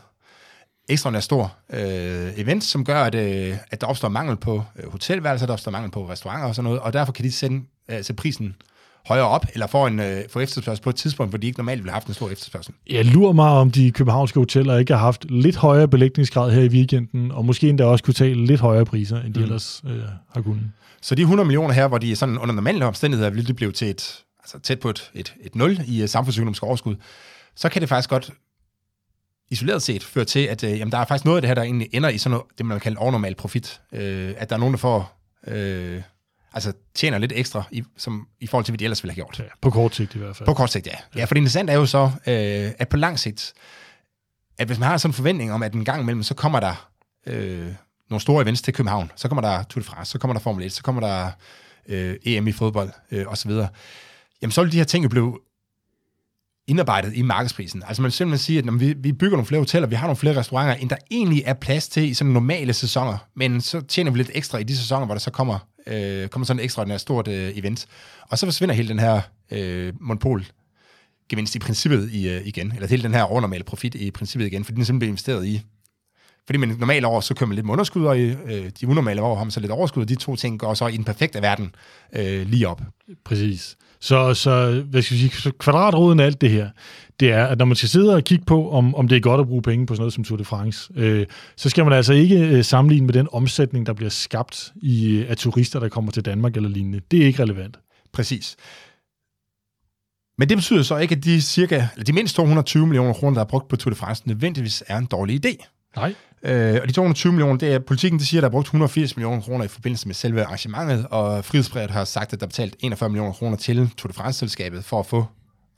ekstraordinær 0.88 1.20
stor 1.20 1.56
øh, 1.72 2.32
event, 2.36 2.64
som 2.64 2.84
gør, 2.84 3.02
at, 3.02 3.14
øh, 3.14 3.56
at 3.70 3.80
der 3.80 3.86
opstår 3.86 4.08
mangel 4.08 4.36
på 4.36 4.64
øh, 4.76 4.90
hotelværelser, 4.90 5.46
der 5.46 5.52
opstår 5.52 5.70
mangel 5.70 5.90
på 5.90 6.08
restauranter 6.08 6.48
og 6.48 6.54
sådan 6.54 6.64
noget, 6.64 6.80
og 6.80 6.92
derfor 6.92 7.12
kan 7.12 7.24
de 7.24 7.32
sende, 7.32 7.66
øh, 7.88 7.96
sætte 7.96 8.14
prisen 8.14 8.56
højere 9.06 9.26
op, 9.26 9.46
eller 9.52 9.66
får 9.66 9.86
en 9.86 10.00
øh, 10.00 10.22
får 10.30 10.40
efterspørgsel 10.40 10.82
på 10.82 10.90
et 10.90 10.96
tidspunkt, 10.96 11.30
hvor 11.30 11.38
de 11.38 11.46
ikke 11.46 11.58
normalt 11.58 11.78
ville 11.78 11.90
have 11.90 11.94
haft 11.94 12.06
en 12.06 12.14
stor 12.14 12.30
efterspørgsel. 12.30 12.74
Jeg 12.90 13.04
lurer 13.04 13.32
mig, 13.32 13.48
om 13.48 13.70
de 13.70 13.90
københavnske 13.90 14.38
hoteller 14.38 14.78
ikke 14.78 14.92
har 14.92 15.00
haft 15.00 15.26
lidt 15.30 15.56
højere 15.56 15.88
belægningsgrad 15.88 16.52
her 16.52 16.62
i 16.62 16.68
weekenden, 16.68 17.32
og 17.32 17.44
måske 17.44 17.68
endda 17.68 17.84
også 17.84 18.04
kunne 18.04 18.14
tage 18.14 18.46
lidt 18.46 18.60
højere 18.60 18.84
priser, 18.84 19.20
end 19.20 19.34
de 19.34 19.40
mm. 19.40 19.44
ellers 19.44 19.82
øh, 19.86 20.02
har 20.34 20.42
kunnet. 20.42 20.70
Så 21.02 21.14
de 21.14 21.22
100 21.22 21.46
millioner 21.46 21.74
her, 21.74 21.88
hvor 21.88 21.98
de 21.98 22.16
sådan 22.16 22.38
under 22.38 22.54
normale 22.54 22.86
omstændigheder 22.86 23.30
ville 23.30 23.46
de 23.46 23.54
blive 23.54 23.72
til 23.72 23.90
et, 23.90 24.22
altså 24.40 24.58
tæt 24.58 24.80
på 24.80 24.90
et, 24.90 25.10
et, 25.14 25.34
et 25.40 25.54
nul 25.54 25.78
i 25.86 26.02
uh, 26.02 26.08
samfundsøkonomisk 26.08 26.62
overskud, 26.62 26.96
så 27.56 27.68
kan 27.68 27.80
det 27.80 27.88
faktisk 27.88 28.10
godt 28.10 28.30
isoleret 29.50 29.82
set 29.82 30.04
føre 30.04 30.24
til, 30.24 30.40
at 30.40 30.64
øh, 30.64 30.78
jamen, 30.78 30.92
der 30.92 30.98
er 30.98 31.04
faktisk 31.04 31.24
noget 31.24 31.38
af 31.38 31.42
det 31.42 31.48
her, 31.48 31.54
der 31.54 31.62
egentlig 31.62 31.88
ender 31.92 32.08
i 32.08 32.18
sådan 32.18 32.30
noget, 32.30 32.46
det 32.58 32.66
man 32.66 32.80
kalder 32.80 33.00
overnormal 33.00 33.34
profit. 33.34 33.80
Øh, 33.92 34.34
at 34.36 34.50
der 34.50 34.56
er 34.56 34.60
nogen, 34.60 34.74
der 34.74 34.78
får 34.78 35.20
øh, 35.46 36.02
altså 36.54 36.72
tjener 36.94 37.18
lidt 37.18 37.32
ekstra 37.36 37.62
i, 37.70 37.82
som, 37.96 38.28
i 38.40 38.46
forhold 38.46 38.64
til, 38.64 38.72
hvad 38.72 38.78
de 38.78 38.84
ellers 38.84 39.02
ville 39.02 39.12
have 39.12 39.24
gjort. 39.24 39.38
Ja, 39.38 39.44
på 39.60 39.70
kort 39.70 39.94
sigt 39.94 40.14
i 40.14 40.18
hvert 40.18 40.36
fald. 40.36 40.46
På 40.46 40.54
kort 40.54 40.72
sigt, 40.72 40.86
ja. 40.86 40.96
Ja, 41.16 41.24
for 41.24 41.34
det 41.34 41.40
interessante 41.40 41.72
er 41.72 41.76
jo 41.76 41.86
så, 41.86 42.10
øh, 42.26 42.72
at 42.78 42.88
på 42.88 42.96
lang 42.96 43.18
sigt, 43.18 43.52
at 44.58 44.66
hvis 44.66 44.78
man 44.78 44.88
har 44.88 44.96
sådan 44.96 45.10
en 45.10 45.14
forventning 45.14 45.52
om, 45.52 45.62
at 45.62 45.74
en 45.74 45.84
gang 45.84 46.02
imellem, 46.02 46.22
så 46.22 46.34
kommer 46.34 46.60
der 46.60 46.90
øh, 47.26 47.72
nogle 48.10 48.20
store 48.20 48.42
events 48.42 48.62
til 48.62 48.74
København, 48.74 49.10
så 49.16 49.28
kommer 49.28 49.42
der 49.42 49.62
Tour 49.62 49.82
de 49.82 49.86
France, 49.86 50.10
så 50.10 50.18
kommer 50.18 50.32
der 50.32 50.40
Formel 50.40 50.66
1, 50.66 50.72
så 50.72 50.82
kommer 50.82 51.00
der 51.00 51.30
øh, 51.88 52.16
EM 52.24 52.46
i 52.46 52.52
fodbold 52.52 52.90
øh, 53.10 53.26
osv., 53.26 53.50
jamen 54.42 54.52
så 54.52 54.62
vil 54.62 54.72
de 54.72 54.76
her 54.76 54.84
ting 54.84 55.04
jo 55.04 55.08
blive 55.08 55.38
indarbejdet 56.66 57.16
i 57.16 57.22
markedsprisen. 57.22 57.82
Altså 57.86 58.02
man 58.02 58.04
vil 58.04 58.12
simpelthen 58.12 58.44
sige, 58.44 58.58
at 58.58 58.64
når 58.64 58.72
vi, 58.72 58.94
vi 58.98 59.12
bygger 59.12 59.36
nogle 59.36 59.46
flere 59.46 59.60
hoteller, 59.60 59.88
vi 59.88 59.94
har 59.94 60.06
nogle 60.06 60.16
flere 60.16 60.36
restauranter, 60.36 60.74
end 60.74 60.90
der 60.90 60.96
egentlig 61.10 61.42
er 61.46 61.54
plads 61.54 61.88
til 61.88 62.02
i 62.02 62.14
sådan 62.14 62.32
normale 62.32 62.72
sæsoner, 62.72 63.18
men 63.36 63.60
så 63.60 63.80
tjener 63.80 64.10
vi 64.10 64.18
lidt 64.18 64.30
ekstra 64.34 64.58
i 64.58 64.62
de 64.62 64.76
sæsoner, 64.76 65.06
hvor 65.06 65.14
der 65.14 65.20
så 65.20 65.30
kommer, 65.30 65.58
øh, 65.86 66.28
kommer 66.28 66.46
sådan 66.46 66.60
et 66.60 66.64
ekstraordinært 66.64 67.00
stort 67.00 67.28
øh, 67.28 67.58
event. 67.58 67.86
Og 68.28 68.38
så 68.38 68.46
forsvinder 68.46 68.74
hele 68.74 68.88
den 68.88 68.98
her 68.98 69.20
øh, 69.50 69.92
monopol 70.00 70.46
gevinst 71.28 71.54
i 71.54 71.58
princippet 71.58 72.10
i, 72.12 72.28
øh, 72.28 72.46
igen, 72.46 72.72
eller 72.74 72.88
hele 72.88 73.02
den 73.02 73.14
her 73.14 73.22
overnormale 73.22 73.64
profit 73.64 73.94
i 73.94 74.10
princippet 74.10 74.46
igen, 74.46 74.64
fordi 74.64 74.76
den 74.76 74.84
simpelthen 74.84 74.98
bliver 74.98 75.08
investeret 75.08 75.46
i 75.46 75.62
fordi 76.46 76.58
man 76.58 76.76
normale 76.78 77.06
år, 77.06 77.20
så 77.20 77.34
kører 77.34 77.48
man 77.48 77.54
lidt 77.54 77.66
med 77.66 77.72
underskud, 77.72 78.04
og 78.04 78.18
i 78.18 78.22
øh, 78.22 78.70
de 78.80 78.88
unormale 78.88 79.22
år 79.22 79.36
har 79.36 79.44
man 79.44 79.50
så 79.50 79.60
lidt 79.60 79.72
overskud, 79.72 80.02
og 80.02 80.08
de 80.08 80.14
to 80.14 80.36
ting 80.36 80.60
går 80.60 80.74
så 80.74 80.86
i 80.86 80.96
den 80.96 81.04
perfekte 81.04 81.42
verden 81.42 81.74
øh, 82.12 82.46
lige 82.46 82.68
op. 82.68 82.82
Præcis. 83.24 83.76
Så, 84.00 84.34
så 84.34 84.82
hvad 84.90 85.02
skal 85.02 85.14
vi 85.14 85.20
sige, 85.20 85.30
så 85.30 85.52
kvadratroden 85.58 86.20
af 86.20 86.24
alt 86.24 86.40
det 86.40 86.50
her, 86.50 86.70
det 87.20 87.32
er, 87.32 87.46
at 87.46 87.58
når 87.58 87.64
man 87.64 87.76
skal 87.76 87.88
sidde 87.88 88.14
og 88.14 88.24
kigge 88.24 88.44
på, 88.44 88.70
om, 88.70 88.94
om 88.94 89.08
det 89.08 89.16
er 89.16 89.20
godt 89.20 89.40
at 89.40 89.46
bruge 89.46 89.62
penge 89.62 89.86
på 89.86 89.94
sådan 89.94 90.00
noget 90.00 90.12
som 90.12 90.24
Tour 90.24 90.36
de 90.36 90.44
France, 90.44 90.92
øh, 90.96 91.26
så 91.56 91.68
skal 91.68 91.84
man 91.84 91.92
altså 91.92 92.12
ikke 92.12 92.38
øh, 92.38 92.64
sammenligne 92.64 93.06
med 93.06 93.14
den 93.14 93.28
omsætning, 93.32 93.86
der 93.86 93.92
bliver 93.92 94.10
skabt 94.10 94.72
i, 94.76 95.24
af 95.28 95.36
turister, 95.36 95.80
der 95.80 95.88
kommer 95.88 96.12
til 96.12 96.24
Danmark 96.24 96.56
eller 96.56 96.68
lignende. 96.68 97.00
Det 97.10 97.22
er 97.22 97.26
ikke 97.26 97.42
relevant. 97.42 97.78
Præcis. 98.12 98.56
Men 100.38 100.48
det 100.48 100.56
betyder 100.56 100.82
så 100.82 100.96
ikke, 100.96 101.14
at 101.14 101.24
de, 101.24 101.42
cirka, 101.42 101.86
eller 101.92 102.04
de 102.04 102.12
mindst 102.12 102.36
220 102.36 102.86
millioner 102.86 103.12
kroner, 103.12 103.34
der 103.34 103.40
er 103.40 103.48
brugt 103.48 103.68
på 103.68 103.76
Tour 103.76 103.90
de 103.90 103.96
France, 103.96 104.28
nødvendigvis 104.28 104.82
er 104.86 104.98
en 104.98 105.06
dårlig 105.06 105.46
idé. 105.46 105.73
Nej. 105.96 106.14
Øh, 106.42 106.78
og 106.82 106.88
de 106.88 106.92
220 106.92 107.32
millioner, 107.32 107.58
det 107.58 107.72
er 107.72 107.78
politikken, 107.78 108.18
det 108.18 108.28
siger, 108.28 108.40
at 108.40 108.42
der 108.42 108.48
er 108.48 108.50
brugt 108.50 108.66
180 108.66 109.16
millioner 109.16 109.42
kroner 109.42 109.64
i 109.64 109.68
forbindelse 109.68 110.06
med 110.06 110.14
selve 110.14 110.44
arrangementet, 110.44 111.06
og 111.10 111.44
Frihedsbrevet 111.44 111.90
har 111.90 112.04
sagt, 112.04 112.32
at 112.32 112.40
der 112.40 112.46
er 112.46 112.48
betalt 112.48 112.76
41 112.80 113.10
millioner 113.10 113.32
kroner 113.32 113.56
til 113.56 113.90
Tour 113.96 114.08
de 114.08 114.14
France-selskabet 114.14 114.84
for 114.84 115.00
at 115.00 115.06
få 115.06 115.26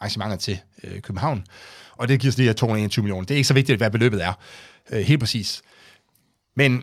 arrangementet 0.01 0.41
til 0.41 0.59
øh, 0.85 1.01
København. 1.01 1.45
Og 1.97 2.09
det 2.09 2.21
giver 2.21 2.33
så 2.33 2.37
de 2.37 2.43
her 2.43 2.53
221 2.53 3.03
millioner. 3.03 3.25
Det 3.25 3.35
er 3.35 3.37
ikke 3.37 3.49
så 3.49 3.55
vigtigt, 3.55 3.79
hvad 3.79 3.91
beløbet 3.91 4.25
er, 4.25 4.33
øh, 4.91 5.01
helt 5.01 5.21
præcis. 5.21 5.63
Men 6.57 6.83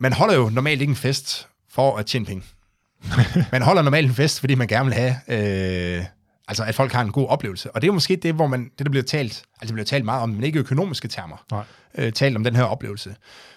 man 0.00 0.12
holder 0.12 0.34
jo 0.34 0.48
normalt 0.48 0.80
ikke 0.80 0.90
en 0.90 0.96
fest 0.96 1.48
for 1.70 1.96
at 1.96 2.06
tjene 2.06 2.26
penge. 2.26 2.44
man 3.52 3.62
holder 3.62 3.82
normalt 3.82 4.06
en 4.06 4.14
fest, 4.14 4.40
fordi 4.40 4.54
man 4.54 4.68
gerne 4.68 4.84
vil 4.84 4.94
have... 4.94 5.16
Øh, 5.98 6.04
Altså, 6.50 6.64
at 6.64 6.74
folk 6.74 6.92
har 6.92 7.02
en 7.02 7.12
god 7.12 7.28
oplevelse. 7.28 7.70
Og 7.70 7.82
det 7.82 7.88
er 7.88 7.92
måske 7.92 8.16
det, 8.16 8.34
hvor 8.34 8.46
man, 8.46 8.70
det 8.78 8.86
der 8.86 8.90
bliver 8.90 9.04
talt, 9.04 9.32
altså 9.32 9.66
det 9.66 9.72
bliver 9.72 9.84
talt 9.84 10.04
meget 10.04 10.22
om, 10.22 10.28
men 10.28 10.44
ikke 10.44 10.58
økonomiske 10.58 11.08
termer, 11.08 11.44
Nej. 11.50 11.62
Øh, 11.98 12.12
talt 12.12 12.36
om 12.36 12.44
den 12.44 12.56
her 12.56 12.62
oplevelse. 12.62 13.14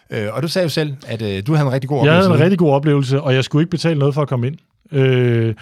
Øh, 0.10 0.28
og 0.32 0.44
du 0.44 0.48
sagde 0.48 0.64
jo 0.64 0.70
selv, 0.70 0.96
at 1.08 1.22
øh, 1.22 1.44
du 1.48 1.54
havde 1.54 1.68
en 1.68 1.74
rigtig 1.74 1.90
god 1.90 1.98
oplevelse. 1.98 2.16
Jeg 2.16 2.24
havde 2.24 2.38
en 2.38 2.44
rigtig 2.44 2.60
god 2.60 2.72
oplevelse, 2.72 3.22
og 3.22 3.34
jeg 3.34 3.44
skulle 3.44 3.62
ikke 3.62 3.72
betale 3.72 4.00
noget 4.00 4.14
for 4.14 4.22
at 4.22 4.28
komme 4.28 4.48
ind. 4.48 4.58
Øh, 4.92 5.56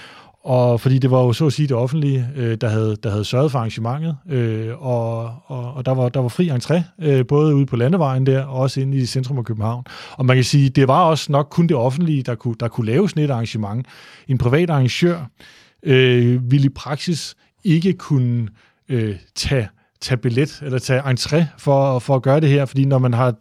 og 0.43 0.81
fordi 0.81 0.99
det 0.99 1.11
var 1.11 1.21
jo 1.21 1.33
så 1.33 1.45
at 1.45 1.53
sige 1.53 1.67
det 1.67 1.77
offentlige, 1.77 2.27
øh, 2.35 2.57
der, 2.61 2.69
havde, 2.69 2.95
der 3.03 3.09
havde 3.09 3.25
sørget 3.25 3.51
for 3.51 3.59
arrangementet, 3.59 4.17
øh, 4.29 4.85
og, 4.85 5.23
og, 5.45 5.73
og 5.73 5.85
der, 5.85 5.91
var, 5.91 6.09
der 6.09 6.19
var 6.19 6.27
fri 6.27 6.49
entré, 6.49 6.81
øh, 7.01 7.25
både 7.27 7.55
ude 7.55 7.65
på 7.65 7.75
landevejen 7.75 8.25
der, 8.25 8.43
og 8.43 8.59
også 8.59 8.81
inde 8.81 8.97
i 8.97 9.05
centrum 9.05 9.37
af 9.37 9.45
København. 9.45 9.83
Og 10.11 10.25
man 10.25 10.37
kan 10.37 10.43
sige, 10.43 10.69
det 10.69 10.87
var 10.87 11.03
også 11.03 11.31
nok 11.31 11.47
kun 11.49 11.67
det 11.67 11.77
offentlige, 11.77 12.23
der 12.23 12.35
kunne, 12.35 12.55
der 12.59 12.67
kunne 12.67 12.85
lave 12.85 13.09
sådan 13.09 13.23
et 13.23 13.29
arrangement. 13.29 13.85
En 14.27 14.37
privat 14.37 14.69
arrangør, 14.69 15.25
øh, 15.83 16.51
ville 16.51 16.65
i 16.65 16.69
praksis 16.69 17.35
ikke 17.63 17.93
kunne 17.93 18.47
øh, 18.89 19.15
tage, 19.35 19.69
tage 20.01 20.17
billet 20.17 20.61
eller 20.65 20.79
tage 20.79 21.01
entré 21.01 21.43
for, 21.57 21.99
for 21.99 22.15
at 22.15 22.21
gøre 22.21 22.39
det 22.39 22.49
her, 22.49 22.65
fordi 22.65 22.85
når 22.85 22.99
man 22.99 23.13
har 23.13 23.35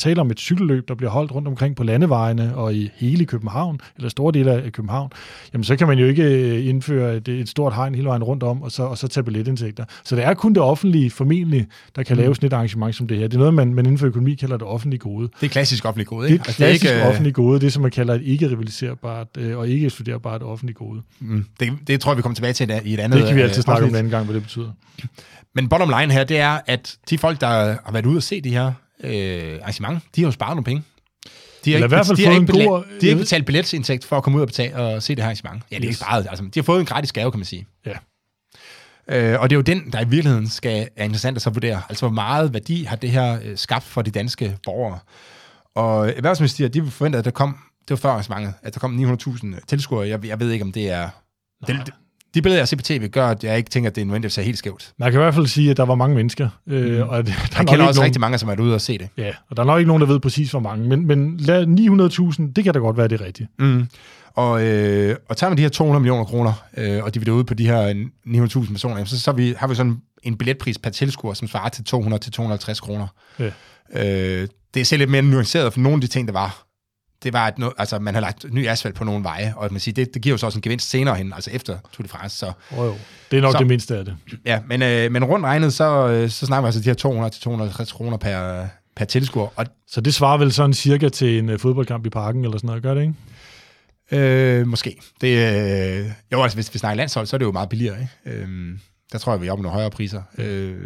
tale 0.00 0.20
om 0.20 0.30
et 0.30 0.40
cykelløb, 0.40 0.88
der 0.88 0.94
bliver 0.94 1.10
holdt 1.10 1.32
rundt 1.32 1.48
omkring 1.48 1.76
på 1.76 1.84
landevejene 1.84 2.56
og 2.56 2.74
i 2.74 2.90
hele 2.94 3.24
København, 3.24 3.80
eller 3.96 4.08
store 4.08 4.32
dele 4.32 4.52
af 4.52 4.72
København, 4.72 5.10
jamen 5.52 5.64
så 5.64 5.76
kan 5.76 5.86
man 5.86 5.98
jo 5.98 6.06
ikke 6.06 6.22
øh, 6.22 6.66
indføre 6.66 7.16
et, 7.16 7.28
et 7.28 7.48
stort 7.48 7.74
hegn 7.74 7.94
hele 7.94 8.08
vejen 8.08 8.22
rundt 8.22 8.42
om, 8.42 8.62
og 8.62 8.72
så, 8.72 8.82
og 8.82 8.98
så 8.98 9.08
tage 9.08 9.24
billetindtægter. 9.24 9.84
Så 10.04 10.16
det 10.16 10.24
er 10.24 10.34
kun 10.34 10.54
det 10.54 10.62
offentlige 10.62 11.10
formentlig, 11.10 11.66
der 11.96 12.02
kan 12.02 12.16
mm. 12.16 12.22
lave 12.22 12.34
sådan 12.34 12.46
et 12.46 12.52
arrangement 12.52 12.94
som 12.94 13.06
det 13.06 13.16
her. 13.16 13.28
Det 13.28 13.34
er 13.34 13.38
noget, 13.38 13.54
man, 13.54 13.74
man 13.74 13.86
inden 13.86 13.98
for 13.98 14.06
økonomi 14.06 14.34
kalder 14.34 14.56
det 14.56 14.66
offentlige 14.66 14.98
gode. 14.98 15.28
Det 15.40 15.46
er 15.46 15.50
klassisk 15.50 15.84
offentlig 15.84 16.06
gode, 16.06 16.30
ikke? 16.30 16.38
Det 16.38 16.44
er 16.44 16.48
altså, 16.48 16.56
klassisk 16.56 16.82
det 16.82 16.90
er 16.90 16.96
ikke, 16.96 17.08
offentlig 17.08 17.34
gode, 17.34 17.60
det 17.60 17.72
som 17.72 17.82
man 17.82 17.90
kalder 17.90 18.14
et 18.14 18.22
ikke-rivaliserbart 18.22 19.28
øh, 19.38 19.58
og 19.58 19.68
ikke 19.68 19.90
studerbart 19.90 20.42
offentlig 20.42 20.76
gode. 20.76 21.02
Mm. 21.20 21.44
Det, 21.60 21.72
det 21.86 22.00
tror 22.00 22.12
jeg, 22.12 22.16
vi 22.16 22.22
kommer 22.22 22.34
tilbage 22.34 22.52
til 22.52 22.70
i 22.84 22.94
et 22.94 23.00
andet... 23.00 23.18
Det 23.18 23.26
kan 23.26 23.36
vi 23.36 23.40
altid 23.40 23.58
øh, 23.58 23.62
snakke 23.62 23.82
om 23.84 23.90
en 23.90 23.96
anden 23.96 24.10
gang, 24.10 24.24
hvad 24.24 24.34
det 24.34 24.42
betyder. 24.42 24.70
Men 25.54 25.68
bottom 25.68 25.92
line 26.00 26.12
her, 26.12 26.24
det 26.24 26.38
er, 26.38 26.58
at 26.66 26.96
de 27.10 27.18
folk, 27.18 27.40
der 27.40 27.46
har 27.84 27.92
været 27.92 28.06
ude 28.06 28.16
og 28.16 28.22
se 28.22 28.40
de 28.40 28.50
her 28.50 28.72
øh, 29.04 29.58
arrangement, 29.62 30.02
de 30.16 30.20
har 30.20 30.26
jo 30.26 30.32
sparet 30.32 30.50
nogle 30.50 30.64
penge. 30.64 30.82
De 31.64 31.70
har, 31.70 31.76
ikke, 31.76 31.84
i 31.84 31.88
hvert 31.88 32.06
fald 32.06 32.16
de, 32.16 32.24
har 32.24 32.32
ikke 32.32 32.46
betalt, 32.46 32.68
god, 32.68 32.84
de 33.00 33.06
har 33.06 33.08
ikke 33.08 33.18
betalt 33.18 33.46
billetsindtægt 33.46 34.04
for 34.04 34.16
at 34.16 34.22
komme 34.22 34.36
ud 34.36 34.42
og, 34.42 34.48
betale, 34.48 34.76
og 34.76 35.02
se 35.02 35.14
det 35.14 35.22
her 35.22 35.26
arrangement. 35.26 35.62
Ja, 35.70 35.76
det 35.76 35.82
er 35.84 35.88
yes. 35.88 35.88
ikke 35.88 35.94
sparet. 35.94 36.26
Altså, 36.30 36.44
de 36.44 36.60
har 36.60 36.62
fået 36.62 36.80
en 36.80 36.86
gratis 36.86 37.12
gave, 37.12 37.30
kan 37.30 37.38
man 37.38 37.44
sige. 37.44 37.66
Ja. 37.86 37.92
Øh, 39.08 39.40
og 39.40 39.50
det 39.50 39.56
er 39.56 39.58
jo 39.58 39.62
den, 39.62 39.92
der 39.92 40.00
i 40.00 40.08
virkeligheden 40.08 40.48
skal, 40.48 40.88
er 40.96 41.04
interessant 41.04 41.36
at 41.36 41.42
så 41.42 41.50
vurdere. 41.50 41.82
Altså, 41.88 42.06
hvor 42.06 42.14
meget 42.14 42.52
værdi 42.52 42.84
har 42.84 42.96
det 42.96 43.10
her 43.10 43.38
øh, 43.44 43.56
skabt 43.56 43.84
for 43.84 44.02
de 44.02 44.10
danske 44.10 44.56
borgere. 44.64 44.98
Og 45.74 46.08
erhvervsministeriet, 46.08 46.74
de 46.74 46.90
forventer, 46.90 47.18
at 47.18 47.24
der 47.24 47.30
kom, 47.30 47.58
det 47.80 47.90
var 47.90 47.96
før 47.96 48.10
arrangementet, 48.10 48.54
at 48.62 48.74
der 48.74 48.80
kom 48.80 49.16
900.000 49.26 49.60
tilskuere. 49.66 50.08
Jeg, 50.08 50.26
jeg 50.26 50.40
ved 50.40 50.50
ikke, 50.50 50.64
om 50.64 50.72
det 50.72 50.90
er... 50.90 51.08
Det, 51.66 51.92
de 52.34 52.42
billeder, 52.42 52.60
jeg 52.60 52.68
ser 52.68 52.76
på 52.76 52.82
tv, 52.82 53.08
gør, 53.08 53.28
at 53.28 53.44
jeg 53.44 53.56
ikke 53.56 53.70
tænker, 53.70 53.90
at 53.90 53.96
det 53.96 54.02
er 54.02 54.06
nødvendigt 54.06 54.38
at 54.38 54.44
helt 54.44 54.58
skævt. 54.58 54.92
Man 54.98 55.10
kan 55.10 55.20
i 55.20 55.22
hvert 55.22 55.34
fald 55.34 55.46
sige, 55.46 55.70
at 55.70 55.76
der 55.76 55.84
var 55.84 55.94
mange 55.94 56.16
mennesker. 56.16 56.48
Øh, 56.66 56.96
mm. 56.96 57.08
og 57.08 57.26
der 57.26 57.32
jeg 57.58 57.66
kender 57.66 57.86
også 57.86 57.98
nogen, 57.98 58.04
rigtig 58.04 58.20
mange, 58.20 58.38
som 58.38 58.48
er 58.48 58.60
ude 58.60 58.74
og 58.74 58.80
se 58.80 58.98
det. 58.98 59.08
Ja, 59.16 59.32
og 59.50 59.56
der 59.56 59.62
er 59.62 59.66
nok 59.66 59.78
ikke 59.78 59.88
nogen, 59.88 60.00
der 60.00 60.06
ved 60.06 60.20
præcis, 60.20 60.50
hvor 60.50 60.60
mange. 60.60 60.88
Men, 60.88 61.06
men 61.06 61.40
900.000, 61.40 62.52
det 62.52 62.64
kan 62.64 62.74
da 62.74 62.78
godt 62.78 62.96
være, 62.96 63.08
det 63.08 63.20
er 63.20 63.24
rigtigt. 63.24 63.48
Mm. 63.58 63.86
Og, 64.34 64.66
øh, 64.66 65.16
og 65.28 65.36
tager 65.36 65.50
man 65.50 65.56
de 65.56 65.62
her 65.62 65.68
200 65.68 66.00
millioner 66.00 66.24
kroner, 66.24 66.52
øh, 66.76 67.04
og 67.04 67.14
dividerer 67.14 67.36
ud 67.36 67.44
på 67.44 67.54
de 67.54 67.66
her 67.66 68.06
900.000 68.26 68.72
personer, 68.72 69.04
så, 69.04 69.20
så 69.20 69.32
vi, 69.32 69.54
har 69.56 69.66
vi 69.66 69.74
sådan 69.74 70.00
en 70.22 70.36
billetpris 70.36 70.78
per 70.78 70.90
tilskuer, 70.90 71.34
som 71.34 71.48
svarer 71.48 71.68
til 71.68 71.84
200-250 71.94 72.80
kroner. 72.80 73.06
Ja. 73.38 73.50
Øh, 73.94 74.48
det 74.74 74.80
er 74.80 74.84
selv 74.84 74.98
lidt 74.98 75.10
mere 75.10 75.22
nuanceret 75.22 75.72
for 75.72 75.80
nogle 75.80 75.96
af 75.96 76.00
de 76.00 76.06
ting, 76.06 76.28
der 76.28 76.32
var 76.32 76.69
det 77.22 77.32
var, 77.32 77.46
at 77.46 77.58
no, 77.58 77.70
altså, 77.78 77.98
man 77.98 78.14
har 78.14 78.20
lagt 78.20 78.46
ny 78.52 78.68
asfalt 78.68 78.94
på 78.94 79.04
nogle 79.04 79.24
veje, 79.24 79.54
og 79.56 79.68
man 79.70 79.80
siger, 79.80 79.94
det, 79.94 80.14
det 80.14 80.22
giver 80.22 80.34
jo 80.34 80.38
så 80.38 80.46
også 80.46 80.58
en 80.58 80.62
gevinst 80.62 80.90
senere 80.90 81.14
hen, 81.14 81.32
altså 81.32 81.50
efter 81.50 81.78
Tour 81.92 82.02
de 82.02 82.08
France. 82.08 82.36
Så, 82.38 82.52
oh, 82.70 82.86
jo. 82.86 82.94
Det 83.30 83.36
er 83.36 83.40
nok 83.40 83.52
så, 83.52 83.58
det 83.58 83.66
mindste 83.66 83.96
af 83.96 84.04
det. 84.04 84.16
Ja, 84.44 84.60
men, 84.66 84.82
øh, 84.82 85.12
men 85.12 85.24
rundt 85.24 85.46
regnet, 85.46 85.72
så, 85.74 86.08
øh, 86.08 86.30
så 86.30 86.46
snakker 86.46 86.62
vi 86.62 86.66
altså 86.66 86.80
de 86.80 86.88
her 86.88 87.80
200-250 87.82 87.96
kroner 87.96 88.16
per, 88.16 88.66
per 88.96 89.04
tilskuer. 89.04 89.48
Og, 89.56 89.66
så 89.88 90.00
det 90.00 90.14
svarer 90.14 90.38
vel 90.38 90.52
sådan 90.52 90.74
cirka 90.74 91.08
til 91.08 91.38
en 91.38 91.48
uh, 91.48 91.58
fodboldkamp 91.58 92.06
i 92.06 92.10
parken, 92.10 92.44
eller 92.44 92.58
sådan 92.58 92.66
noget, 92.66 92.82
gør 92.82 92.94
det 92.94 93.02
ikke? 93.02 93.14
Øh, 94.12 94.66
måske. 94.66 95.00
Det, 95.20 95.28
øh, 95.28 96.10
jo, 96.32 96.42
altså 96.42 96.56
hvis 96.56 96.74
vi 96.74 96.78
snakker 96.78 96.96
landshold, 96.96 97.26
så 97.26 97.36
er 97.36 97.38
det 97.38 97.44
jo 97.44 97.52
meget 97.52 97.68
billigere. 97.68 97.96
Ikke? 98.00 98.40
Øh, 98.40 98.48
der 99.12 99.18
tror 99.18 99.32
jeg, 99.32 99.40
vi 99.40 99.46
er 99.46 99.52
oppe 99.52 99.62
nogle 99.62 99.74
højere 99.74 99.90
priser. 99.90 100.22
Øh, 100.38 100.76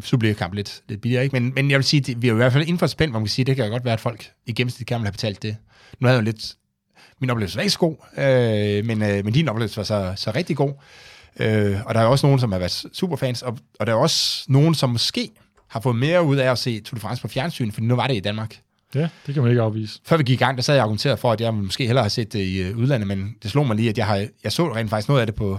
Superliga-kamp 0.00 0.54
lidt, 0.54 0.82
lidt 0.88 1.00
billigere, 1.00 1.24
ikke? 1.24 1.40
Men, 1.40 1.54
men 1.54 1.70
jeg 1.70 1.78
vil 1.78 1.84
sige, 1.84 2.00
det, 2.00 2.22
vi 2.22 2.28
er 2.28 2.32
i 2.32 2.36
hvert 2.36 2.52
fald 2.52 2.62
inden 2.62 2.78
for 2.78 2.86
spændt, 2.86 3.12
hvor 3.12 3.20
man 3.20 3.26
kan 3.26 3.30
sige, 3.30 3.44
det 3.44 3.56
kan 3.56 3.70
godt 3.70 3.84
være, 3.84 3.94
at 3.94 4.00
folk 4.00 4.30
i 4.46 4.52
gennemsnit 4.52 4.86
gerne 4.86 5.02
vil 5.02 5.06
have 5.06 5.12
betalt 5.12 5.42
det. 5.42 5.56
Nu 6.00 6.06
havde 6.06 6.16
jeg 6.16 6.22
jo 6.22 6.24
lidt... 6.24 6.54
Min 7.20 7.30
oplevelse 7.30 7.56
var 7.56 7.62
ikke 7.62 7.72
så 7.72 7.78
god, 7.78 7.96
øh, 8.18 8.84
men, 8.84 9.02
øh, 9.02 9.24
men 9.24 9.32
din 9.34 9.48
oplevelse 9.48 9.76
var 9.76 9.82
så, 9.82 10.12
så 10.16 10.30
rigtig 10.30 10.56
god. 10.56 10.72
Øh, 11.40 11.76
og 11.86 11.94
der 11.94 12.00
er 12.00 12.04
også 12.04 12.26
nogen, 12.26 12.40
som 12.40 12.52
har 12.52 12.58
været 12.58 12.84
superfans, 12.92 13.42
og, 13.42 13.58
og 13.80 13.86
der 13.86 13.92
er 13.92 13.96
også 13.96 14.44
nogen, 14.48 14.74
som 14.74 14.90
måske 14.90 15.30
har 15.68 15.80
fået 15.80 15.96
mere 15.96 16.22
ud 16.22 16.36
af 16.36 16.50
at 16.50 16.58
se 16.58 16.80
Tour 16.80 16.96
de 16.96 17.00
France 17.00 17.22
på 17.22 17.28
fjernsyn, 17.28 17.72
for 17.72 17.80
nu 17.80 17.96
var 17.96 18.06
det 18.06 18.16
i 18.16 18.20
Danmark. 18.20 18.60
Ja, 18.94 19.08
det 19.26 19.34
kan 19.34 19.42
man 19.42 19.52
ikke 19.52 19.62
afvise. 19.62 20.00
Før 20.04 20.16
vi 20.16 20.22
gik 20.22 20.40
i 20.40 20.44
gang, 20.44 20.56
der 20.56 20.62
sad 20.62 20.74
jeg 20.74 20.82
argumenteret 20.82 21.18
for, 21.18 21.32
at 21.32 21.40
jeg 21.40 21.54
måske 21.54 21.86
hellere 21.86 22.04
har 22.04 22.08
set 22.08 22.32
det 22.32 22.38
i 22.38 22.58
øh, 22.58 22.76
udlandet, 22.76 23.08
men 23.08 23.34
det 23.42 23.50
slog 23.50 23.66
mig 23.66 23.76
lige, 23.76 23.90
at 23.90 23.98
jeg, 23.98 24.06
har, 24.06 24.26
jeg 24.44 24.52
så 24.52 24.74
rent 24.74 24.90
faktisk 24.90 25.08
noget 25.08 25.20
af 25.20 25.26
det 25.26 25.34
på 25.34 25.58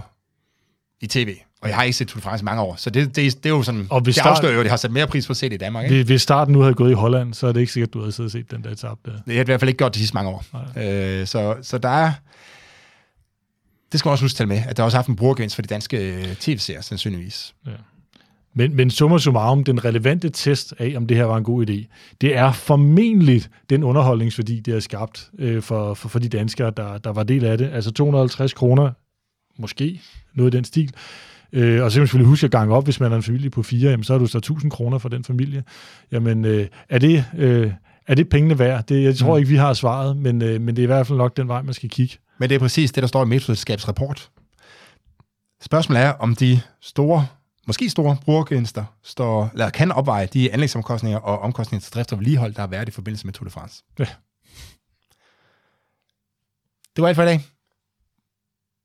i 1.00 1.06
tv. 1.06 1.36
Og 1.62 1.68
jeg 1.68 1.76
har 1.76 1.82
ikke 1.82 1.96
set 1.96 2.08
Tour 2.08 2.18
de 2.18 2.22
France 2.22 2.42
i 2.42 2.44
mange 2.44 2.62
år, 2.62 2.76
så 2.76 2.90
det, 2.90 3.16
det, 3.16 3.16
det 3.16 3.46
er 3.46 3.54
jo 3.54 3.62
sådan, 3.62 3.86
og 3.90 4.04
det 4.04 4.14
start, 4.14 4.26
afslører 4.26 4.52
jo, 4.52 4.60
at 4.60 4.64
det 4.64 4.70
har 4.70 4.76
sat 4.76 4.90
mere 4.90 5.06
pris 5.06 5.26
på 5.26 5.30
at 5.30 5.36
se 5.36 5.48
det 5.48 5.54
i 5.54 5.58
Danmark. 5.58 5.90
Ikke? 5.90 6.04
Hvis 6.04 6.22
starten 6.22 6.52
nu 6.52 6.60
havde 6.60 6.74
gået 6.74 6.90
i 6.90 6.94
Holland, 6.94 7.34
så 7.34 7.46
er 7.46 7.52
det 7.52 7.60
ikke 7.60 7.72
sikkert, 7.72 7.88
at 7.88 7.94
du 7.94 8.00
havde 8.00 8.12
siddet 8.12 8.28
og 8.28 8.32
set 8.32 8.50
den 8.50 8.64
der 8.64 8.70
etape 8.70 9.00
der. 9.04 9.12
Det 9.26 9.34
har 9.34 9.40
i 9.40 9.44
hvert 9.44 9.60
fald 9.60 9.68
ikke 9.68 9.78
gjort 9.78 9.94
de 9.94 9.98
sidste 9.98 10.14
mange 10.14 10.30
år. 10.30 10.44
Øh, 10.76 11.26
så, 11.26 11.56
så 11.62 11.78
der 11.78 11.88
er, 11.88 12.12
det 13.92 14.00
skal 14.00 14.08
man 14.08 14.12
også 14.12 14.24
huske 14.24 14.36
til 14.36 14.48
med, 14.48 14.62
at 14.68 14.76
der 14.76 14.82
også 14.82 14.96
har 14.96 14.98
haft 14.98 15.08
en 15.08 15.16
brugergevinst 15.16 15.54
for 15.54 15.62
de 15.62 15.68
danske 15.68 16.14
øh, 16.14 16.34
tv-serier, 16.36 16.80
sandsynligvis. 16.80 17.54
Ja. 17.66 17.70
Men, 18.54 18.76
men 18.76 18.90
summa 18.90 19.18
summarum, 19.18 19.64
den 19.64 19.84
relevante 19.84 20.30
test 20.30 20.74
af, 20.78 20.92
om 20.96 21.06
det 21.06 21.16
her 21.16 21.24
var 21.24 21.36
en 21.36 21.44
god 21.44 21.70
idé, 21.70 21.86
det 22.20 22.36
er 22.36 22.52
formentlig 22.52 23.44
den 23.70 23.84
underholdningsværdi, 23.84 24.60
det 24.60 24.74
har 24.74 24.80
skabt 24.80 25.30
øh, 25.38 25.62
for, 25.62 25.94
for, 25.94 26.08
for 26.08 26.18
de 26.18 26.28
danskere, 26.28 26.72
der, 26.76 26.98
der 26.98 27.12
var 27.12 27.22
del 27.22 27.44
af 27.44 27.58
det. 27.58 27.70
Altså 27.72 27.90
250 27.90 28.52
kroner, 28.54 28.90
måske 29.58 30.00
noget 30.34 30.54
i 30.54 30.56
den 30.56 30.64
stil, 30.64 30.92
Øh, 31.52 31.84
og 31.84 31.90
så 31.90 31.96
kan 31.96 32.00
man 32.00 32.06
selvfølgelig 32.06 32.28
huske 32.28 32.44
at 32.44 32.50
gange 32.50 32.74
op, 32.74 32.84
hvis 32.84 33.00
man 33.00 33.12
er 33.12 33.16
en 33.16 33.22
familie 33.22 33.50
på 33.50 33.62
fire, 33.62 33.90
jamen, 33.90 34.04
så 34.04 34.12
har 34.12 34.18
du 34.18 34.26
så 34.26 34.38
1000 34.38 34.70
kroner 34.70 34.98
for 34.98 35.08
den 35.08 35.24
familie. 35.24 35.64
Jamen, 36.12 36.44
øh, 36.44 36.66
er, 36.88 36.98
det, 36.98 37.24
øh, 37.36 37.72
er 38.06 38.14
det 38.14 38.28
pengene 38.28 38.58
værd? 38.58 38.86
Det, 38.86 39.02
jeg 39.02 39.16
tror 39.16 39.34
mm. 39.34 39.38
ikke, 39.38 39.48
vi 39.48 39.56
har 39.56 39.72
svaret, 39.72 40.16
men, 40.16 40.42
øh, 40.42 40.60
men 40.60 40.76
det 40.76 40.82
er 40.82 40.84
i 40.84 40.86
hvert 40.86 41.06
fald 41.06 41.18
nok 41.18 41.36
den 41.36 41.48
vej, 41.48 41.62
man 41.62 41.74
skal 41.74 41.90
kigge. 41.90 42.16
Men 42.38 42.48
det 42.48 42.54
er 42.54 42.58
præcis 42.58 42.92
det, 42.92 43.02
der 43.02 43.08
står 43.08 43.22
i 43.24 43.26
Metroselskabs 43.26 43.88
rapport. 43.88 44.30
Spørgsmålet 45.62 46.02
er, 46.02 46.10
om 46.10 46.34
de 46.34 46.60
store, 46.80 47.26
måske 47.66 47.90
store 47.90 48.16
brugergevinster 48.24 48.84
står, 49.04 49.50
eller 49.52 49.70
kan 49.70 49.92
opveje 49.92 50.26
de 50.26 50.52
anlægsomkostninger 50.52 51.18
og 51.18 51.38
omkostninger 51.38 51.80
til 51.80 51.92
drift 51.92 52.12
og 52.12 52.18
vedligehold, 52.18 52.54
der 52.54 52.60
har 52.60 52.68
været 52.68 52.88
i 52.88 52.92
forbindelse 52.92 53.26
med 53.26 53.34
Tour 53.34 53.44
de 53.44 53.50
France. 53.50 53.84
Ja. 53.98 54.06
Det 56.96 57.02
var 57.02 57.08
alt 57.08 57.16
for 57.16 57.22
i 57.22 57.26
dag. 57.26 57.40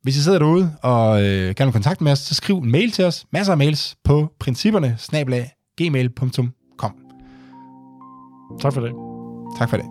Hvis 0.05 0.17
I 0.17 0.23
sidder 0.23 0.39
derude 0.39 0.71
og 0.81 1.23
øh, 1.23 1.55
gerne 1.55 1.67
vil 1.67 1.73
kontakte 1.73 2.03
med 2.03 2.11
os, 2.11 2.19
så 2.19 2.33
skriv 2.35 2.57
en 2.57 2.71
mail 2.71 2.91
til 2.91 3.05
os. 3.05 3.25
Masser 3.33 3.53
af 3.53 3.57
mails 3.57 3.95
på 4.03 4.29
principperne 4.39 4.97
gmail.com. 5.77 6.51
Tak 8.61 8.73
for 8.73 8.81
det. 8.81 8.93
Tak 9.57 9.69
for 9.69 9.77
det. 9.77 9.85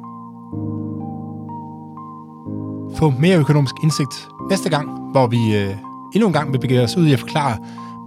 Få 2.99 3.11
mere 3.11 3.39
økonomisk 3.39 3.75
indsigt 3.83 4.29
næste 4.51 4.71
gang, 4.71 5.11
hvor 5.11 5.27
vi 5.27 5.57
øh, 5.57 5.77
endnu 6.15 6.27
en 6.27 6.33
gang 6.33 6.53
vil 6.53 6.59
begive 6.59 6.81
os 6.81 6.97
ud 6.97 7.07
i 7.07 7.13
at 7.13 7.19
forklare, 7.19 7.59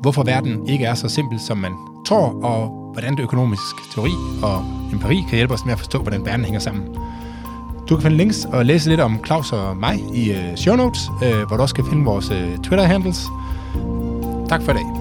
hvorfor 0.02 0.24
verden 0.24 0.68
ikke 0.68 0.86
er 0.86 0.94
så 0.94 1.10
simpel, 1.10 1.40
som 1.40 1.58
man 1.58 1.74
tror, 2.08 2.44
og 2.44 2.90
hvordan 2.94 3.18
det 3.18 3.24
økonomisk 3.24 3.92
teori 3.94 4.12
og 4.44 4.66
empiri 4.94 5.24
kan 5.30 5.36
hjælpe 5.36 5.54
os 5.54 5.66
med 5.66 5.74
at 5.74 5.80
forstå, 5.80 6.02
hvordan 6.02 6.26
verden 6.26 6.46
hænger 6.46 6.60
sammen. 6.60 6.97
Du 7.90 7.96
kan 7.96 8.02
finde 8.02 8.18
links 8.18 8.46
og 8.46 8.66
læse 8.66 8.90
lidt 8.90 9.00
om 9.00 9.20
Claus 9.26 9.52
og 9.52 9.78
mig 9.78 10.00
i 10.14 10.32
øh, 10.32 10.56
show 10.56 10.76
notes, 10.76 11.00
øh, 11.24 11.48
hvor 11.48 11.56
du 11.56 11.62
også 11.62 11.76
kan 11.76 11.86
finde 11.90 12.06
vores 12.06 12.32
øh, 12.32 12.58
Twitter-handles. 12.58 13.28
Tak 14.50 14.62
for 14.64 14.72
i 14.72 14.76
dag. 14.76 14.97